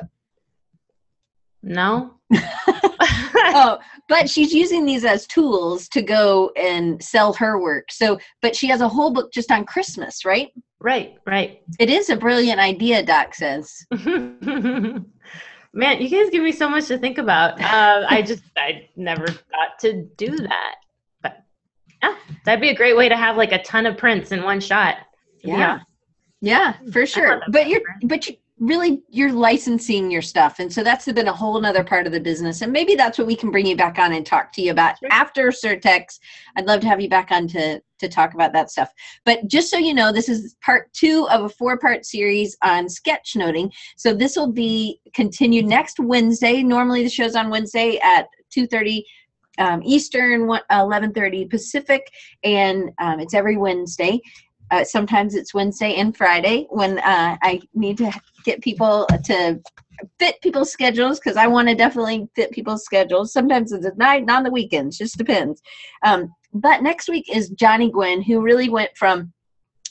No. 1.63 2.15
oh, 2.35 3.79
but 4.09 4.31
she's 4.31 4.53
using 4.53 4.85
these 4.85 5.05
as 5.05 5.27
tools 5.27 5.89
to 5.89 6.03
go 6.03 6.51
and 6.57 7.03
sell 7.03 7.33
her 7.35 7.61
work. 7.61 7.91
So, 7.91 8.19
but 8.41 8.55
she 8.55 8.69
has 8.69 8.81
a 8.81 8.89
whole 8.89 9.13
book 9.13 9.33
just 9.33 9.51
on 9.51 9.65
Christmas, 9.65 10.25
right? 10.25 10.53
Right, 10.79 11.17
right. 11.27 11.63
It 11.81 11.91
is 11.91 12.11
a 12.11 12.17
brilliant 12.17 12.61
idea, 12.61 13.03
Doc 13.03 13.35
says. 13.35 13.87
Man, 15.77 16.01
you 16.01 16.09
guys 16.09 16.31
give 16.31 16.43
me 16.43 16.53
so 16.53 16.71
much 16.71 16.87
to 16.87 16.97
think 16.97 17.19
about. 17.19 17.61
Uh, 17.61 18.07
I 18.09 18.23
just, 18.23 18.43
I 18.57 18.89
never 18.97 19.27
got 19.27 19.79
to 19.81 20.05
do 20.17 20.35
that. 20.35 20.77
But 21.23 21.45
yeah, 22.03 22.17
that'd 22.47 22.63
be 22.63 22.71
a 22.71 22.75
great 22.75 22.97
way 22.97 23.11
to 23.11 23.17
have 23.17 23.37
like 23.37 23.53
a 23.53 23.63
ton 23.63 23.85
of 23.85 23.99
prints 23.99 24.33
in 24.33 24.43
one 24.43 24.59
shot. 24.59 24.97
Yeah. 25.45 25.81
Yeah, 26.41 26.77
for 26.93 27.05
sure. 27.05 27.43
But 27.51 27.69
you're, 27.69 27.83
but 28.05 28.27
you, 28.27 28.37
really 28.59 29.03
you're 29.11 29.33
licensing 29.33 30.11
your 30.11 30.23
stuff. 30.23 30.61
And 30.61 30.73
so 30.73 30.83
that's 30.83 31.11
been 31.13 31.29
a 31.29 31.33
whole 31.33 31.61
nother 31.61 31.85
part 31.85 32.07
of 32.07 32.13
the 32.13 32.21
business. 32.21 32.63
And 32.63 32.73
maybe 32.73 32.95
that's 32.95 33.19
what 33.19 33.27
we 33.27 33.37
can 33.37 33.51
bring 33.51 33.67
you 33.67 33.77
back 33.77 33.99
on 33.99 34.15
and 34.15 34.25
talk 34.25 34.51
to 34.53 34.63
you 34.63 34.71
about 34.71 34.99
sure. 34.99 35.09
after 35.13 35.49
Surtex. 35.49 36.19
I'd 36.57 36.67
love 36.67 36.81
to 36.81 36.89
have 36.89 37.01
you 37.01 37.09
back 37.09 37.31
on 37.31 37.49
to 37.49 37.81
to 37.99 38.09
talk 38.09 38.35
about 38.35 38.53
that 38.53 38.71
stuff. 38.71 38.91
But 39.25 39.47
just 39.47 39.71
so 39.71 39.79
you 39.79 39.93
know 39.95 40.11
this 40.11 40.29
is 40.29 40.57
part 40.65 40.93
two 40.95 41.29
of 41.29 41.45
a 41.45 41.49
four 41.49 41.79
part 41.79 42.07
series 42.07 42.57
on 42.63 42.87
sketchnoting 42.87 43.73
so 43.97 44.15
this 44.15 44.37
will 44.37 44.53
be 44.53 45.01
continued 45.15 45.67
next 45.67 45.99
wednesday. 45.99 46.63
Normally 46.63 47.03
the 47.03 47.11
show's 47.11 47.37
on 47.37 47.51
wednesday 47.51 47.99
at 47.99 48.27
2.30 48.57 49.03
um, 49.59 49.83
eastern 49.85 50.49
11.30 50.71 51.49
pacific. 51.49 52.11
And 52.45 52.91
um, 52.99 53.21
it's 53.21 53.35
every 53.35 53.57
wednesday 53.57 54.21
uh, 54.71 54.85
sometimes 54.85 55.35
it's 55.35 55.55
Wednesday 55.55 55.95
and 55.95 56.17
Friday 56.17 56.67
when 56.71 56.99
uh, 56.99 57.37
I 57.43 57.61
need 57.75 57.99
to 57.99 58.13
get 58.45 58.63
people 58.63 59.07
to 59.25 59.61
fit 60.19 60.41
people's 60.43 60.73
schedules 60.73 61.19
because 61.19 61.37
I 61.37 61.47
want 61.47 61.69
to 61.69 61.75
definitely 61.75 62.29
fit 62.35 62.51
people's 62.51 62.85
schedules. 62.85 63.33
Sometimes 63.33 63.73
it's 63.73 63.87
at 63.87 63.97
night, 63.97 64.27
not 64.27 64.39
on 64.39 64.43
the 64.45 64.51
weekends, 64.51 64.99
just 64.99 65.17
depends. 65.17 65.63
Um, 66.05 66.33
but 66.53 66.83
next 66.83 67.09
week 67.09 67.35
is 67.35 67.51
Johnny 67.51 67.91
Gwynn, 67.91 68.23
who 68.23 68.41
really 68.41 68.69
went 68.69 68.91
from 68.97 69.33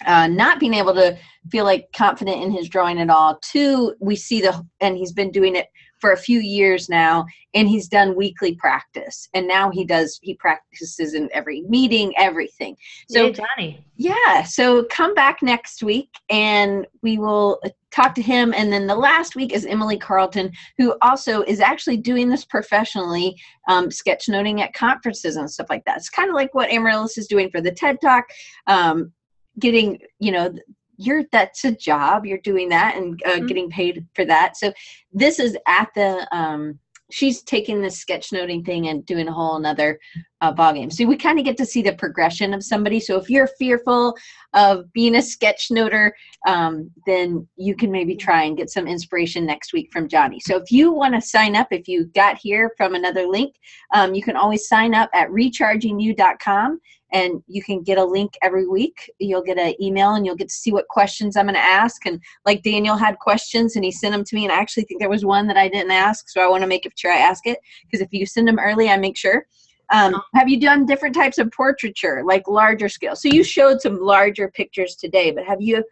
uh, 0.06 0.28
not 0.28 0.60
being 0.60 0.74
able 0.74 0.94
to 0.94 1.18
feel 1.52 1.64
like 1.64 1.88
confident 1.96 2.42
in 2.42 2.52
his 2.52 2.68
drawing 2.68 3.00
at 3.00 3.10
all 3.10 3.40
to 3.52 3.96
we 4.00 4.16
see 4.16 4.42
the 4.42 4.66
and 4.82 4.98
he's 4.98 5.14
been 5.14 5.32
doing 5.32 5.56
it 5.56 5.68
for 6.00 6.12
a 6.12 6.18
few 6.18 6.40
years 6.40 6.90
now 6.90 7.26
and 7.54 7.68
he's 7.70 7.88
done 7.88 8.16
weekly 8.16 8.56
practice. 8.56 9.30
And 9.34 9.48
now 9.48 9.72
he 9.72 9.86
does 9.86 10.20
he 10.22 10.36
practices 10.36 11.14
in 11.14 11.30
every 11.34 11.62
meeting 11.62 12.14
everything. 12.18 12.76
So 13.10 13.32
johnny. 13.32 13.86
Yeah 13.96 14.44
so 14.44 14.84
come 14.86 15.14
back 15.14 15.42
next 15.42 15.84
week 15.84 16.10
and 16.30 16.86
we 17.02 17.18
will 17.18 17.62
talk 17.92 18.14
to 18.16 18.22
him. 18.22 18.54
And 18.54 18.72
then 18.72 18.88
the 18.88 18.96
last 18.96 19.36
week 19.36 19.54
is 19.54 19.66
emily 19.66 19.98
carlton 19.98 20.52
who 20.78 20.96
also 21.02 21.42
is 21.44 21.60
actually 21.60 21.98
doing 21.98 22.30
this 22.30 22.46
professionally 22.46 23.36
um, 23.68 23.90
sketchnoting 23.90 24.60
at 24.60 24.74
conferences 24.74 25.38
and 25.38 25.50
stuff 25.50 25.68
like 25.70 25.86
that. 25.86 25.98
It's 25.98 26.10
kind 26.10 26.30
of 26.30 26.36
like 26.36 26.54
what 26.54 26.70
Amarilys 26.70 27.18
is 27.18 27.28
doing 27.28 27.50
for 27.50 27.62
the 27.62 27.72
ted 27.72 27.98
talk 28.02 28.26
um, 28.68 29.12
getting 29.60 30.00
you 30.20 30.32
know 30.32 30.54
you're 30.98 31.24
that's 31.32 31.66
a 31.66 31.72
job 31.72 32.26
you're 32.26 32.38
doing 32.40 32.70
that 32.70 32.96
and 32.96 33.22
uh, 33.26 33.32
mm-hmm. 33.32 33.48
getting 33.48 33.70
paid 33.70 34.06
for 34.16 34.26
that. 34.26 34.58
So 34.58 34.74
this 35.12 35.40
is 35.40 35.58
at 35.68 35.90
the 35.96 36.28
um 36.36 36.80
she's 37.12 37.44
taking 37.44 37.82
the 37.82 37.88
sketchnoting 37.88 38.66
thing 38.66 38.88
and 38.88 39.06
doing 39.06 39.28
a 39.28 39.32
whole 39.32 39.58
another 39.58 40.00
uh, 40.42 40.52
ball 40.52 40.74
game 40.74 40.90
so 40.90 41.06
we 41.06 41.16
kind 41.16 41.38
of 41.38 41.46
get 41.46 41.56
to 41.56 41.66
see 41.66 41.82
the 41.82 41.94
progression 41.94 42.54
of 42.54 42.64
somebody. 42.64 43.00
So 43.00 43.18
if 43.18 43.30
you're 43.30 43.48
fearful 43.60 44.16
of 44.54 44.92
being 44.92 45.16
a 45.16 45.20
sketchnoter 45.20 46.12
um, 46.48 46.90
then 47.06 47.48
you 47.58 47.76
can 47.76 47.92
maybe 47.92 48.16
try 48.16 48.44
and 48.44 48.58
get 48.58 48.70
some 48.72 48.88
inspiration 48.88 49.46
next 49.46 49.72
week 49.72 49.90
from 49.92 50.08
johnny. 50.08 50.40
So 50.40 50.58
if 50.58 50.72
you 50.72 50.92
want 50.92 51.14
to 51.14 51.22
sign 51.22 51.56
up 51.56 51.68
if 51.72 51.88
you 51.88 52.06
got 52.16 52.38
here 52.38 52.72
from 52.76 52.96
another 52.96 53.28
link 53.28 53.56
um, 53.94 54.16
you 54.16 54.24
can 54.24 54.36
always 54.36 54.68
sign 54.68 54.96
up 54.96 55.10
at 55.14 55.30
rechargingyou.com 55.30 56.80
and 57.12 57.42
you 57.48 57.64
can 57.64 57.82
get 57.82 57.98
a 57.98 58.04
link 58.04 58.34
every 58.42 58.68
week. 58.68 59.10
You'll 59.20 59.44
get 59.44 59.58
an 59.58 59.74
email 59.82 60.16
and 60.16 60.26
you'll 60.26 60.36
get 60.36 60.50
to 60.50 60.54
see 60.54 60.72
what 60.72 60.88
questions 60.88 61.38
I'm 61.38 61.46
going 61.46 61.56
to 61.56 61.60
ask. 61.60 62.06
And 62.06 62.20
like 62.46 62.64
Daniel 62.64 62.98
had 62.98 63.20
questions 63.20 63.76
and 63.76 63.86
he 63.86 63.92
sent 63.92 64.14
them 64.14 64.24
to 64.24 64.36
me, 64.36 64.46
and 64.46 64.52
I 64.52 64.58
actually 64.58 64.84
think 64.84 65.00
there 65.00 65.10
was 65.10 65.26
one 65.26 65.48
that 65.48 65.58
I 65.58 65.68
didn't 65.68 65.92
ask, 65.92 66.30
so 66.30 66.42
I 66.42 66.48
want 66.48 66.62
to 66.62 66.68
make 66.68 66.90
sure 66.96 67.12
I 67.12 67.18
ask 67.18 67.46
it 67.46 67.60
because 67.84 68.02
if 68.02 68.10
you 68.12 68.26
send 68.26 68.48
them 68.48 68.60
early, 68.60 68.90
I 68.90 68.98
make 68.98 69.18
sure. 69.18 69.46
Um, 69.92 70.20
have 70.34 70.50
you 70.50 70.60
done 70.60 70.86
different 70.86 71.14
types 71.14 71.38
of 71.38 71.52
portraiture, 71.52 72.24
like 72.26 72.48
larger 72.48 72.90
scale? 72.90 73.16
So 73.16 73.30
you 73.30 73.44
showed 73.44 73.82
some 73.82 74.00
larger 74.00 74.50
pictures 74.50 74.96
today, 74.96 75.32
but 75.32 75.46
have 75.46 75.62
you 75.62 75.84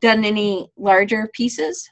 done 0.00 0.24
any 0.24 0.70
larger 0.76 1.28
pieces? 1.34 1.90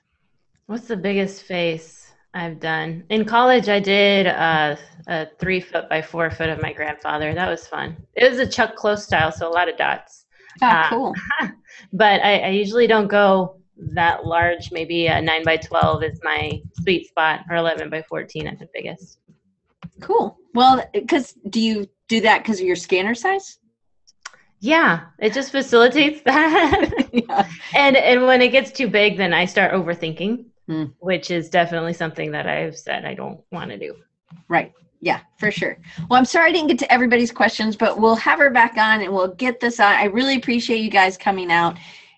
What's 0.66 0.86
the 0.86 0.96
biggest 0.96 1.42
face? 1.42 2.07
I've 2.34 2.60
done. 2.60 3.04
In 3.08 3.24
college, 3.24 3.68
I 3.68 3.80
did 3.80 4.26
uh, 4.26 4.76
a 5.06 5.26
three 5.38 5.60
foot 5.60 5.88
by 5.88 6.02
four 6.02 6.30
foot 6.30 6.50
of 6.50 6.60
my 6.60 6.72
grandfather. 6.72 7.34
That 7.34 7.48
was 7.48 7.66
fun. 7.66 7.96
It 8.14 8.30
was 8.30 8.38
a 8.38 8.46
Chuck 8.46 8.76
Close 8.76 9.04
style, 9.04 9.32
so 9.32 9.48
a 9.48 9.50
lot 9.50 9.68
of 9.68 9.76
dots. 9.76 10.26
Oh, 10.62 10.66
uh, 10.66 10.88
cool. 10.88 11.14
but 11.92 12.20
I, 12.22 12.38
I, 12.40 12.48
usually 12.48 12.86
don't 12.86 13.06
go 13.06 13.60
that 13.94 14.26
large. 14.26 14.70
Maybe 14.72 15.06
a 15.06 15.20
nine 15.22 15.44
by 15.44 15.56
12 15.56 16.02
is 16.02 16.20
my 16.22 16.60
sweet 16.82 17.08
spot, 17.08 17.40
or 17.48 17.56
11 17.56 17.90
by 17.90 18.02
14 18.02 18.46
at 18.46 18.58
the 18.58 18.68
biggest. 18.74 19.18
Cool. 20.00 20.36
Well, 20.54 20.84
because 20.92 21.34
do 21.48 21.60
you 21.60 21.86
do 22.08 22.20
that 22.22 22.42
because 22.42 22.60
of 22.60 22.66
your 22.66 22.76
scanner 22.76 23.14
size? 23.14 23.58
Yeah, 24.60 25.06
it 25.18 25.32
just 25.32 25.52
facilitates 25.52 26.22
that. 26.24 27.08
yeah. 27.12 27.48
And 27.74 27.96
and 27.96 28.26
when 28.26 28.42
it 28.42 28.48
gets 28.48 28.72
too 28.72 28.88
big, 28.88 29.16
then 29.16 29.32
I 29.32 29.44
start 29.44 29.72
overthinking 29.72 30.44
mm. 30.68 30.92
which 31.00 31.30
is 31.30 31.48
definitely 31.48 31.92
something 31.92 32.30
that 32.32 32.46
I've 32.46 32.76
said 32.76 33.04
I 33.04 33.14
don't 33.14 33.40
want 33.50 33.70
to 33.70 33.78
do. 33.78 33.94
Right. 34.48 34.72
Yeah, 35.00 35.20
for 35.38 35.50
sure. 35.50 35.78
Well, 36.08 36.18
I'm 36.18 36.24
sorry 36.24 36.50
I 36.50 36.52
didn't 36.52 36.68
get 36.68 36.78
to 36.80 36.92
everybody's 36.92 37.30
questions, 37.30 37.76
but 37.76 38.00
we'll 38.00 38.16
have 38.16 38.40
her 38.40 38.50
back 38.50 38.76
on 38.76 39.02
and 39.02 39.12
we'll 39.12 39.34
get 39.34 39.60
this 39.60 39.78
on. 39.78 39.92
I 39.92 40.04
really 40.04 40.36
appreciate 40.36 40.80
you 40.80 40.90
guys 40.90 41.16
coming 41.16 41.52
out. 41.52 41.76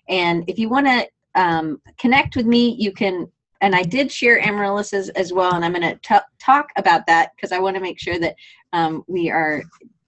And 0.09 0.43
if 0.47 0.57
you 0.57 0.67
want 0.67 0.87
to 0.87 1.07
um, 1.35 1.79
connect 1.97 2.35
with 2.35 2.45
me, 2.45 2.75
you 2.79 2.91
can. 2.91 3.31
And 3.61 3.75
I 3.75 3.83
did 3.83 4.11
share 4.11 4.39
Amarilys's 4.39 5.09
as 5.09 5.31
well, 5.31 5.53
and 5.53 5.63
I'm 5.63 5.73
going 5.73 5.83
to 5.83 5.99
talk 6.39 6.69
about 6.77 7.05
that 7.05 7.29
because 7.35 7.51
I 7.51 7.59
want 7.59 7.75
to 7.75 7.81
make 7.81 7.99
sure 7.99 8.17
that 8.17 8.35
um, 8.73 9.03
we 9.07 9.29
are 9.29 9.61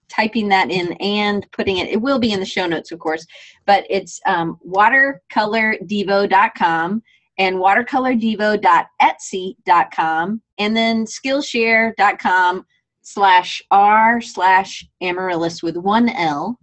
typing 0.08 0.48
that 0.48 0.72
in 0.72 0.92
and 0.94 1.46
putting 1.52 1.78
it. 1.78 1.88
It 1.88 2.02
will 2.02 2.18
be 2.18 2.32
in 2.32 2.40
the 2.40 2.46
show 2.46 2.66
notes, 2.66 2.90
of 2.90 2.98
course, 2.98 3.24
but 3.64 3.86
it's 3.88 4.20
um, 4.26 4.58
watercolordevo.com 4.66 7.02
and 7.38 7.56
watercolordevo.etsy.com 7.56 10.42
and 10.58 10.76
then 10.76 11.04
skillshare.com 11.04 12.66
slash 13.02 13.62
r 13.70 14.20
slash 14.20 14.84
Amarilys 15.02 15.62
with 15.62 15.76
one 15.76 16.08
l 16.08 16.58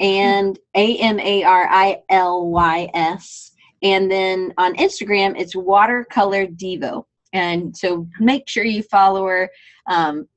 and 0.00 0.56
a-m-a-r-i-l-y-s 0.76 1.12
and 3.82 4.10
then 4.10 4.52
on 4.58 4.74
instagram 4.76 5.34
it's 5.38 5.56
watercolor 5.56 6.46
devo 6.46 7.04
and 7.32 7.74
so 7.76 8.06
make 8.20 8.48
sure 8.48 8.64
you 8.64 8.82
follow 8.82 9.26
her 9.26 9.50
um, 9.88 10.28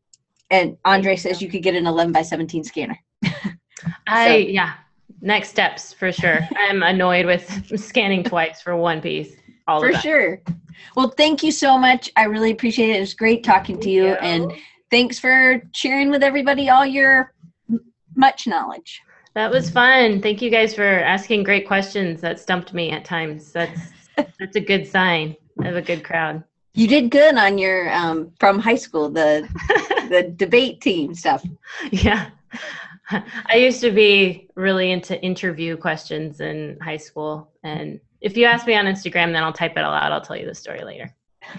and 0.49 0.77
andre 0.85 1.15
says 1.15 1.41
you 1.41 1.49
could 1.49 1.63
get 1.63 1.75
an 1.75 1.87
11 1.87 2.13
by 2.13 2.21
17 2.21 2.63
scanner. 2.63 2.97
I 4.07 4.27
so. 4.27 4.35
yeah 4.35 4.73
next 5.21 5.49
steps 5.49 5.93
for 5.93 6.11
sure. 6.11 6.39
I'm 6.57 6.81
annoyed 6.81 7.27
with 7.27 7.79
scanning 7.79 8.23
twice 8.23 8.61
for 8.61 8.75
one 8.75 9.01
piece 9.01 9.35
all 9.67 9.81
for 9.81 9.93
sure. 9.93 10.41
Well, 10.95 11.09
thank 11.09 11.43
you 11.43 11.51
so 11.51 11.77
much. 11.77 12.09
I 12.15 12.23
really 12.23 12.51
appreciate 12.51 12.89
it. 12.89 12.97
It 12.97 13.01
was 13.01 13.13
great 13.13 13.43
talking 13.43 13.75
thank 13.75 13.83
to 13.83 13.89
you, 13.89 14.07
you, 14.07 14.13
and 14.15 14.53
thanks 14.89 15.19
for 15.19 15.61
sharing 15.73 16.09
with 16.09 16.23
everybody 16.23 16.69
all 16.69 16.85
your 16.85 17.33
much 18.15 18.47
knowledge. 18.47 19.01
That 19.33 19.49
was 19.49 19.69
fun. 19.69 20.21
Thank 20.21 20.41
you 20.41 20.49
guys 20.49 20.75
for 20.75 20.83
asking 20.83 21.43
great 21.43 21.65
questions. 21.65 22.19
That 22.21 22.39
stumped 22.39 22.73
me 22.73 22.91
at 22.91 23.05
times. 23.05 23.51
That's 23.51 23.79
that's 24.15 24.55
a 24.55 24.61
good 24.61 24.85
sign 24.85 25.35
of 25.59 25.75
a 25.75 25.81
good 25.81 26.03
crowd. 26.03 26.43
You 26.73 26.87
did 26.87 27.11
good 27.11 27.35
on 27.35 27.57
your 27.57 27.93
um, 27.93 28.31
from 28.39 28.59
high 28.59 28.75
school 28.75 29.09
the 29.09 29.47
the 30.09 30.33
debate 30.35 30.81
team 30.81 31.13
stuff. 31.13 31.43
Yeah. 31.91 32.29
I 33.09 33.55
used 33.55 33.81
to 33.81 33.91
be 33.91 34.49
really 34.55 34.91
into 34.91 35.21
interview 35.21 35.75
questions 35.75 36.39
in 36.39 36.77
high 36.81 36.97
school 36.97 37.51
and 37.63 37.99
if 38.21 38.37
you 38.37 38.45
ask 38.45 38.67
me 38.67 38.75
on 38.75 38.85
Instagram, 38.85 39.33
then 39.33 39.43
I'll 39.43 39.53
type 39.53 39.75
it 39.75 39.83
all 39.83 39.93
out. 39.93 40.11
I'll 40.11 40.21
tell 40.21 40.37
you 40.37 40.45
the 40.45 40.55
story 40.55 40.83
later. 40.83 41.13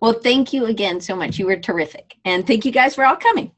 Well, 0.00 0.14
thank 0.14 0.52
you 0.52 0.66
again 0.66 1.00
so 1.00 1.14
much. 1.14 1.38
You 1.38 1.46
were 1.46 1.56
terrific. 1.56 2.16
And 2.24 2.46
thank 2.46 2.64
you 2.64 2.72
guys 2.72 2.94
for 2.94 3.04
all 3.04 3.16
coming. 3.16 3.52